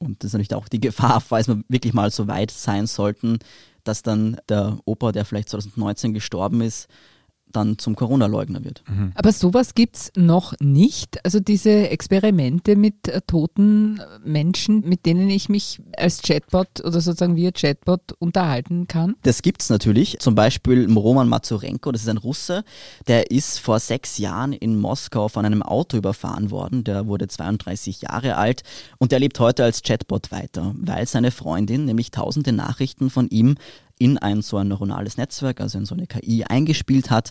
Und 0.00 0.24
das 0.24 0.28
ist 0.28 0.32
natürlich 0.32 0.54
auch 0.54 0.68
die 0.68 0.80
Gefahr, 0.80 1.20
falls 1.20 1.46
wir 1.46 1.62
wirklich 1.68 1.92
mal 1.92 2.10
so 2.10 2.26
weit 2.26 2.50
sein 2.50 2.86
sollten, 2.86 3.38
dass 3.84 4.02
dann 4.02 4.38
der 4.48 4.78
Opa, 4.86 5.12
der 5.12 5.24
vielleicht 5.24 5.50
2019 5.50 6.14
gestorben 6.14 6.62
ist, 6.62 6.88
dann 7.52 7.78
zum 7.78 7.96
Corona-Leugner 7.96 8.64
wird. 8.64 8.82
Mhm. 8.88 9.12
Aber 9.14 9.32
sowas 9.32 9.74
gibt 9.74 9.96
es 9.96 10.12
noch 10.16 10.54
nicht. 10.60 11.24
Also 11.24 11.40
diese 11.40 11.90
Experimente 11.90 12.76
mit 12.76 13.08
äh, 13.08 13.20
toten 13.26 14.00
Menschen, 14.24 14.80
mit 14.88 15.06
denen 15.06 15.28
ich 15.30 15.48
mich 15.48 15.80
als 15.96 16.22
Chatbot 16.22 16.80
oder 16.80 17.00
sozusagen 17.00 17.36
via 17.36 17.50
Chatbot 17.52 18.12
unterhalten 18.18 18.86
kann? 18.86 19.16
Das 19.22 19.42
gibt 19.42 19.62
es 19.62 19.70
natürlich. 19.70 20.18
Zum 20.20 20.34
Beispiel 20.34 20.90
Roman 20.92 21.28
Mazurenko, 21.28 21.92
das 21.92 22.02
ist 22.02 22.08
ein 22.08 22.16
Russe, 22.16 22.64
der 23.08 23.30
ist 23.30 23.58
vor 23.58 23.80
sechs 23.80 24.18
Jahren 24.18 24.52
in 24.52 24.78
Moskau 24.78 25.28
von 25.28 25.44
einem 25.44 25.62
Auto 25.62 25.96
überfahren 25.96 26.50
worden. 26.50 26.84
Der 26.84 27.06
wurde 27.06 27.28
32 27.28 28.02
Jahre 28.02 28.36
alt 28.36 28.62
und 28.98 29.12
der 29.12 29.20
lebt 29.20 29.40
heute 29.40 29.64
als 29.64 29.82
Chatbot 29.82 30.30
weiter, 30.30 30.74
weil 30.78 31.06
seine 31.06 31.30
Freundin 31.30 31.84
nämlich 31.84 32.10
tausende 32.10 32.52
Nachrichten 32.52 33.10
von 33.10 33.28
ihm 33.28 33.56
in 34.00 34.18
ein 34.18 34.42
so 34.42 34.56
ein 34.56 34.68
neuronales 34.68 35.16
Netzwerk, 35.18 35.60
also 35.60 35.78
in 35.78 35.84
so 35.84 35.94
eine 35.94 36.06
KI 36.06 36.44
eingespielt 36.44 37.10
hat, 37.10 37.30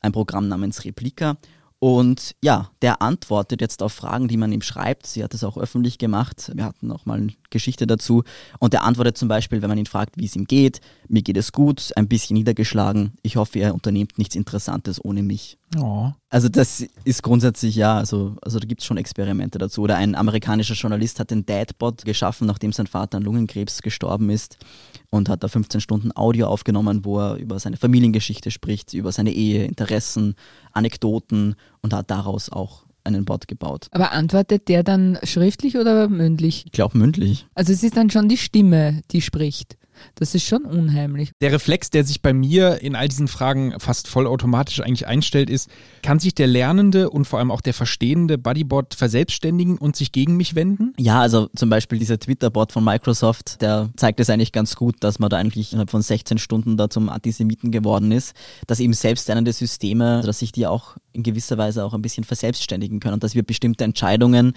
ein 0.00 0.12
Programm 0.12 0.46
namens 0.46 0.84
Replika. 0.84 1.38
Und 1.78 2.36
ja, 2.42 2.70
der 2.82 3.02
antwortet 3.02 3.60
jetzt 3.60 3.82
auf 3.82 3.92
Fragen, 3.92 4.28
die 4.28 4.36
man 4.36 4.52
ihm 4.52 4.62
schreibt. 4.62 5.06
Sie 5.06 5.24
hat 5.24 5.34
es 5.34 5.42
auch 5.42 5.56
öffentlich 5.56 5.98
gemacht. 5.98 6.52
Wir 6.54 6.64
hatten 6.64 6.92
auch 6.92 7.06
mal 7.06 7.18
eine 7.18 7.32
Geschichte 7.52 7.86
dazu. 7.86 8.24
Und 8.58 8.74
er 8.74 8.82
antwortet 8.82 9.16
zum 9.16 9.28
Beispiel, 9.28 9.62
wenn 9.62 9.68
man 9.68 9.78
ihn 9.78 9.86
fragt, 9.86 10.16
wie 10.16 10.24
es 10.24 10.34
ihm 10.34 10.46
geht. 10.46 10.80
Mir 11.08 11.22
geht 11.22 11.36
es 11.36 11.52
gut, 11.52 11.92
ein 11.94 12.08
bisschen 12.08 12.34
niedergeschlagen. 12.34 13.12
Ich 13.22 13.36
hoffe, 13.36 13.60
er 13.60 13.74
unternimmt 13.74 14.18
nichts 14.18 14.34
Interessantes 14.34 15.02
ohne 15.04 15.22
mich. 15.22 15.58
Oh. 15.78 16.10
Also 16.28 16.48
das 16.48 16.84
ist 17.04 17.22
grundsätzlich 17.22 17.76
ja, 17.76 17.96
also, 17.96 18.36
also 18.42 18.58
da 18.58 18.66
gibt 18.66 18.80
es 18.80 18.86
schon 18.86 18.96
Experimente 18.96 19.58
dazu. 19.58 19.82
Oder 19.82 19.96
ein 19.96 20.14
amerikanischer 20.14 20.74
Journalist 20.74 21.20
hat 21.20 21.30
den 21.30 21.46
Dadbot 21.46 22.04
geschaffen, 22.04 22.46
nachdem 22.46 22.72
sein 22.72 22.86
Vater 22.86 23.18
an 23.18 23.22
Lungenkrebs 23.22 23.82
gestorben 23.82 24.30
ist 24.30 24.58
und 25.10 25.28
hat 25.28 25.42
da 25.42 25.48
15 25.48 25.80
Stunden 25.80 26.10
Audio 26.14 26.46
aufgenommen, 26.46 27.04
wo 27.04 27.20
er 27.20 27.36
über 27.36 27.58
seine 27.58 27.76
Familiengeschichte 27.76 28.50
spricht, 28.50 28.92
über 28.94 29.12
seine 29.12 29.32
Ehe, 29.32 29.64
Interessen, 29.64 30.34
Anekdoten 30.72 31.54
und 31.80 31.94
hat 31.94 32.10
daraus 32.10 32.50
auch 32.50 32.84
einen 33.04 33.24
Bot 33.24 33.48
gebaut. 33.48 33.88
Aber 33.90 34.12
antwortet 34.12 34.68
der 34.68 34.82
dann 34.82 35.18
schriftlich 35.22 35.76
oder 35.76 36.08
mündlich? 36.08 36.64
Ich 36.66 36.72
glaube 36.72 36.98
mündlich. 36.98 37.46
Also 37.54 37.72
es 37.72 37.82
ist 37.82 37.96
dann 37.96 38.10
schon 38.10 38.28
die 38.28 38.36
Stimme, 38.36 39.02
die 39.10 39.20
spricht. 39.20 39.76
Das 40.14 40.34
ist 40.34 40.46
schon 40.46 40.64
unheimlich. 40.64 41.32
Der 41.40 41.52
Reflex, 41.52 41.90
der 41.90 42.04
sich 42.04 42.22
bei 42.22 42.32
mir 42.32 42.80
in 42.80 42.94
all 42.94 43.08
diesen 43.08 43.28
Fragen 43.28 43.74
fast 43.78 44.08
vollautomatisch 44.08 44.80
eigentlich 44.80 45.06
einstellt, 45.06 45.50
ist, 45.50 45.70
kann 46.02 46.18
sich 46.18 46.34
der 46.34 46.46
Lernende 46.46 47.10
und 47.10 47.26
vor 47.26 47.38
allem 47.38 47.50
auch 47.50 47.60
der 47.60 47.74
verstehende 47.74 48.38
Buddybot 48.38 48.94
verselbstständigen 48.94 49.78
und 49.78 49.96
sich 49.96 50.12
gegen 50.12 50.36
mich 50.36 50.54
wenden? 50.54 50.92
Ja, 50.98 51.20
also 51.20 51.48
zum 51.54 51.70
Beispiel 51.70 51.98
dieser 51.98 52.18
Twitter-Bot 52.18 52.72
von 52.72 52.84
Microsoft, 52.84 53.60
der 53.60 53.90
zeigt 53.96 54.20
es 54.20 54.30
eigentlich 54.30 54.52
ganz 54.52 54.76
gut, 54.76 54.96
dass 55.00 55.18
man 55.18 55.30
da 55.30 55.36
eigentlich 55.36 55.72
innerhalb 55.72 55.90
von 55.90 56.02
16 56.02 56.38
Stunden 56.38 56.76
da 56.76 56.90
zum 56.90 57.08
Antisemiten 57.08 57.70
geworden 57.70 58.12
ist, 58.12 58.34
dass 58.66 58.80
eben 58.80 58.92
selbstlernende 58.92 59.52
Systeme, 59.52 60.22
dass 60.24 60.40
sich 60.40 60.52
die 60.52 60.66
auch 60.66 60.96
in 61.12 61.22
gewisser 61.22 61.58
Weise 61.58 61.84
auch 61.84 61.94
ein 61.94 62.02
bisschen 62.02 62.24
verselbstständigen 62.24 63.00
können 63.00 63.14
und 63.14 63.24
dass 63.24 63.34
wir 63.34 63.42
bestimmte 63.42 63.84
Entscheidungen 63.84 64.54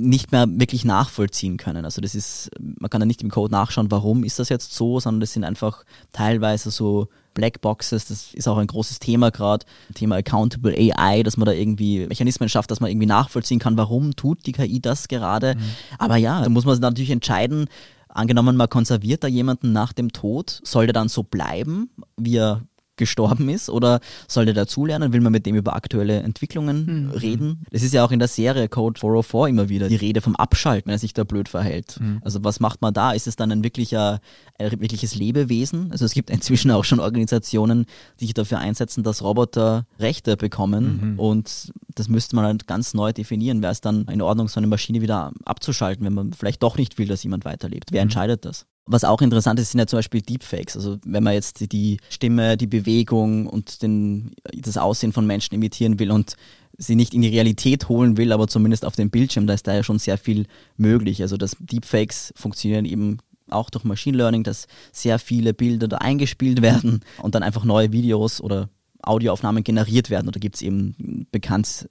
nicht 0.00 0.32
mehr 0.32 0.46
wirklich 0.48 0.84
nachvollziehen 0.84 1.56
können. 1.56 1.84
Also 1.84 2.00
das 2.00 2.14
ist, 2.14 2.50
man 2.58 2.90
kann 2.90 3.00
da 3.00 3.06
nicht 3.06 3.22
im 3.22 3.30
Code 3.30 3.52
nachschauen, 3.52 3.90
warum 3.90 4.24
ist 4.24 4.38
das 4.38 4.48
jetzt 4.48 4.74
so, 4.74 5.00
sondern 5.00 5.20
das 5.20 5.32
sind 5.32 5.44
einfach 5.44 5.84
teilweise 6.12 6.70
so 6.70 7.08
Blackboxes, 7.34 8.06
das 8.06 8.34
ist 8.34 8.48
auch 8.48 8.58
ein 8.58 8.66
großes 8.66 8.98
Thema 8.98 9.30
gerade, 9.30 9.64
Thema 9.94 10.16
Accountable 10.16 10.74
AI, 10.76 11.22
dass 11.22 11.36
man 11.36 11.46
da 11.46 11.52
irgendwie 11.52 12.06
Mechanismen 12.06 12.48
schafft, 12.48 12.70
dass 12.70 12.80
man 12.80 12.90
irgendwie 12.90 13.06
nachvollziehen 13.06 13.58
kann, 13.58 13.76
warum 13.76 14.16
tut 14.16 14.46
die 14.46 14.52
KI 14.52 14.80
das 14.80 15.08
gerade. 15.08 15.54
Mhm. 15.54 15.60
Aber 15.98 16.16
ja, 16.16 16.42
da 16.42 16.48
muss 16.48 16.64
man 16.64 16.78
natürlich 16.80 17.10
entscheiden, 17.10 17.66
angenommen, 18.08 18.56
man 18.56 18.68
konserviert 18.68 19.22
da 19.22 19.28
jemanden 19.28 19.72
nach 19.72 19.92
dem 19.92 20.12
Tod, 20.12 20.60
soll 20.64 20.86
der 20.86 20.92
dann 20.92 21.08
so 21.08 21.22
bleiben, 21.22 21.90
wie 22.16 22.36
er 22.36 22.62
gestorben 23.00 23.48
ist 23.48 23.68
oder 23.68 23.98
soll 24.28 24.44
der 24.44 24.54
dazulernen? 24.54 25.12
Will 25.12 25.20
man 25.20 25.32
mit 25.32 25.46
dem 25.46 25.56
über 25.56 25.74
aktuelle 25.74 26.20
Entwicklungen 26.20 27.06
mhm. 27.06 27.10
reden? 27.10 27.64
Es 27.72 27.82
ist 27.82 27.92
ja 27.92 28.04
auch 28.04 28.12
in 28.12 28.20
der 28.20 28.28
Serie 28.28 28.68
Code 28.68 29.00
404 29.00 29.48
immer 29.48 29.68
wieder 29.68 29.88
die 29.88 29.96
Rede 29.96 30.20
vom 30.20 30.36
Abschalten, 30.36 30.86
wenn 30.86 30.94
er 30.94 31.00
sich 31.00 31.14
da 31.14 31.24
blöd 31.24 31.48
verhält. 31.48 31.98
Mhm. 31.98 32.20
Also 32.22 32.44
was 32.44 32.60
macht 32.60 32.80
man 32.82 32.94
da? 32.94 33.10
Ist 33.10 33.26
es 33.26 33.34
dann 33.34 33.50
ein 33.50 33.64
wirklicher, 33.64 34.20
ein 34.58 34.80
wirkliches 34.80 35.16
Lebewesen? 35.16 35.90
Also 35.90 36.04
es 36.04 36.12
gibt 36.12 36.30
inzwischen 36.30 36.70
auch 36.70 36.84
schon 36.84 37.00
Organisationen, 37.00 37.86
die 38.20 38.26
sich 38.26 38.34
dafür 38.34 38.58
einsetzen, 38.58 39.02
dass 39.02 39.22
Roboter 39.22 39.86
Rechte 39.98 40.36
bekommen 40.36 41.14
mhm. 41.14 41.18
und 41.18 41.72
das 41.94 42.08
müsste 42.08 42.36
man 42.36 42.44
halt 42.44 42.66
ganz 42.66 42.94
neu 42.94 43.12
definieren. 43.12 43.62
Wäre 43.62 43.72
es 43.72 43.80
dann 43.80 44.04
in 44.06 44.22
Ordnung, 44.22 44.48
so 44.48 44.60
eine 44.60 44.66
Maschine 44.66 45.00
wieder 45.00 45.32
abzuschalten, 45.44 46.04
wenn 46.06 46.14
man 46.14 46.32
vielleicht 46.32 46.62
doch 46.62 46.76
nicht 46.76 46.98
will, 46.98 47.08
dass 47.08 47.22
jemand 47.24 47.44
weiterlebt? 47.44 47.90
Wer 47.90 48.02
mhm. 48.02 48.08
entscheidet 48.08 48.44
das? 48.44 48.66
Was 48.92 49.04
auch 49.04 49.22
interessant 49.22 49.60
ist, 49.60 49.70
sind 49.70 49.78
ja 49.78 49.86
zum 49.86 49.98
Beispiel 49.98 50.20
Deepfakes. 50.20 50.76
Also 50.76 50.98
wenn 51.04 51.22
man 51.22 51.34
jetzt 51.34 51.70
die 51.70 51.98
Stimme, 52.08 52.56
die 52.56 52.66
Bewegung 52.66 53.46
und 53.46 53.82
den, 53.82 54.32
das 54.52 54.76
Aussehen 54.76 55.12
von 55.12 55.28
Menschen 55.28 55.54
imitieren 55.54 56.00
will 56.00 56.10
und 56.10 56.34
sie 56.76 56.96
nicht 56.96 57.14
in 57.14 57.22
die 57.22 57.28
Realität 57.28 57.88
holen 57.88 58.16
will, 58.16 58.32
aber 58.32 58.48
zumindest 58.48 58.84
auf 58.84 58.96
dem 58.96 59.08
Bildschirm, 59.08 59.46
da 59.46 59.54
ist 59.54 59.68
da 59.68 59.74
ja 59.74 59.84
schon 59.84 60.00
sehr 60.00 60.18
viel 60.18 60.46
möglich. 60.76 61.22
Also 61.22 61.36
dass 61.36 61.56
Deepfakes 61.60 62.32
funktionieren 62.34 62.84
eben 62.84 63.18
auch 63.48 63.70
durch 63.70 63.84
Machine 63.84 64.16
Learning, 64.16 64.42
dass 64.42 64.66
sehr 64.90 65.20
viele 65.20 65.54
Bilder 65.54 65.86
da 65.86 65.98
eingespielt 65.98 66.60
werden 66.62 67.04
und 67.22 67.36
dann 67.36 67.44
einfach 67.44 67.64
neue 67.64 67.92
Videos 67.92 68.40
oder 68.40 68.70
Audioaufnahmen 69.02 69.62
generiert 69.62 70.10
werden. 70.10 70.26
Oder 70.26 70.40
gibt 70.40 70.56
es 70.56 70.62
eben 70.62 71.28
bekannt 71.30 71.88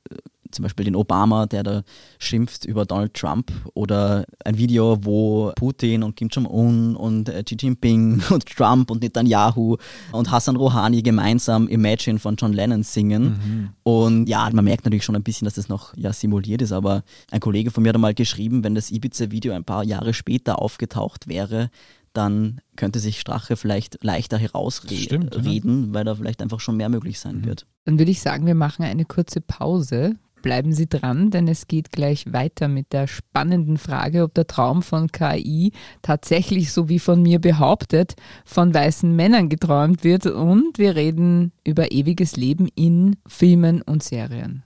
zum 0.52 0.64
Beispiel 0.64 0.86
den 0.86 0.96
Obama, 0.96 1.46
der 1.46 1.64
da 1.64 1.84
schimpft 2.18 2.66
über 2.66 2.86
Donald 2.86 3.14
Trump 3.14 3.52
oder 3.74 4.26
ein 4.44 4.58
Video, 4.58 4.98
wo 5.02 5.52
Putin 5.56 6.04
und 6.04 6.16
Kim 6.16 6.30
Jong-un 6.30 6.96
und 6.96 7.30
äh, 7.30 7.44
Xi 7.44 7.58
Jinping 7.60 8.22
und 8.30 8.46
Trump 8.46 8.92
und 8.92 9.02
Netanyahu 9.02 9.78
und 10.12 10.32
Hassan 10.32 10.56
Rouhani 10.56 11.02
gemeinsam 11.02 11.68
Imagine 11.68 12.20
von 12.20 12.36
John 12.36 12.54
Lennon 12.54 12.84
singen. 12.84 13.24
Mhm. 13.24 13.70
Und 13.84 14.30
ja, 14.30 14.50
man 14.52 14.66
merkt 14.66 14.86
natürlich 14.86 15.06
schon 15.06 15.16
ein 15.16 15.24
bisschen, 15.24 15.46
dass 15.46 15.56
das 15.56 15.70
noch 15.70 15.96
ja, 15.96 16.14
simuliert 16.14 16.62
ist, 16.62 16.72
aber 16.72 17.04
ein 17.32 17.40
Kollege 17.40 17.72
von 17.72 17.84
mir 17.84 17.90
hat 17.90 17.98
mal 17.98 18.14
geschrieben, 18.14 18.64
wenn 18.64 18.76
das 18.76 18.92
Ibiza-Video 18.92 19.54
ein 19.54 19.64
paar 19.64 19.84
Jahre 19.84 20.14
später 20.14 20.62
aufgetaucht 20.62 21.28
wäre, 21.28 21.70
dann 22.14 22.62
könnte 22.76 23.00
sich 23.00 23.20
Strache 23.20 23.56
vielleicht 23.56 24.04
leichter 24.04 24.38
herausreden, 24.38 25.30
ja. 25.88 25.94
weil 25.94 26.06
da 26.06 26.16
vielleicht 26.16 26.42
einfach 26.42 26.60
schon 26.60 26.78
mehr 26.78 26.90
möglich 26.90 27.20
sein 27.20 27.40
mhm. 27.40 27.46
wird. 27.46 27.66
Dann 27.86 28.00
würde 28.00 28.12
ich 28.12 28.22
sagen, 28.22 28.46
wir 28.46 28.56
machen 28.56 28.84
eine 28.84 29.06
kurze 29.06 29.42
Pause. 29.42 30.16
Bleiben 30.42 30.74
Sie 30.74 30.88
dran, 30.88 31.32
denn 31.32 31.48
es 31.48 31.68
geht 31.68 31.92
gleich 31.92 32.32
weiter 32.32 32.68
mit 32.68 32.94
der 32.94 33.08
spannenden 33.08 33.78
Frage, 33.78 34.24
ob 34.24 34.34
der 34.34 34.48
Traum 34.48 34.82
von 34.82 35.12
KI 35.12 35.72
tatsächlich, 36.02 36.72
so 36.72 36.90
wie 36.90 37.00
von 37.00 37.22
mir 37.22 37.40
behauptet, 37.40 38.16
von 38.46 38.74
weißen 38.74 39.16
Männern 39.16 39.50
geträumt 39.50 40.04
wird. 40.04 40.26
Und 40.26 40.78
wir 40.78 40.96
reden 40.96 41.52
über 41.64 41.92
ewiges 41.92 42.38
Leben 42.38 42.70
in 42.76 43.18
Filmen 43.28 43.82
und 43.82 44.04
Serien. 44.04 44.64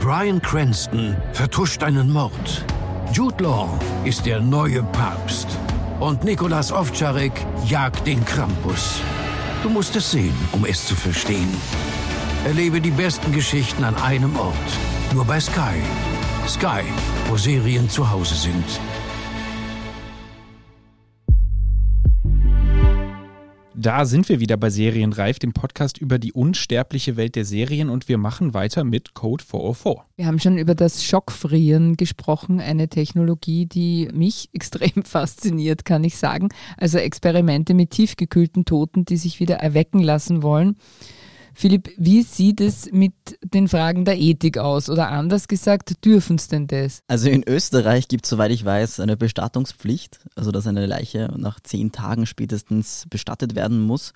Brian 0.00 0.42
Cranston 0.42 1.16
vertuscht 1.32 1.82
einen 1.84 2.12
Mord. 2.12 2.64
Jude 3.12 3.44
Law 3.44 3.78
ist 4.04 4.26
der 4.26 4.40
neue 4.40 4.82
Papst. 4.82 5.46
Und 6.00 6.24
Nikolas 6.24 6.72
Ovtcharek 6.72 7.32
jagt 7.66 8.04
den 8.06 8.24
Krampus. 8.24 9.00
Du 9.62 9.70
musst 9.70 9.94
es 9.94 10.10
sehen, 10.10 10.34
um 10.50 10.64
es 10.64 10.84
zu 10.84 10.96
verstehen. 10.96 11.48
Erlebe 12.44 12.80
die 12.80 12.90
besten 12.90 13.30
Geschichten 13.30 13.84
an 13.84 13.94
einem 13.94 14.34
Ort. 14.36 14.56
Nur 15.14 15.24
bei 15.24 15.38
Sky. 15.38 15.80
Sky, 16.48 16.82
wo 17.28 17.36
Serien 17.36 17.88
zu 17.88 18.10
Hause 18.10 18.34
sind. 18.34 18.64
Da 23.74 24.04
sind 24.04 24.28
wir 24.28 24.38
wieder 24.38 24.58
bei 24.58 24.68
Serienreif, 24.68 25.38
dem 25.38 25.54
Podcast 25.54 25.96
über 25.96 26.18
die 26.18 26.32
unsterbliche 26.34 27.16
Welt 27.16 27.36
der 27.36 27.46
Serien 27.46 27.88
und 27.88 28.06
wir 28.06 28.18
machen 28.18 28.52
weiter 28.52 28.84
mit 28.84 29.14
Code 29.14 29.42
404. 29.42 30.04
Wir 30.16 30.26
haben 30.26 30.38
schon 30.38 30.58
über 30.58 30.74
das 30.74 31.02
Schockfrieren 31.02 31.96
gesprochen, 31.96 32.60
eine 32.60 32.88
Technologie, 32.88 33.64
die 33.64 34.10
mich 34.12 34.50
extrem 34.52 35.04
fasziniert, 35.04 35.86
kann 35.86 36.04
ich 36.04 36.18
sagen. 36.18 36.50
Also 36.76 36.98
Experimente 36.98 37.72
mit 37.72 37.90
tiefgekühlten 37.90 38.66
Toten, 38.66 39.06
die 39.06 39.16
sich 39.16 39.40
wieder 39.40 39.56
erwecken 39.56 40.00
lassen 40.00 40.42
wollen. 40.42 40.76
Philipp, 41.54 41.90
wie 41.96 42.22
sieht 42.22 42.60
es 42.60 42.90
mit 42.92 43.12
den 43.42 43.68
Fragen 43.68 44.04
der 44.04 44.18
Ethik 44.18 44.58
aus? 44.58 44.88
Oder 44.88 45.08
anders 45.10 45.48
gesagt, 45.48 46.04
dürfen 46.04 46.36
es 46.36 46.48
denn 46.48 46.66
das? 46.66 47.00
Also 47.08 47.28
in 47.28 47.42
Österreich 47.46 48.08
gibt 48.08 48.24
es, 48.24 48.30
soweit 48.30 48.50
ich 48.50 48.64
weiß, 48.64 49.00
eine 49.00 49.16
Bestattungspflicht, 49.16 50.20
also 50.34 50.50
dass 50.50 50.66
eine 50.66 50.86
Leiche 50.86 51.32
nach 51.36 51.60
zehn 51.60 51.92
Tagen 51.92 52.26
spätestens 52.26 53.06
bestattet 53.10 53.54
werden 53.54 53.80
muss. 53.80 54.12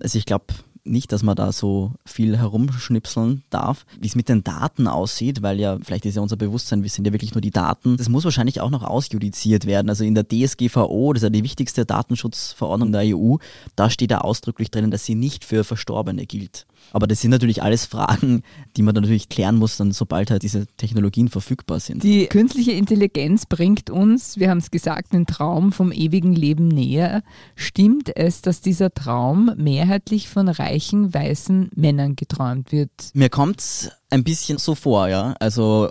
Also 0.00 0.18
ich 0.18 0.26
glaube, 0.26 0.46
nicht, 0.84 1.12
dass 1.12 1.22
man 1.22 1.36
da 1.36 1.52
so 1.52 1.92
viel 2.04 2.36
herumschnipseln 2.36 3.42
darf. 3.50 3.86
Wie 4.00 4.06
es 4.06 4.14
mit 4.14 4.28
den 4.28 4.44
Daten 4.44 4.86
aussieht, 4.86 5.42
weil 5.42 5.58
ja, 5.58 5.78
vielleicht 5.82 6.06
ist 6.06 6.16
ja 6.16 6.22
unser 6.22 6.36
Bewusstsein, 6.36 6.82
wir 6.82 6.90
sind 6.90 7.06
ja 7.06 7.12
wirklich 7.12 7.34
nur 7.34 7.40
die 7.40 7.50
Daten. 7.50 7.96
Das 7.96 8.08
muss 8.08 8.24
wahrscheinlich 8.24 8.60
auch 8.60 8.70
noch 8.70 8.82
ausjudiziert 8.82 9.66
werden. 9.66 9.88
Also 9.88 10.04
in 10.04 10.14
der 10.14 10.28
DSGVO, 10.28 11.12
das 11.12 11.22
ist 11.22 11.24
ja 11.24 11.30
die 11.30 11.44
wichtigste 11.44 11.86
Datenschutzverordnung 11.86 12.92
der 12.92 13.16
EU, 13.16 13.36
da 13.76 13.90
steht 13.90 14.10
ja 14.10 14.20
ausdrücklich 14.20 14.70
drinnen, 14.70 14.90
dass 14.90 15.04
sie 15.04 15.14
nicht 15.14 15.44
für 15.44 15.64
Verstorbene 15.64 16.26
gilt. 16.26 16.66
Aber 16.92 17.06
das 17.06 17.20
sind 17.20 17.30
natürlich 17.30 17.62
alles 17.62 17.86
Fragen, 17.86 18.42
die 18.76 18.82
man 18.82 18.94
dann 18.94 19.02
natürlich 19.02 19.28
klären 19.28 19.56
muss, 19.56 19.76
dann 19.76 19.92
sobald 19.92 20.30
halt 20.30 20.42
diese 20.42 20.66
Technologien 20.76 21.28
verfügbar 21.28 21.80
sind. 21.80 22.02
Die 22.02 22.26
künstliche 22.26 22.72
Intelligenz 22.72 23.46
bringt 23.46 23.90
uns, 23.90 24.38
wir 24.38 24.50
haben 24.50 24.58
es 24.58 24.70
gesagt, 24.70 25.12
den 25.12 25.26
Traum 25.26 25.72
vom 25.72 25.92
ewigen 25.92 26.34
Leben 26.34 26.68
näher. 26.68 27.22
Stimmt 27.56 28.14
es, 28.14 28.42
dass 28.42 28.60
dieser 28.60 28.92
Traum 28.92 29.50
mehrheitlich 29.56 30.28
von 30.28 30.48
reichen 30.74 31.14
weißen 31.14 31.70
Männern 31.74 32.16
geträumt 32.16 32.72
wird? 32.72 32.90
Mir 33.14 33.28
kommt 33.28 33.60
es 33.60 33.90
ein 34.10 34.24
bisschen 34.24 34.58
so 34.58 34.74
vor, 34.74 35.08
ja. 35.08 35.34
Also 35.38 35.90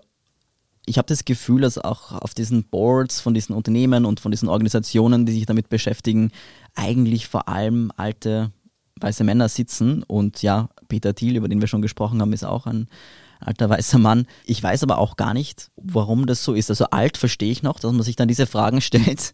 ich 0.86 0.98
habe 0.98 1.08
das 1.08 1.26
Gefühl, 1.26 1.62
dass 1.62 1.78
auch 1.78 2.12
auf 2.12 2.34
diesen 2.34 2.66
Boards 2.66 3.22
von 3.22 3.34
diesen 3.34 3.56
Unternehmen 3.56 4.06
und 4.06 4.20
von 4.20 4.32
diesen 4.32 4.50
Organisationen, 4.50 5.26
die 5.26 5.32
sich 5.32 5.46
damit 5.46 5.70
beschäftigen, 5.70 6.32
eigentlich 6.76 7.28
vor 7.28 7.48
allem 7.48 7.92
alte 7.96 8.52
weiße 9.00 9.24
Männer 9.24 9.50
sitzen 9.50 10.04
und 10.04 10.44
ja, 10.44 10.70
Peter 10.88 11.16
Thiel, 11.16 11.36
über 11.36 11.48
den 11.48 11.62
wir 11.62 11.68
schon 11.68 11.82
gesprochen 11.82 12.22
haben, 12.22 12.34
ist 12.34 12.44
auch 12.44 12.68
ein 12.68 12.88
alter 13.40 13.70
weißer 13.70 13.98
Mann. 13.98 14.28
Ich 14.46 14.62
weiß 14.62 14.84
aber 14.84 14.98
auch 14.98 15.18
gar 15.18 15.34
nicht, 15.34 15.72
warum 15.76 16.26
das 16.26 16.44
so 16.44 16.54
ist. 16.54 16.70
Also 16.70 16.86
alt 16.86 17.18
verstehe 17.18 17.52
ich 17.52 17.64
noch, 17.64 17.80
dass 17.80 17.92
man 17.92 18.04
sich 18.04 18.16
dann 18.16 18.28
diese 18.28 18.48
Fragen 18.48 18.82
stellt. 18.82 19.34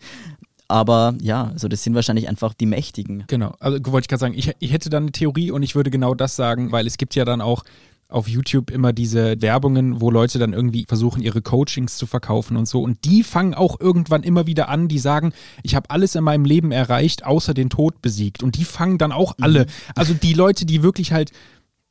Aber 0.69 1.15
ja, 1.19 1.49
also 1.51 1.67
das 1.67 1.83
sind 1.83 1.95
wahrscheinlich 1.95 2.29
einfach 2.29 2.53
die 2.53 2.67
Mächtigen. 2.67 3.23
Genau, 3.27 3.55
also 3.59 3.79
wollte 3.87 4.05
ich 4.05 4.07
gerade 4.07 4.19
sagen, 4.19 4.35
ich, 4.37 4.53
ich 4.59 4.71
hätte 4.71 4.89
dann 4.89 5.03
eine 5.03 5.11
Theorie 5.11 5.51
und 5.51 5.63
ich 5.63 5.75
würde 5.75 5.89
genau 5.89 6.13
das 6.13 6.35
sagen, 6.35 6.71
weil 6.71 6.85
es 6.85 6.97
gibt 6.97 7.15
ja 7.15 7.25
dann 7.25 7.41
auch 7.41 7.63
auf 8.07 8.27
YouTube 8.27 8.71
immer 8.71 8.93
diese 8.93 9.39
Werbungen, 9.41 10.01
wo 10.01 10.09
Leute 10.09 10.39
dann 10.39 10.53
irgendwie 10.53 10.85
versuchen, 10.87 11.21
ihre 11.21 11.41
Coachings 11.41 11.97
zu 11.97 12.07
verkaufen 12.07 12.57
und 12.57 12.67
so. 12.67 12.81
Und 12.81 13.05
die 13.05 13.23
fangen 13.23 13.53
auch 13.53 13.79
irgendwann 13.79 14.23
immer 14.23 14.47
wieder 14.47 14.69
an, 14.69 14.87
die 14.87 14.99
sagen, 14.99 15.31
ich 15.63 15.75
habe 15.75 15.89
alles 15.89 16.15
in 16.15 16.23
meinem 16.23 16.45
Leben 16.45 16.71
erreicht, 16.71 17.25
außer 17.25 17.53
den 17.53 17.69
Tod 17.69 18.01
besiegt. 18.01 18.41
Und 18.41 18.57
die 18.57 18.63
fangen 18.63 18.97
dann 18.97 19.11
auch 19.11 19.35
alle. 19.41 19.61
Mhm. 19.61 19.69
Also 19.95 20.13
die 20.13 20.33
Leute, 20.33 20.65
die 20.65 20.81
wirklich 20.81 21.13
halt 21.13 21.31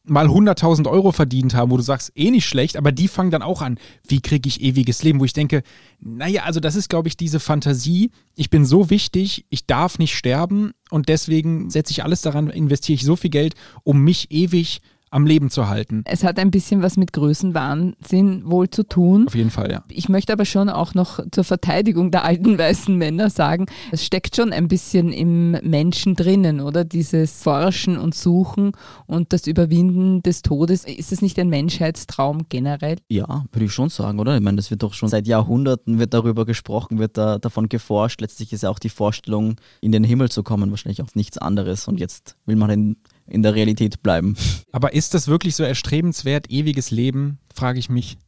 mal 0.09 0.27
100.000 0.27 0.89
Euro 0.89 1.13
verdient 1.13 1.55
haben, 1.55 1.71
wo 1.71 1.77
du 1.77 1.83
sagst, 1.83 2.13
eh 2.15 2.31
nicht 2.31 2.47
schlecht, 2.47 2.77
aber 2.77 2.93
die 2.93 3.09
fangen 3.09 3.31
dann 3.31 3.43
auch 3.43 3.63
an, 3.63 3.79
wie 4.07 4.21
kriege 4.21 4.49
ich 4.49 4.61
ewiges 4.61 5.03
Leben, 5.03 5.21
wo 5.21 5.25
ich 5.25 5.33
denke, 5.33 5.63
naja, 6.01 6.43
also 6.45 6.61
das 6.61 6.77
ist, 6.77 6.89
glaube 6.89 7.09
ich, 7.09 7.17
diese 7.17 7.41
Fantasie, 7.41 8.11
ich 8.35 8.51
bin 8.51 8.65
so 8.65 8.91
wichtig, 8.91 9.47
ich 9.49 9.67
darf 9.67 9.99
nicht 9.99 10.17
sterben 10.17 10.73
und 10.91 11.09
deswegen 11.09 11.71
setze 11.71 11.93
ich 11.93 12.05
alles 12.05 12.23
daran, 12.23 12.51
investiere 12.51 12.95
ich 12.95 13.05
so 13.05 13.17
viel 13.17 13.31
Geld, 13.31 13.55
um 13.85 14.03
mich 14.03 14.31
ewig 14.31 14.81
am 15.11 15.27
Leben 15.27 15.51
zu 15.51 15.69
halten. 15.69 16.03
Es 16.05 16.25
hat 16.25 16.39
ein 16.39 16.51
bisschen 16.51 16.83
was 16.83 16.97
mit 16.97 17.13
Größenwahnsinn 17.13 18.43
wohl 18.45 18.71
zu 18.71 18.83
tun. 18.83 19.27
Auf 19.27 19.35
jeden 19.35 19.51
Fall, 19.51 19.71
ja. 19.71 19.85
Ich 19.89 20.09
möchte 20.09 20.33
aber 20.33 20.45
schon 20.45 20.69
auch 20.69 20.95
noch 20.95 21.21
zur 21.31 21.45
Verteidigung 21.45 22.11
der 22.11 22.25
alten 22.25 22.59
weißen 22.59 22.97
Männer 22.97 23.31
sagen, 23.31 23.67
es 23.93 24.05
steckt 24.05 24.37
schon 24.37 24.53
ein 24.53 24.69
bisschen 24.69 25.13
im 25.13 25.53
Menschen 25.63 26.15
drinnen, 26.15 26.61
oder? 26.61 26.85
Dieses 26.85 27.43
Forschen 27.43 27.99
und 27.99 28.15
Suchen 28.15 28.73
und 29.07 29.33
das 29.33 29.47
Überwinden 29.47 30.23
des 30.23 30.43
Todes. 30.43 30.85
Ist 30.85 31.13
es 31.13 31.23
nicht 31.23 31.39
ein 31.39 31.49
Menschheitstraum 31.49 32.47
generell? 32.49 32.97
Ja, 33.09 33.45
würde 33.53 33.67
ich 33.67 33.73
schon 33.73 33.89
sagen, 33.89 34.19
oder? 34.19 34.37
Ich 34.37 34.43
meine, 34.43 34.57
das 34.57 34.71
wird 34.71 34.83
doch 34.83 34.95
schon 34.95 35.09
seit 35.09 35.27
Jahrhunderten 35.27 35.99
wird 35.99 36.15
darüber 36.15 36.45
gesprochen, 36.45 36.99
wird 36.99 37.17
da 37.17 37.39
davon 37.39 37.69
geforscht. 37.69 38.21
Letztlich 38.21 38.53
ist 38.53 38.63
ja 38.63 38.71
auch 38.71 38.79
die 38.79 38.89
Vorstellung, 38.89 39.57
in 39.81 39.93
den 39.93 40.05
Himmel 40.05 40.31
zu 40.31 40.43
kommen, 40.43 40.71
wahrscheinlich 40.71 41.03
auf 41.03 41.15
nichts 41.15 41.39
anderes. 41.39 41.89
Und 41.89 42.01
jetzt 42.01 42.37
will 42.47 42.57
man 42.57 42.69
den 42.69 42.97
in 43.29 43.43
der 43.43 43.55
Realität 43.55 44.03
bleiben. 44.03 44.37
Aber 44.73 44.93
ist 44.93 45.15
das 45.15 45.29
wirklich 45.29 45.57
so 45.57 45.63
erstrebenswert, 45.63 46.51
ewiges 46.51 46.91
Leben, 46.91 47.39
frage 47.55 47.79
ich 47.79 47.89
mich. 47.89 48.19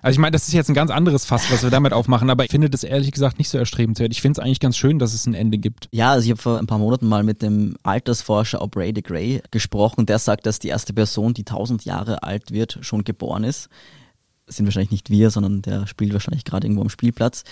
Also 0.00 0.14
ich 0.14 0.20
meine, 0.20 0.32
das 0.32 0.46
ist 0.46 0.54
jetzt 0.54 0.68
ein 0.68 0.74
ganz 0.74 0.92
anderes 0.92 1.24
Fass, 1.24 1.50
was 1.50 1.64
wir 1.64 1.70
damit 1.70 1.92
aufmachen, 1.92 2.30
aber 2.30 2.44
ich 2.44 2.50
finde 2.50 2.70
das 2.70 2.84
ehrlich 2.84 3.10
gesagt 3.10 3.38
nicht 3.38 3.48
so 3.48 3.58
erstrebenswert. 3.58 4.12
Ich 4.12 4.22
finde 4.22 4.40
es 4.40 4.44
eigentlich 4.44 4.60
ganz 4.60 4.76
schön, 4.76 5.00
dass 5.00 5.12
es 5.12 5.26
ein 5.26 5.34
Ende 5.34 5.58
gibt. 5.58 5.88
Ja, 5.90 6.12
also 6.12 6.24
ich 6.24 6.30
habe 6.30 6.40
vor 6.40 6.58
ein 6.58 6.68
paar 6.68 6.78
Monaten 6.78 7.08
mal 7.08 7.24
mit 7.24 7.42
dem 7.42 7.76
Altersforscher 7.82 8.62
Aubrey 8.62 8.92
de 8.92 9.02
Grey 9.02 9.42
gesprochen. 9.50 10.06
Der 10.06 10.20
sagt, 10.20 10.46
dass 10.46 10.60
die 10.60 10.68
erste 10.68 10.92
Person, 10.92 11.34
die 11.34 11.42
1000 11.42 11.84
Jahre 11.84 12.22
alt 12.22 12.52
wird, 12.52 12.78
schon 12.82 13.02
geboren 13.02 13.42
ist. 13.42 13.68
Das 14.46 14.56
sind 14.56 14.66
wahrscheinlich 14.66 14.92
nicht 14.92 15.10
wir, 15.10 15.30
sondern 15.30 15.62
der 15.62 15.86
spielt 15.88 16.12
wahrscheinlich 16.12 16.44
gerade 16.44 16.66
irgendwo 16.66 16.82
am 16.82 16.90
Spielplatz. 16.90 17.42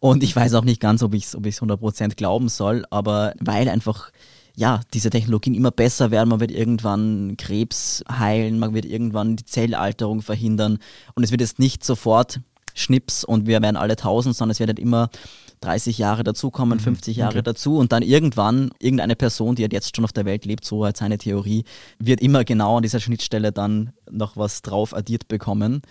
Und 0.00 0.22
ich 0.22 0.34
weiß 0.34 0.54
auch 0.54 0.64
nicht 0.64 0.80
ganz, 0.80 1.02
ob 1.02 1.12
ich 1.12 1.24
es 1.24 1.36
ob 1.36 1.44
100% 1.44 2.16
glauben 2.16 2.48
soll, 2.48 2.86
aber 2.90 3.34
weil 3.40 3.68
einfach 3.68 4.10
ja, 4.56 4.80
diese 4.92 5.10
Technologien 5.10 5.54
immer 5.54 5.70
besser 5.70 6.10
werden. 6.10 6.28
Man 6.28 6.40
wird 6.40 6.50
irgendwann 6.50 7.36
Krebs 7.36 8.04
heilen, 8.10 8.58
man 8.58 8.74
wird 8.74 8.84
irgendwann 8.84 9.36
die 9.36 9.44
Zellalterung 9.44 10.22
verhindern. 10.22 10.78
Und 11.14 11.24
es 11.24 11.30
wird 11.30 11.40
jetzt 11.40 11.58
nicht 11.58 11.84
sofort 11.84 12.40
Schnips 12.74 13.24
und 13.24 13.46
wir 13.46 13.60
werden 13.62 13.76
alle 13.76 13.96
tausend, 13.96 14.36
sondern 14.36 14.52
es 14.52 14.60
wird 14.60 14.68
halt 14.68 14.78
immer 14.78 15.10
30 15.60 15.98
Jahre 15.98 16.24
dazukommen, 16.24 16.80
50 16.80 17.16
mhm. 17.16 17.20
Jahre 17.20 17.38
okay. 17.38 17.42
dazu 17.42 17.76
und 17.76 17.92
dann 17.92 18.02
irgendwann 18.02 18.70
irgendeine 18.78 19.16
Person, 19.16 19.54
die 19.54 19.62
halt 19.62 19.72
jetzt 19.72 19.94
schon 19.94 20.04
auf 20.04 20.12
der 20.12 20.24
Welt 20.24 20.44
lebt, 20.44 20.64
so 20.64 20.84
als 20.84 21.00
seine 21.00 21.18
Theorie, 21.18 21.64
wird 21.98 22.20
immer 22.20 22.44
genau 22.44 22.78
an 22.78 22.82
dieser 22.82 23.00
Schnittstelle 23.00 23.52
dann 23.52 23.92
noch 24.10 24.36
was 24.36 24.62
drauf 24.62 24.94
addiert 24.94 25.28
bekommen. 25.28 25.82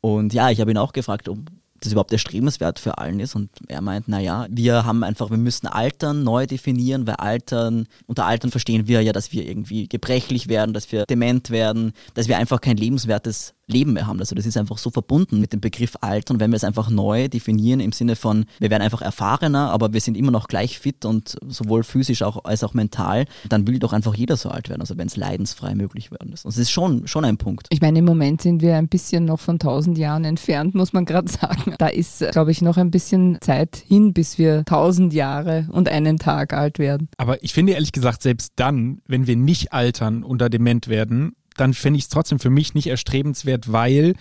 Und 0.00 0.32
ja, 0.32 0.50
ich 0.50 0.60
habe 0.60 0.70
ihn 0.70 0.78
auch 0.78 0.92
gefragt, 0.92 1.28
ob 1.28 1.38
das 1.80 1.92
überhaupt 1.92 2.12
erstrebenswert 2.12 2.78
für 2.78 2.98
allen 2.98 3.20
ist. 3.20 3.34
Und 3.34 3.50
er 3.68 3.80
meint, 3.80 4.08
naja, 4.08 4.46
wir 4.50 4.84
haben 4.84 5.02
einfach, 5.02 5.30
wir 5.30 5.36
müssen 5.36 5.66
Altern 5.66 6.24
neu 6.24 6.46
definieren, 6.46 7.06
weil 7.06 7.16
Altern, 7.16 7.86
unter 8.06 8.26
Altern 8.26 8.50
verstehen 8.50 8.88
wir 8.88 9.02
ja, 9.02 9.12
dass 9.12 9.32
wir 9.32 9.46
irgendwie 9.46 9.88
gebrechlich 9.88 10.48
werden, 10.48 10.72
dass 10.72 10.90
wir 10.92 11.04
dement 11.06 11.50
werden, 11.50 11.92
dass 12.14 12.28
wir 12.28 12.38
einfach 12.38 12.60
kein 12.60 12.76
lebenswertes 12.76 13.55
Leben 13.66 13.94
mehr 13.94 14.06
haben. 14.06 14.20
Also 14.20 14.34
das 14.34 14.46
ist 14.46 14.56
einfach 14.56 14.78
so 14.78 14.90
verbunden 14.90 15.40
mit 15.40 15.52
dem 15.52 15.60
Begriff 15.60 15.96
Alter 16.00 16.34
und 16.34 16.40
wenn 16.40 16.50
wir 16.50 16.56
es 16.56 16.64
einfach 16.64 16.88
neu 16.88 17.28
definieren 17.28 17.80
im 17.80 17.92
Sinne 17.92 18.16
von, 18.16 18.44
wir 18.58 18.70
werden 18.70 18.82
einfach 18.82 19.02
erfahrener, 19.02 19.70
aber 19.70 19.92
wir 19.92 20.00
sind 20.00 20.16
immer 20.16 20.30
noch 20.30 20.48
gleich 20.48 20.78
fit 20.78 21.04
und 21.04 21.36
sowohl 21.46 21.82
physisch 21.82 22.22
auch, 22.22 22.44
als 22.44 22.62
auch 22.62 22.74
mental, 22.74 23.26
dann 23.48 23.66
will 23.66 23.78
doch 23.78 23.92
einfach 23.92 24.14
jeder 24.14 24.36
so 24.36 24.50
alt 24.50 24.68
werden, 24.68 24.80
also 24.80 24.96
wenn 24.98 25.08
es 25.08 25.16
leidensfrei 25.16 25.74
möglich 25.74 26.10
werden 26.10 26.32
ist. 26.32 26.46
Also 26.46 26.60
das 26.60 26.68
ist 26.68 26.70
schon, 26.70 27.06
schon 27.08 27.24
ein 27.24 27.38
Punkt. 27.38 27.66
Ich 27.70 27.80
meine, 27.80 27.98
im 27.98 28.04
Moment 28.04 28.40
sind 28.40 28.62
wir 28.62 28.76
ein 28.76 28.88
bisschen 28.88 29.24
noch 29.24 29.40
von 29.40 29.58
tausend 29.58 29.98
Jahren 29.98 30.24
entfernt, 30.24 30.74
muss 30.74 30.92
man 30.92 31.04
gerade 31.04 31.28
sagen. 31.30 31.74
Da 31.78 31.88
ist, 31.88 32.24
glaube 32.30 32.52
ich, 32.52 32.62
noch 32.62 32.76
ein 32.76 32.90
bisschen 32.90 33.38
Zeit 33.40 33.76
hin, 33.76 34.12
bis 34.12 34.38
wir 34.38 34.64
tausend 34.64 35.12
Jahre 35.12 35.66
und 35.72 35.88
einen 35.88 36.18
Tag 36.18 36.52
alt 36.52 36.78
werden. 36.78 37.08
Aber 37.16 37.42
ich 37.42 37.52
finde 37.52 37.72
ehrlich 37.72 37.92
gesagt, 37.92 38.22
selbst 38.22 38.52
dann, 38.56 39.00
wenn 39.06 39.26
wir 39.26 39.36
nicht 39.36 39.72
altern 39.72 40.22
oder 40.22 40.48
dement 40.48 40.88
werden, 40.88 41.34
dann 41.56 41.74
fände 41.74 41.98
ich 41.98 42.04
es 42.04 42.08
trotzdem 42.08 42.38
für 42.38 42.50
mich 42.50 42.74
nicht 42.74 42.86
erstrebenswert, 42.86 43.72
weil 43.72 44.14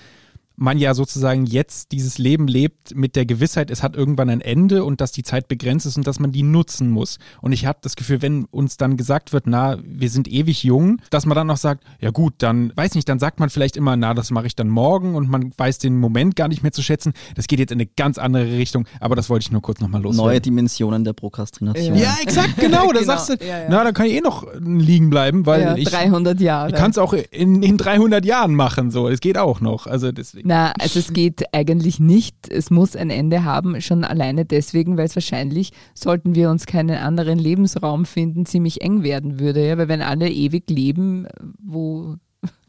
man 0.58 0.78
ja 0.78 0.94
sozusagen 0.94 1.46
jetzt 1.46 1.91
dieses 1.91 2.18
Leben 2.18 2.48
lebt 2.48 2.96
mit 2.96 3.15
der 3.15 3.26
Gewissheit, 3.26 3.70
es 3.70 3.84
hat 3.84 3.96
irgendwann 3.96 4.30
ein 4.30 4.41
Ende 4.41 4.84
und 4.84 5.02
dass 5.02 5.12
die 5.12 5.24
Zeit 5.24 5.48
begrenzt 5.48 5.86
ist 5.86 5.98
und 5.98 6.08
dass 6.08 6.20
man 6.20 6.32
die 6.32 6.44
nutzen 6.44 6.89
muss. 6.89 7.18
Und 7.41 7.52
ich 7.52 7.65
habe 7.65 7.80
das 7.82 7.96
Gefühl, 7.96 8.22
wenn 8.22 8.46
uns 8.46 8.78
dann 8.78 8.98
gesagt 8.98 9.34
wird, 9.34 9.48
na, 9.48 9.78
wir 9.84 10.10
sind 10.10 10.28
ewig 10.28 10.63
jung, 10.63 11.02
dass 11.10 11.26
man 11.26 11.36
dann 11.36 11.48
noch 11.48 11.58
sagt, 11.58 11.84
ja 12.00 12.12
gut, 12.12 12.36
dann 12.39 12.72
weiß 12.76 12.96
nicht, 12.96 13.08
dann 13.10 13.20
sagt 13.20 13.39
man 13.39 13.50
vielleicht 13.50 13.78
immer, 13.78 13.98
na, 13.98 14.13
das 14.13 14.32
mache 14.32 14.48
ich 14.48 14.56
dann 14.56 14.70
morgen 14.70 15.15
und 15.15 15.30
man 15.30 15.52
weiß 15.58 15.80
den 15.80 15.98
Moment 15.98 16.36
gar 16.36 16.48
nicht 16.48 16.63
mehr 16.63 16.72
zu 16.72 16.82
schätzen. 16.82 17.13
Das 17.36 17.48
geht 17.48 17.60
jetzt 17.60 17.72
in 17.72 17.80
eine 17.80 17.88
ganz 17.88 18.18
andere 18.18 18.46
Richtung, 18.46 18.86
aber 19.00 19.15
das 19.15 19.30
wollte 19.30 19.44
ich 19.44 19.52
nur 19.52 19.62
kurz 19.62 19.80
nochmal 19.80 20.02
loswerden. 20.02 20.26
Neue 20.26 20.41
Dimensionen 20.41 21.04
der 21.04 21.13
Prokrastination. 21.13 21.98
Ja, 21.98 22.18
exakt, 22.22 22.58
genau. 22.58 22.91
Da 22.91 23.00
genau. 23.00 23.06
sagst 23.06 23.30
du, 23.30 23.46
ja, 23.46 23.60
ja. 23.60 23.65
na, 23.70 23.84
dann 23.84 23.94
kann 23.94 24.06
ich 24.06 24.13
eh 24.13 24.22
noch 24.22 24.48
liegen 24.60 25.10
bleiben, 25.10 25.46
weil 25.46 25.62
ja, 25.62 25.76
ich 25.76 25.89
300 25.89 26.39
Jahre. 26.39 26.70
Ich 26.70 26.76
kann 26.76 26.91
es 26.91 26.98
auch 26.98 27.13
in, 27.13 27.62
in 27.62 27.78
300 27.78 28.26
Jahren 28.26 28.56
machen, 28.56 28.91
so. 28.91 29.08
Es 29.08 29.20
geht 29.20 29.38
auch 29.38 29.62
noch. 29.62 29.88
Also 29.88 30.12
deswegen. 30.12 30.44
Na, 30.47 30.73
also 30.79 30.99
es 30.99 31.12
geht 31.12 31.55
eigentlich 31.55 31.99
nicht. 31.99 32.36
Es 32.49 32.69
muss 32.69 32.95
ein 32.95 33.10
Ende 33.10 33.45
haben, 33.45 33.81
schon 33.81 34.03
alleine 34.03 34.45
deswegen, 34.45 34.95
weil 34.95 35.08
es 35.08 35.15
wahrscheinlich, 35.15 35.71
sollten 35.95 36.36
wir 36.36 36.51
uns 36.51 36.67
keinen 36.67 36.97
anderen 36.97 37.39
Lebensraum 37.39 38.05
finden, 38.05 38.45
ziemlich 38.45 38.81
eng 38.81 39.01
werden 39.01 39.39
würde. 39.39 39.67
Ja? 39.67 39.79
Weil 39.79 39.88
wenn 39.88 40.03
alle 40.03 40.29
ewig 40.29 40.69
leben, 40.69 41.25
wo 41.58 42.17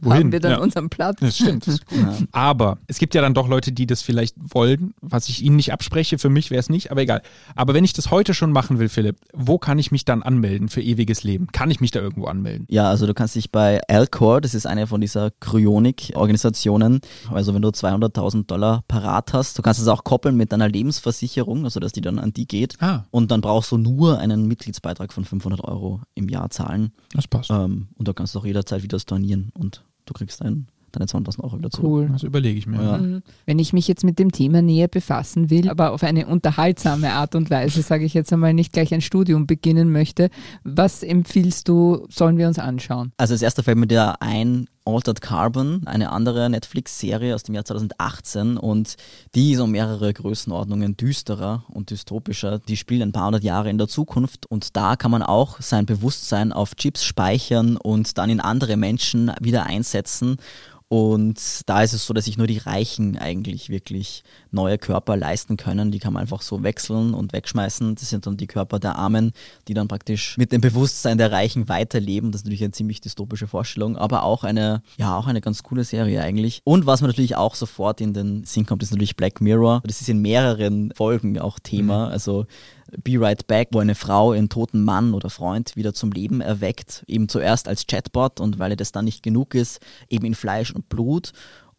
Wohin? 0.01 0.19
haben 0.25 0.33
wir 0.33 0.41
dann 0.41 0.53
Ja. 0.53 0.59
unseren 0.59 0.89
Platz. 0.91 1.19
Das 1.21 1.37
stimmt. 1.37 1.67
Das 1.67 1.75
ist 1.77 1.85
cool. 1.93 2.29
Aber 2.33 2.79
es 2.87 2.99
gibt 2.99 3.15
ja 3.15 3.21
dann 3.23 3.35
doch 3.35 3.49
Leute, 3.49 3.73
die 3.73 3.87
das 3.87 4.03
vielleicht 4.03 4.37
wollen, 4.39 4.95
was 5.01 5.29
ich 5.29 5.43
ihnen 5.43 5.57
nicht 5.57 5.73
abspreche. 5.73 6.19
Für 6.19 6.29
mich 6.29 6.51
wäre 6.51 6.61
es 6.61 6.69
nicht, 6.69 6.91
aber 6.91 7.03
egal. 7.03 7.23
Aber 7.55 7.75
wenn 7.75 7.85
ich 7.85 7.93
das 7.93 8.11
heute 8.11 8.35
schon 8.35 8.53
machen 8.53 8.79
will, 8.79 8.89
Philipp, 8.89 9.17
wo 9.33 9.59
kann 9.59 9.79
ich 9.79 9.91
mich 9.93 10.05
dann 10.05 10.23
anmelden 10.23 10.69
für 10.69 10.83
ewiges 10.83 11.23
Leben? 11.25 11.47
Kann 11.49 11.71
ich 11.71 11.81
mich 11.81 11.91
da 11.91 12.01
irgendwo 12.01 12.27
anmelden? 12.27 12.67
Ja, 12.71 12.89
also 12.89 13.07
du 13.07 13.15
kannst 13.15 13.35
dich 13.35 13.51
bei 13.51 13.81
Alcor, 13.89 14.41
das 14.41 14.55
ist 14.55 14.67
eine 14.67 14.87
von 14.87 15.01
dieser 15.01 15.31
Cryonik-Organisationen, 15.41 17.01
also 17.33 17.55
wenn 17.55 17.63
du 17.63 17.69
200.000 17.69 18.47
Dollar 18.47 18.85
parat 18.89 19.33
hast, 19.33 19.59
du 19.59 19.63
kannst 19.63 19.81
es 19.81 19.89
auch 19.89 20.05
koppeln 20.05 20.37
mit 20.37 20.53
deiner 20.53 20.69
Lebensversicherung, 20.69 21.65
also 21.65 21.81
dass 21.81 21.93
die 21.93 22.01
dann 22.01 22.19
an 22.19 22.33
die 22.33 22.47
geht. 22.47 22.75
Ah. 22.81 23.05
Und 23.11 23.31
dann 23.31 23.41
brauchst 23.41 23.73
du 23.73 23.79
nur 23.79 24.19
einen 24.19 24.47
Mitgliedsbeitrag 24.47 25.13
von 25.13 25.25
500 25.25 25.63
Euro 25.65 26.01
im 26.15 26.29
Jahr 26.29 26.51
zahlen. 26.51 26.93
Das 27.13 27.27
passt. 27.29 27.51
Ähm, 27.51 27.89
und 27.97 28.09
da 28.09 28.13
kannst 28.13 28.35
du 28.35 28.39
auch 28.41 28.47
jederzeit 28.47 28.83
wieder 28.83 28.99
stornieren 28.99 29.51
und 29.55 29.83
du 30.07 30.15
kriegst 30.15 30.41
dein, 30.41 30.67
deine 30.93 31.07
200.000 31.07 31.45
Euro 31.45 31.59
wieder 31.59 31.71
zurück. 31.71 31.91
Cool. 31.91 32.09
Das 32.11 32.23
überlege 32.23 32.59
ich 32.59 32.67
mir. 32.67 32.83
Ja. 32.83 32.99
Mhm. 32.99 33.23
Wenn 33.45 33.59
ich 33.59 33.73
mich 33.73 33.87
jetzt 33.89 34.05
mit 34.05 34.19
dem 34.19 34.33
Thema 34.33 34.63
näher 34.63 34.89
befassen 34.89 35.51
will, 35.51 35.69
aber 35.69 35.93
auf 35.93 36.03
eine 36.03 36.27
unterhaltsame 36.27 37.13
Art 37.13 37.35
und 37.35 37.51
Weise, 37.51 37.83
sage 37.83 38.05
ich 38.05 38.15
jetzt 38.15 38.33
einmal, 38.33 38.55
nicht 38.55 38.73
gleich 38.73 38.95
ein 38.95 39.03
Studium 39.03 39.47
beginnen 39.47 39.93
möchte, 39.93 40.31
was 40.65 41.03
empfiehlst 41.03 41.69
du, 41.69 42.07
sollen 42.09 42.39
wir 42.39 42.49
uns 42.49 42.59
anschauen? 42.59 43.13
Also 43.19 43.35
als 43.35 43.43
erster 43.43 43.63
fällt 43.63 43.79
mir 43.79 43.87
da 43.87 44.17
ein 44.21 44.69
Altered 44.87 45.21
Carbon, 45.21 45.87
eine 45.87 46.13
andere 46.13 46.49
Netflix-Serie 46.49 47.35
aus 47.35 47.43
dem 47.43 47.55
Jahr 47.55 47.65
2018 47.65 48.57
und 48.57 48.97
die 49.35 49.53
ist 49.53 49.61
um 49.61 49.73
mehrere 49.73 50.13
Größenordnungen 50.13 50.97
düsterer 50.97 51.65
und 51.69 51.91
dystopischer. 51.91 52.59
Die 52.61 52.77
spielt 52.77 53.03
ein 53.03 53.13
paar 53.13 53.27
hundert 53.27 53.45
Jahre 53.45 53.69
in 53.69 53.79
der 53.79 53.89
Zukunft 53.89 54.47
und 54.47 54.77
da 54.77 54.97
kann 54.97 55.11
man 55.11 55.23
auch 55.23 55.61
sein 55.61 55.87
Bewusstsein 55.87 56.53
auf 56.53 56.77
Chips 56.77 57.05
speichern 57.05 57.77
und 57.77 58.17
dann 58.17 58.31
in 58.31 58.41
andere 58.41 58.77
Menschen 58.77 59.33
wieder 59.41 59.65
einsetzen. 59.65 60.37
Und 60.89 61.63
da 61.67 61.83
ist 61.83 61.95
es 61.95 62.07
so, 62.07 62.15
dass 62.15 62.27
sich 62.27 62.39
nur 62.39 62.47
die 62.47 62.59
Reichen 62.59 63.19
eigentlich 63.19 63.71
wirklich 63.71 64.23
neue 64.53 64.79
Körper 64.79 65.17
leisten 65.17 65.57
können. 65.57 65.91
Die 65.91 65.99
kann 65.99 66.13
man 66.13 66.23
einfach 66.23 66.43
so 66.43 66.63
wechseln 66.63 67.13
und 67.13 67.33
wegschmeißen. 67.33 67.97
Das 67.97 68.09
sind 68.09 68.27
dann 68.27 68.37
die 68.37 68.47
Körper 68.47 68.79
der 68.79 68.95
Armen, 68.95 69.33
die 69.67 69.75
dann 69.75 69.89
praktisch 69.89 70.37
mit 70.39 70.53
dem 70.53 70.61
Bewusstsein 70.61 71.19
der 71.19 71.33
Reichen 71.33 71.69
weiterleben. 71.69 72.31
Das 72.31 72.43
ist 72.43 72.45
natürlich 72.45 72.63
eine 72.63 72.71
ziemlich 72.71 73.01
dystopische 73.01 73.49
Vorstellung, 73.49 73.97
aber 73.97 74.23
auch 74.23 74.45
eine, 74.45 74.76
ja, 74.97 75.17
auch 75.17 75.27
eine 75.27 75.41
ganz 75.41 75.63
coole 75.63 75.85
Serie 75.85 76.23
eigentlich. 76.23 76.61
Und 76.65 76.87
was 76.87 77.01
mir 77.01 77.09
natürlich 77.09 77.37
auch 77.37 77.55
sofort 77.55 78.01
in 78.01 78.13
den 78.13 78.45
Sinn 78.45 78.67
kommt, 78.67 78.83
ist 78.83 78.91
natürlich 78.91 79.17
Black 79.17 79.41
Mirror. 79.41 79.83
Das 79.85 80.01
ist 80.01 80.09
in 80.09 80.21
mehreren 80.21 80.93
Folgen 80.95 81.39
auch 81.39 81.59
Thema. 81.59 82.09
Also 82.09 82.47
Be 83.03 83.21
Right 83.21 83.47
Back, 83.47 83.69
wo 83.73 83.81
eine 83.81 83.95
Frau 83.95 84.33
ihren 84.33 84.49
toten 84.49 84.85
Mann 84.85 85.15
oder 85.15 85.31
Freund 85.31 85.75
wieder 85.77 85.93
zum 85.93 86.13
Leben 86.13 86.41
erweckt, 86.41 87.05
eben 87.07 87.29
zuerst 87.29 87.69
als 87.69 87.87
Chatbot 87.87 88.41
und 88.41 88.59
weil 88.59 88.71
ihr 88.71 88.77
das 88.77 88.93
dann 88.93 89.05
nicht 89.05 89.23
genug 89.23 89.55
ist, 89.55 89.81
eben 90.09 90.25
in 90.25 90.35
Fleisch 90.35 90.73
und 90.73 90.89
Blut. 90.89 91.33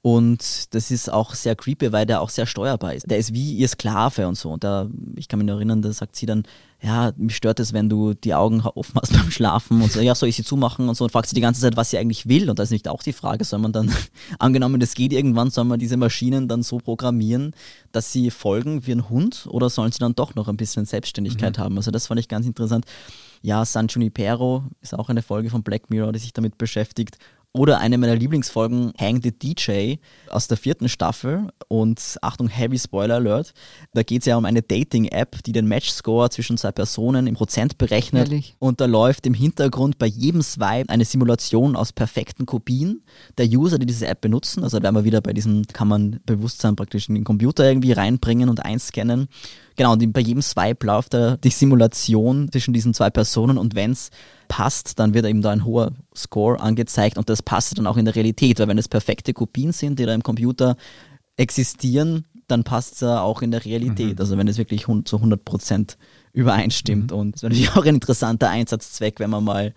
Und 0.07 0.73
das 0.73 0.89
ist 0.89 1.11
auch 1.11 1.35
sehr 1.35 1.57
creepy, 1.57 1.91
weil 1.91 2.05
der 2.05 2.21
auch 2.21 2.29
sehr 2.29 2.45
steuerbar 2.45 2.93
ist. 2.93 3.11
Der 3.11 3.17
ist 3.17 3.33
wie 3.33 3.55
ihr 3.57 3.67
Sklave 3.67 4.25
und 4.25 4.35
so. 4.35 4.51
Und 4.51 4.63
da, 4.63 4.89
ich 5.17 5.27
kann 5.27 5.37
mich 5.37 5.45
noch 5.45 5.55
erinnern, 5.55 5.81
da 5.81 5.91
sagt 5.91 6.15
sie 6.15 6.25
dann, 6.25 6.43
ja, 6.81 7.11
mich 7.17 7.35
stört 7.35 7.59
es, 7.59 7.73
wenn 7.73 7.89
du 7.89 8.13
die 8.13 8.33
Augen 8.33 8.61
offen 8.61 8.97
hast 9.01 9.11
beim 9.17 9.29
Schlafen 9.31 9.81
und 9.81 9.91
so, 9.91 9.99
ja, 9.99 10.15
soll 10.15 10.29
ich 10.29 10.37
sie 10.37 10.45
zumachen 10.45 10.87
und 10.87 10.95
so 10.95 11.03
und 11.03 11.09
fragt 11.09 11.27
sie 11.27 11.35
die 11.35 11.41
ganze 11.41 11.59
Zeit, 11.59 11.75
was 11.75 11.89
sie 11.89 11.97
eigentlich 11.97 12.29
will. 12.29 12.49
Und 12.49 12.57
da 12.57 12.63
ist 12.63 12.71
nicht 12.71 12.87
auch 12.87 13.03
die 13.03 13.11
Frage, 13.11 13.43
soll 13.43 13.59
man 13.59 13.73
dann, 13.73 13.93
angenommen, 14.39 14.79
das 14.79 14.93
geht 14.93 15.11
irgendwann, 15.11 15.49
soll 15.49 15.65
man 15.65 15.77
diese 15.77 15.97
Maschinen 15.97 16.47
dann 16.47 16.63
so 16.63 16.77
programmieren, 16.77 17.53
dass 17.91 18.13
sie 18.13 18.31
folgen 18.31 18.87
wie 18.87 18.93
ein 18.93 19.09
Hund 19.09 19.45
oder 19.49 19.69
sollen 19.69 19.91
sie 19.91 19.99
dann 19.99 20.15
doch 20.15 20.35
noch 20.35 20.47
ein 20.47 20.55
bisschen 20.55 20.85
Selbstständigkeit 20.85 21.59
haben? 21.59 21.75
Also 21.75 21.91
das 21.91 22.07
fand 22.07 22.21
ich 22.21 22.29
ganz 22.29 22.45
interessant. 22.45 22.85
Ja, 23.41 23.65
San 23.65 23.87
Junipero 23.87 24.63
ist 24.81 24.97
auch 24.97 25.09
eine 25.09 25.21
Folge 25.21 25.49
von 25.49 25.63
Black 25.63 25.89
Mirror, 25.89 26.13
die 26.13 26.19
sich 26.19 26.31
damit 26.31 26.57
beschäftigt. 26.57 27.17
Oder 27.53 27.79
eine 27.79 27.97
meiner 27.97 28.15
Lieblingsfolgen, 28.15 28.93
Hang 28.99 29.21
the 29.23 29.31
DJ, 29.31 29.95
aus 30.29 30.47
der 30.47 30.57
vierten 30.57 30.89
Staffel. 30.89 31.47
Und 31.67 32.17
Achtung, 32.21 32.47
Heavy 32.47 32.77
Spoiler 32.77 33.15
Alert. 33.15 33.53
Da 33.93 34.03
geht 34.03 34.21
es 34.21 34.25
ja 34.25 34.37
um 34.37 34.45
eine 34.45 34.61
Dating-App, 34.61 35.43
die 35.43 35.51
den 35.51 35.67
Match-Score 35.67 36.29
zwischen 36.29 36.57
zwei 36.57 36.71
Personen 36.71 37.25
im 37.27 37.35
Prozent 37.35 37.77
berechnet. 37.77 38.29
Ehrlich? 38.29 38.55
Und 38.59 38.79
da 38.79 38.85
läuft 38.85 39.25
im 39.25 39.33
Hintergrund 39.33 39.97
bei 39.97 40.05
jedem 40.05 40.41
Swipe 40.41 40.89
eine 40.89 41.03
Simulation 41.03 41.75
aus 41.75 41.93
perfekten 41.93 42.45
Kopien 42.45 43.03
der 43.37 43.47
User, 43.47 43.79
die 43.79 43.85
diese 43.85 44.07
App 44.07 44.21
benutzen. 44.21 44.63
Also 44.63 44.77
da 44.77 44.83
wären 44.83 44.95
wir 44.95 45.03
wieder 45.03 45.21
bei 45.21 45.33
diesem, 45.33 45.65
kann 45.67 45.87
man 45.87 46.19
Bewusstsein 46.25 46.75
praktisch 46.75 47.09
in 47.09 47.15
den 47.15 47.23
Computer 47.23 47.67
irgendwie 47.67 47.91
reinbringen 47.91 48.49
und 48.49 48.63
einscannen. 48.63 49.27
Genau, 49.77 49.93
und 49.93 50.11
bei 50.11 50.21
jedem 50.21 50.41
Swipe 50.41 50.85
läuft 50.85 51.13
da 51.13 51.37
die 51.37 51.51
Simulation 51.51 52.51
zwischen 52.51 52.73
diesen 52.73 52.95
zwei 52.95 53.11
Personen 53.11 53.59
und 53.59 53.75
wenn 53.75 53.91
es 53.91 54.09
passt, 54.47 54.97
dann 54.97 55.13
wird 55.13 55.25
eben 55.25 55.43
da 55.43 55.51
ein 55.51 55.65
hoher 55.65 55.91
Score 56.15 56.59
angezeigt 56.59 57.17
und 57.17 57.29
das 57.29 57.43
passt 57.43 57.77
dann 57.77 57.85
auch 57.85 57.95
in 57.95 58.05
der 58.05 58.15
Realität, 58.15 58.59
weil 58.59 58.67
wenn 58.67 58.79
es 58.79 58.87
perfekte 58.87 59.33
Kopien 59.33 59.71
sind, 59.71 59.99
die 59.99 60.05
da 60.05 60.15
im 60.15 60.23
Computer 60.23 60.77
existieren, 61.37 62.25
dann 62.47 62.63
passt 62.63 62.95
es 62.95 62.99
ja 63.01 63.21
auch 63.21 63.43
in 63.43 63.51
der 63.51 63.65
Realität. 63.65 64.19
Also 64.19 64.37
wenn 64.37 64.47
es 64.47 64.57
wirklich 64.57 64.85
zu 65.05 65.15
100 65.17 65.45
Prozent 65.45 65.97
übereinstimmt. 66.37 67.11
Und 67.11 67.35
es 67.35 67.41
wäre 67.41 67.51
natürlich 67.51 67.71
auch 67.75 67.83
ein 67.83 67.95
interessanter 67.95 68.49
Einsatzzweck, 68.49 69.19
wenn 69.19 69.31
man 69.31 69.43
mal 69.43 69.73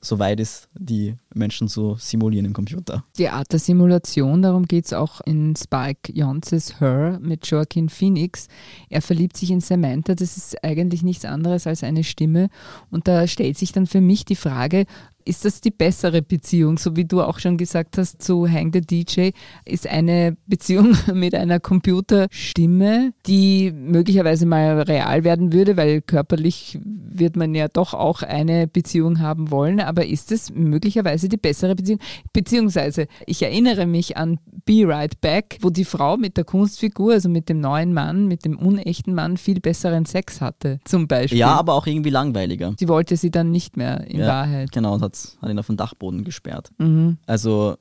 so 0.00 0.18
weit 0.18 0.40
ist, 0.40 0.68
die 0.74 1.14
Menschen 1.34 1.68
zu 1.68 1.96
simulieren 1.98 2.44
im 2.44 2.52
Computer. 2.52 3.02
Die 3.16 3.28
Art 3.30 3.50
der 3.50 3.58
Simulation, 3.58 4.42
darum 4.42 4.66
geht 4.66 4.84
es 4.84 4.92
auch 4.92 5.22
in 5.22 5.56
Spike 5.56 6.12
Jonze's 6.12 6.80
Her 6.80 7.18
mit 7.22 7.46
Joaquin 7.46 7.88
Phoenix. 7.88 8.48
Er 8.90 9.00
verliebt 9.00 9.38
sich 9.38 9.50
in 9.50 9.60
Samantha, 9.60 10.14
das 10.14 10.36
ist 10.36 10.62
eigentlich 10.62 11.02
nichts 11.02 11.24
anderes 11.24 11.66
als 11.66 11.82
eine 11.82 12.04
Stimme. 12.04 12.50
Und 12.90 13.08
da 13.08 13.26
stellt 13.26 13.56
sich 13.56 13.72
dann 13.72 13.86
für 13.86 14.02
mich 14.02 14.26
die 14.26 14.36
Frage, 14.36 14.84
ist 15.26 15.44
das 15.44 15.60
die 15.60 15.70
bessere 15.70 16.22
Beziehung, 16.22 16.78
so 16.78 16.96
wie 16.96 17.04
du 17.04 17.20
auch 17.20 17.38
schon 17.38 17.56
gesagt 17.56 17.98
hast, 17.98 18.22
zu 18.22 18.48
Hang 18.48 18.72
the 18.72 18.80
DJ, 18.80 19.30
ist 19.64 19.86
eine 19.86 20.36
Beziehung 20.46 20.96
mit 21.14 21.34
einer 21.34 21.60
Computerstimme, 21.60 23.12
die 23.26 23.72
möglicherweise 23.72 24.46
mal 24.46 24.82
real 24.82 25.24
werden 25.24 25.52
würde, 25.52 25.76
weil 25.76 26.00
körperlich 26.00 26.78
wird 26.84 27.36
man 27.36 27.54
ja 27.54 27.68
doch 27.68 27.92
auch 27.92 28.22
eine 28.22 28.66
Beziehung 28.68 29.20
haben 29.20 29.50
wollen, 29.50 29.80
aber 29.80 30.06
ist 30.06 30.30
es 30.30 30.52
möglicherweise 30.52 31.28
die 31.28 31.36
bessere 31.36 31.74
Beziehung? 31.74 31.98
Beziehungsweise, 32.32 33.06
ich 33.26 33.42
erinnere 33.42 33.86
mich 33.86 34.16
an 34.16 34.38
Be 34.64 34.84
Right 34.86 35.20
Back, 35.20 35.58
wo 35.60 35.70
die 35.70 35.84
Frau 35.84 36.16
mit 36.16 36.36
der 36.36 36.44
Kunstfigur, 36.44 37.14
also 37.14 37.28
mit 37.28 37.48
dem 37.48 37.60
neuen 37.60 37.92
Mann, 37.92 38.28
mit 38.28 38.44
dem 38.44 38.58
unechten 38.58 39.14
Mann, 39.14 39.36
viel 39.36 39.60
besseren 39.60 40.06
Sex 40.06 40.40
hatte, 40.40 40.78
zum 40.84 41.08
Beispiel. 41.08 41.38
Ja, 41.38 41.54
aber 41.54 41.74
auch 41.74 41.86
irgendwie 41.86 42.10
langweiliger. 42.10 42.74
Sie 42.78 42.88
wollte 42.88 43.16
sie 43.16 43.30
dann 43.30 43.50
nicht 43.50 43.76
mehr, 43.76 44.06
in 44.06 44.20
ja, 44.20 44.28
Wahrheit. 44.28 44.70
Genau, 44.72 44.94
und 44.94 45.02
hat, 45.24 45.42
hat 45.42 45.50
ihn 45.50 45.58
auf 45.58 45.66
den 45.66 45.76
Dachboden 45.76 46.24
gesperrt. 46.24 46.70
Mhm. 46.78 47.18
Also, 47.26 47.76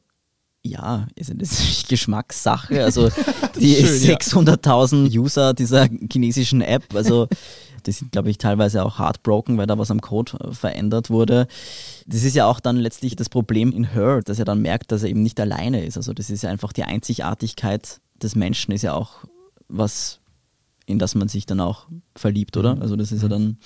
ja, 0.66 1.08
ist 1.16 1.32
das 1.38 1.60
ist 1.60 1.90
Geschmackssache. 1.90 2.84
Also, 2.84 3.10
die 3.60 3.76
Schön, 3.76 4.04
ja. 4.04 4.16
600.000 4.16 5.16
User 5.18 5.54
dieser 5.54 5.88
chinesischen 6.12 6.62
App, 6.62 6.84
also, 6.96 7.28
die 7.86 7.92
sind, 7.92 8.12
glaube 8.12 8.32
ich, 8.32 8.40
teilweise 8.40 8.84
auch 8.84 8.98
heartbroken, 8.98 9.58
weil 9.60 9.68
da 9.68 9.78
was 9.78 9.92
am 9.92 10.02
Code 10.02 10.34
äh, 10.40 10.54
verändert 10.54 11.12
wurde. 11.12 11.48
Das 12.08 12.24
ist 12.24 12.36
ja 12.36 12.48
auch 12.48 12.60
dann 12.60 12.78
letztlich 12.78 13.16
das 13.16 13.30
Problem 13.30 13.72
in 13.72 13.92
Her, 13.92 14.22
dass 14.26 14.40
er 14.40 14.46
dann 14.46 14.62
merkt, 14.62 14.92
dass 14.92 15.04
er 15.04 15.10
eben 15.10 15.22
nicht 15.22 15.40
alleine 15.40 15.86
ist. 15.86 15.98
Also, 15.98 16.14
das 16.14 16.32
ist 16.32 16.42
ja 16.42 16.50
einfach 16.50 16.74
die 16.74 16.84
Einzigartigkeit 16.84 18.02
des 18.22 18.36
Menschen, 18.36 18.72
ist 18.72 18.82
ja 18.82 18.94
auch 18.94 19.26
was, 19.68 20.20
in 20.88 20.98
das 20.98 21.14
man 21.14 21.28
sich 21.28 21.46
dann 21.46 21.60
auch 21.60 21.88
verliebt, 22.16 22.58
oder? 22.58 22.82
Also, 22.82 22.96
das 22.96 23.12
ist 23.12 23.22
ja 23.22 23.28
dann. 23.28 23.58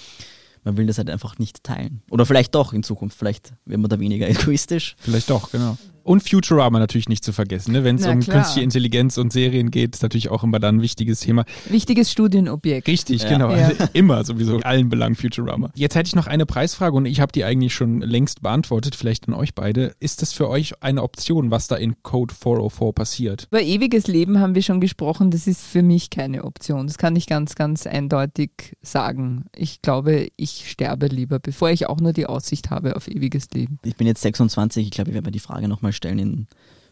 Man 0.69 0.77
will 0.77 0.85
das 0.85 0.99
halt 0.99 1.09
einfach 1.09 1.39
nicht 1.39 1.63
teilen. 1.63 2.03
Oder 2.11 2.27
vielleicht 2.27 2.53
doch 2.53 2.73
in 2.73 2.83
Zukunft. 2.83 3.17
Vielleicht 3.17 3.53
wird 3.65 3.79
man 3.81 3.89
da 3.89 3.99
weniger 3.99 4.29
egoistisch. 4.29 4.95
Vielleicht 4.99 5.27
doch, 5.31 5.51
genau. 5.51 5.79
Und 6.09 6.27
Futurama 6.27 6.79
natürlich 6.79 7.07
nicht 7.07 7.23
zu 7.23 7.31
vergessen. 7.33 7.71
Ne? 7.71 7.83
Wenn 7.83 7.97
es 7.97 8.07
um 8.07 8.19
klar. 8.21 8.37
künstliche 8.37 8.63
Intelligenz 8.63 9.19
und 9.19 9.31
Serien 9.31 9.69
geht, 9.69 9.93
ist 9.93 10.01
natürlich 10.01 10.29
auch 10.29 10.43
immer 10.43 10.57
dann 10.57 10.77
ein 10.77 10.81
wichtiges 10.81 11.19
Thema. 11.19 11.45
Wichtiges 11.69 12.11
Studienobjekt. 12.11 12.87
Richtig, 12.87 13.21
Ja. 13.21 13.29
genau. 13.29 13.51
Ja. 13.51 13.67
Also 13.67 13.83
immer 13.93 14.23
sowieso 14.23 14.55
in 14.55 14.63
allen 14.63 14.89
Belangen 14.89 15.13
Futurama. 15.13 15.69
Jetzt 15.75 15.93
hätte 15.93 16.07
ich 16.07 16.15
noch 16.15 16.25
eine 16.25 16.47
Preisfrage 16.47 16.95
und 16.95 17.05
ich 17.05 17.19
habe 17.21 17.31
die 17.31 17.43
eigentlich 17.43 17.75
schon 17.75 18.01
längst 18.01 18.41
beantwortet, 18.41 18.95
vielleicht 18.95 19.27
an 19.27 19.35
euch 19.35 19.53
beide. 19.53 19.93
Ist 19.99 20.23
das 20.23 20.33
für 20.33 20.49
euch 20.49 20.81
eine 20.81 21.03
Option, 21.03 21.51
was 21.51 21.67
da 21.67 21.75
in 21.75 22.01
Code 22.01 22.33
404 22.33 22.91
passiert? 22.91 23.47
Über 23.51 23.61
ewiges 23.61 24.07
Leben 24.07 24.39
haben 24.39 24.55
wir 24.55 24.63
schon 24.63 24.81
gesprochen, 24.81 25.29
das 25.29 25.45
ist 25.45 25.61
für 25.61 25.83
mich 25.83 26.09
keine 26.09 26.43
Option. 26.43 26.87
Das 26.87 26.97
kann 26.97 27.15
ich 27.15 27.27
ganz, 27.27 27.53
ganz 27.53 27.85
eindeutig 27.85 28.75
sagen. 28.81 29.45
Ich 29.55 29.83
glaube, 29.83 30.29
ich 30.37 30.71
sterbe 30.71 31.05
lieber, 31.05 31.37
bevor 31.37 31.69
ich 31.69 31.85
auch 31.87 31.99
nur 31.99 32.13
die 32.13 32.25
Aussicht 32.25 32.71
habe 32.71 32.95
auf 32.95 33.07
ewiges 33.07 33.51
Leben. 33.51 33.77
Ich 33.83 33.95
bin 33.95 34.07
jetzt 34.07 34.23
26, 34.23 34.85
ich 34.85 34.91
glaube, 34.91 35.11
ich 35.11 35.13
werde 35.13 35.27
mir 35.27 35.31
die 35.31 35.37
Frage 35.37 35.67
nochmal 35.67 35.93
stellen 35.99 36.19
in 36.19 36.47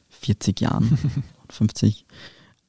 40 0.10 0.62
Jahren, 0.62 0.98
50. 1.50 2.06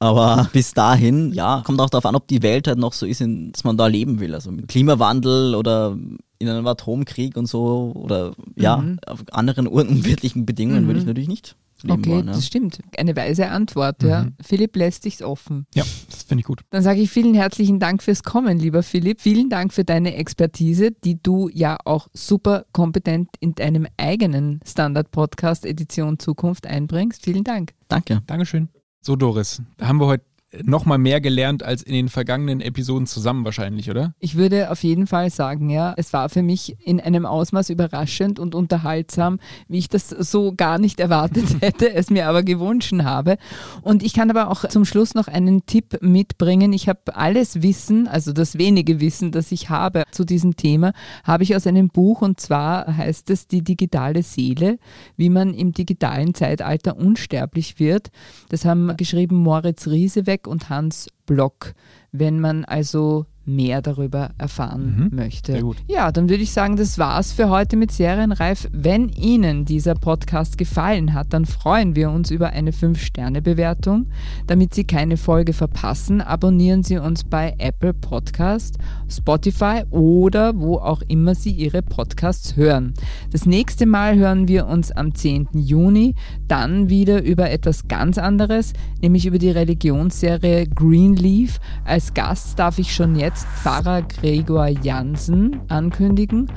Aber 0.01 0.47
bis 0.53 0.73
dahin, 0.73 1.33
ja, 1.33 1.61
kommt 1.65 1.81
auch 1.81 1.89
darauf 1.89 2.05
an, 2.05 2.15
ob 2.15 2.25
die 2.27 2.41
Welt 2.41 2.67
halt 2.69 2.79
noch 2.79 2.93
so 2.93 3.05
ist, 3.05 3.19
dass 3.21 3.63
man 3.65 3.75
da 3.75 3.87
leben 3.87 4.19
will. 4.21 4.33
Also 4.33 4.49
mit 4.51 4.69
Klimawandel 4.69 5.55
oder 5.55 5.97
in 6.39 6.47
einem 6.47 6.65
Atomkrieg 6.67 7.35
und 7.35 7.47
so 7.47 7.91
oder 7.95 8.31
ja, 8.55 8.77
Mhm. 8.77 8.99
auf 9.05 9.23
anderen 9.33 9.67
un- 9.67 9.87
unwirtlichen 10.05 10.45
Bedingungen 10.45 10.83
Mhm. 10.83 10.87
würde 10.87 10.99
ich 11.01 11.05
natürlich 11.05 11.27
nicht 11.29 11.55
leben 11.83 11.99
okay, 11.99 12.09
wollen. 12.11 12.27
Ja. 12.27 12.33
das 12.33 12.45
stimmt. 12.45 12.79
Eine 12.97 13.15
weise 13.15 13.49
Antwort, 13.49 14.03
ja. 14.03 14.23
Mhm. 14.23 14.35
Philipp 14.41 14.75
lässt 14.75 15.03
sich's 15.03 15.21
offen. 15.21 15.65
Ja, 15.73 15.83
das 16.09 16.23
finde 16.23 16.41
ich 16.41 16.45
gut. 16.45 16.61
Dann 16.69 16.83
sage 16.83 17.01
ich 17.01 17.09
vielen 17.09 17.33
herzlichen 17.33 17.79
Dank 17.79 18.03
fürs 18.03 18.23
Kommen, 18.23 18.59
lieber 18.59 18.83
Philipp. 18.83 19.21
Vielen 19.21 19.49
Dank 19.49 19.73
für 19.73 19.83
deine 19.83 20.15
Expertise, 20.15 20.91
die 20.91 21.21
du 21.21 21.49
ja 21.53 21.77
auch 21.85 22.07
super 22.13 22.65
kompetent 22.71 23.29
in 23.39 23.55
deinem 23.55 23.87
eigenen 23.97 24.59
Standard-Podcast 24.65 25.65
Edition 25.65 26.19
Zukunft 26.19 26.67
einbringst. 26.67 27.23
Vielen 27.23 27.43
Dank. 27.43 27.73
Danke. 27.87 28.21
Dankeschön. 28.27 28.69
So, 29.01 29.15
Doris, 29.15 29.61
da 29.77 29.87
haben 29.87 29.99
wir 29.99 30.07
heute 30.07 30.28
noch 30.63 30.85
mal 30.85 30.97
mehr 30.97 31.21
gelernt 31.21 31.63
als 31.63 31.83
in 31.83 31.93
den 31.93 32.09
vergangenen 32.09 32.59
Episoden 32.59 33.05
zusammen 33.05 33.45
wahrscheinlich, 33.45 33.89
oder? 33.89 34.15
Ich 34.19 34.35
würde 34.35 34.71
auf 34.71 34.83
jeden 34.83 35.05
Fall 35.05 35.29
sagen, 35.29 35.69
ja, 35.69 35.93
es 35.95 36.11
war 36.11 36.29
für 36.29 36.41
mich 36.41 36.75
in 36.83 36.99
einem 36.99 37.25
Ausmaß 37.25 37.69
überraschend 37.69 38.39
und 38.39 38.55
unterhaltsam, 38.55 39.39
wie 39.67 39.77
ich 39.77 39.89
das 39.89 40.09
so 40.09 40.53
gar 40.55 40.79
nicht 40.79 40.99
erwartet 40.99 41.45
hätte, 41.61 41.93
es 41.93 42.09
mir 42.09 42.27
aber 42.27 42.43
gewünscht 42.43 42.93
habe. 43.03 43.37
Und 43.81 44.01
ich 44.01 44.13
kann 44.13 44.31
aber 44.31 44.49
auch 44.49 44.67
zum 44.69 44.85
Schluss 44.85 45.13
noch 45.13 45.27
einen 45.27 45.65
Tipp 45.65 45.99
mitbringen. 46.01 46.73
Ich 46.73 46.89
habe 46.89 47.15
alles 47.15 47.61
Wissen, 47.61 48.07
also 48.07 48.33
das 48.33 48.57
wenige 48.57 48.99
Wissen, 48.99 49.31
das 49.31 49.51
ich 49.51 49.69
habe 49.69 50.03
zu 50.11 50.25
diesem 50.25 50.55
Thema, 50.55 50.93
habe 51.23 51.43
ich 51.43 51.55
aus 51.55 51.67
einem 51.67 51.89
Buch 51.89 52.21
und 52.21 52.39
zwar 52.39 52.97
heißt 52.97 53.29
es 53.29 53.47
Die 53.47 53.63
digitale 53.63 54.23
Seele, 54.23 54.79
wie 55.15 55.29
man 55.29 55.53
im 55.53 55.73
digitalen 55.73 56.33
Zeitalter 56.33 56.97
unsterblich 56.97 57.79
wird. 57.79 58.09
Das 58.49 58.65
haben 58.65 58.95
geschrieben 58.97 59.35
Moritz 59.35 59.87
Rieseweck 59.87 60.38
und 60.47 60.69
Hans 60.69 61.07
Block. 61.25 61.73
Wenn 62.11 62.39
man 62.39 62.65
also 62.65 63.25
mehr 63.55 63.81
darüber 63.81 64.31
erfahren 64.37 65.09
Mhm, 65.09 65.15
möchte. 65.15 65.61
Ja, 65.87 66.11
dann 66.11 66.29
würde 66.29 66.43
ich 66.43 66.51
sagen, 66.51 66.75
das 66.75 66.97
war's 66.97 67.31
für 67.31 67.49
heute 67.49 67.75
mit 67.75 67.91
Serienreif. 67.91 68.67
Wenn 68.71 69.09
Ihnen 69.09 69.65
dieser 69.65 69.95
Podcast 69.95 70.57
gefallen 70.57 71.13
hat, 71.13 71.33
dann 71.33 71.45
freuen 71.45 71.95
wir 71.95 72.11
uns 72.11 72.31
über 72.31 72.49
eine 72.51 72.71
5-Sterne-Bewertung. 72.71 74.07
Damit 74.47 74.73
Sie 74.73 74.83
keine 74.83 75.17
Folge 75.17 75.53
verpassen, 75.53 76.21
abonnieren 76.21 76.83
Sie 76.83 76.97
uns 76.97 77.23
bei 77.23 77.55
Apple 77.57 77.93
Podcast, 77.93 78.77
Spotify 79.09 79.83
oder 79.89 80.57
wo 80.59 80.77
auch 80.77 81.01
immer 81.07 81.35
Sie 81.35 81.51
Ihre 81.51 81.81
Podcasts 81.81 82.55
hören. 82.55 82.93
Das 83.31 83.45
nächste 83.45 83.85
Mal 83.85 84.15
hören 84.17 84.47
wir 84.47 84.67
uns 84.67 84.91
am 84.91 85.13
10. 85.13 85.49
Juni, 85.53 86.15
dann 86.47 86.89
wieder 86.89 87.23
über 87.23 87.49
etwas 87.49 87.87
ganz 87.87 88.17
anderes, 88.17 88.73
nämlich 89.01 89.25
über 89.25 89.37
die 89.39 89.51
Religionsserie 89.51 90.67
Greenleaf. 90.67 91.59
Als 91.85 92.13
Gast 92.13 92.59
darf 92.59 92.79
ich 92.79 92.93
schon 92.93 93.15
jetzt 93.39 93.47
Pfarrer 93.61 94.01
Gregor 94.01 94.67
Jansen 94.67 95.61
ankündigen. 95.69 96.51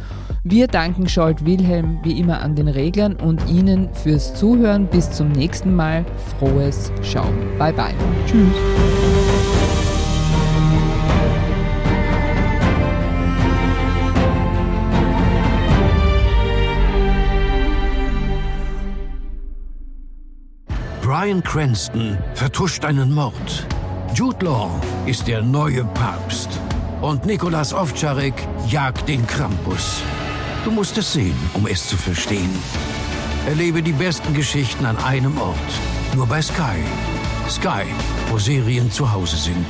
Wir 0.44 0.66
danken 0.66 1.08
Scholt 1.08 1.44
Wilhelm 1.44 1.98
wie 2.02 2.18
immer 2.18 2.40
an 2.40 2.56
den 2.56 2.68
Reglern 2.68 3.14
und 3.16 3.48
Ihnen 3.48 3.92
fürs 3.94 4.34
Zuhören. 4.34 4.86
Bis 4.86 5.10
zum 5.10 5.30
nächsten 5.30 5.74
Mal. 5.74 6.04
Frohes 6.38 6.92
Schauen. 7.02 7.36
Bye 7.58 7.72
bye. 7.72 7.94
Tschüss. 8.26 8.48
Brian 21.02 21.42
Cranston 21.42 22.16
vertuscht 22.34 22.84
einen 22.84 23.12
Mord. 23.12 23.66
Jude 24.14 24.44
Law 24.44 24.70
ist 25.06 25.26
der 25.26 25.42
neue 25.42 25.84
Papst. 25.84 26.60
Und 27.02 27.26
Nikolas 27.26 27.74
Ovtcharek 27.74 28.34
jagt 28.68 29.08
den 29.08 29.26
Krampus. 29.26 30.02
Du 30.64 30.70
musst 30.70 30.96
es 30.98 31.12
sehen, 31.12 31.36
um 31.52 31.66
es 31.66 31.88
zu 31.88 31.96
verstehen. 31.96 32.56
Erlebe 33.44 33.82
die 33.82 33.92
besten 33.92 34.32
Geschichten 34.34 34.86
an 34.86 34.96
einem 34.98 35.36
Ort. 35.36 35.56
Nur 36.14 36.28
bei 36.28 36.40
Sky. 36.40 36.78
Sky, 37.48 37.84
wo 38.30 38.38
Serien 38.38 38.88
zu 38.88 39.12
Hause 39.12 39.36
sind. 39.36 39.66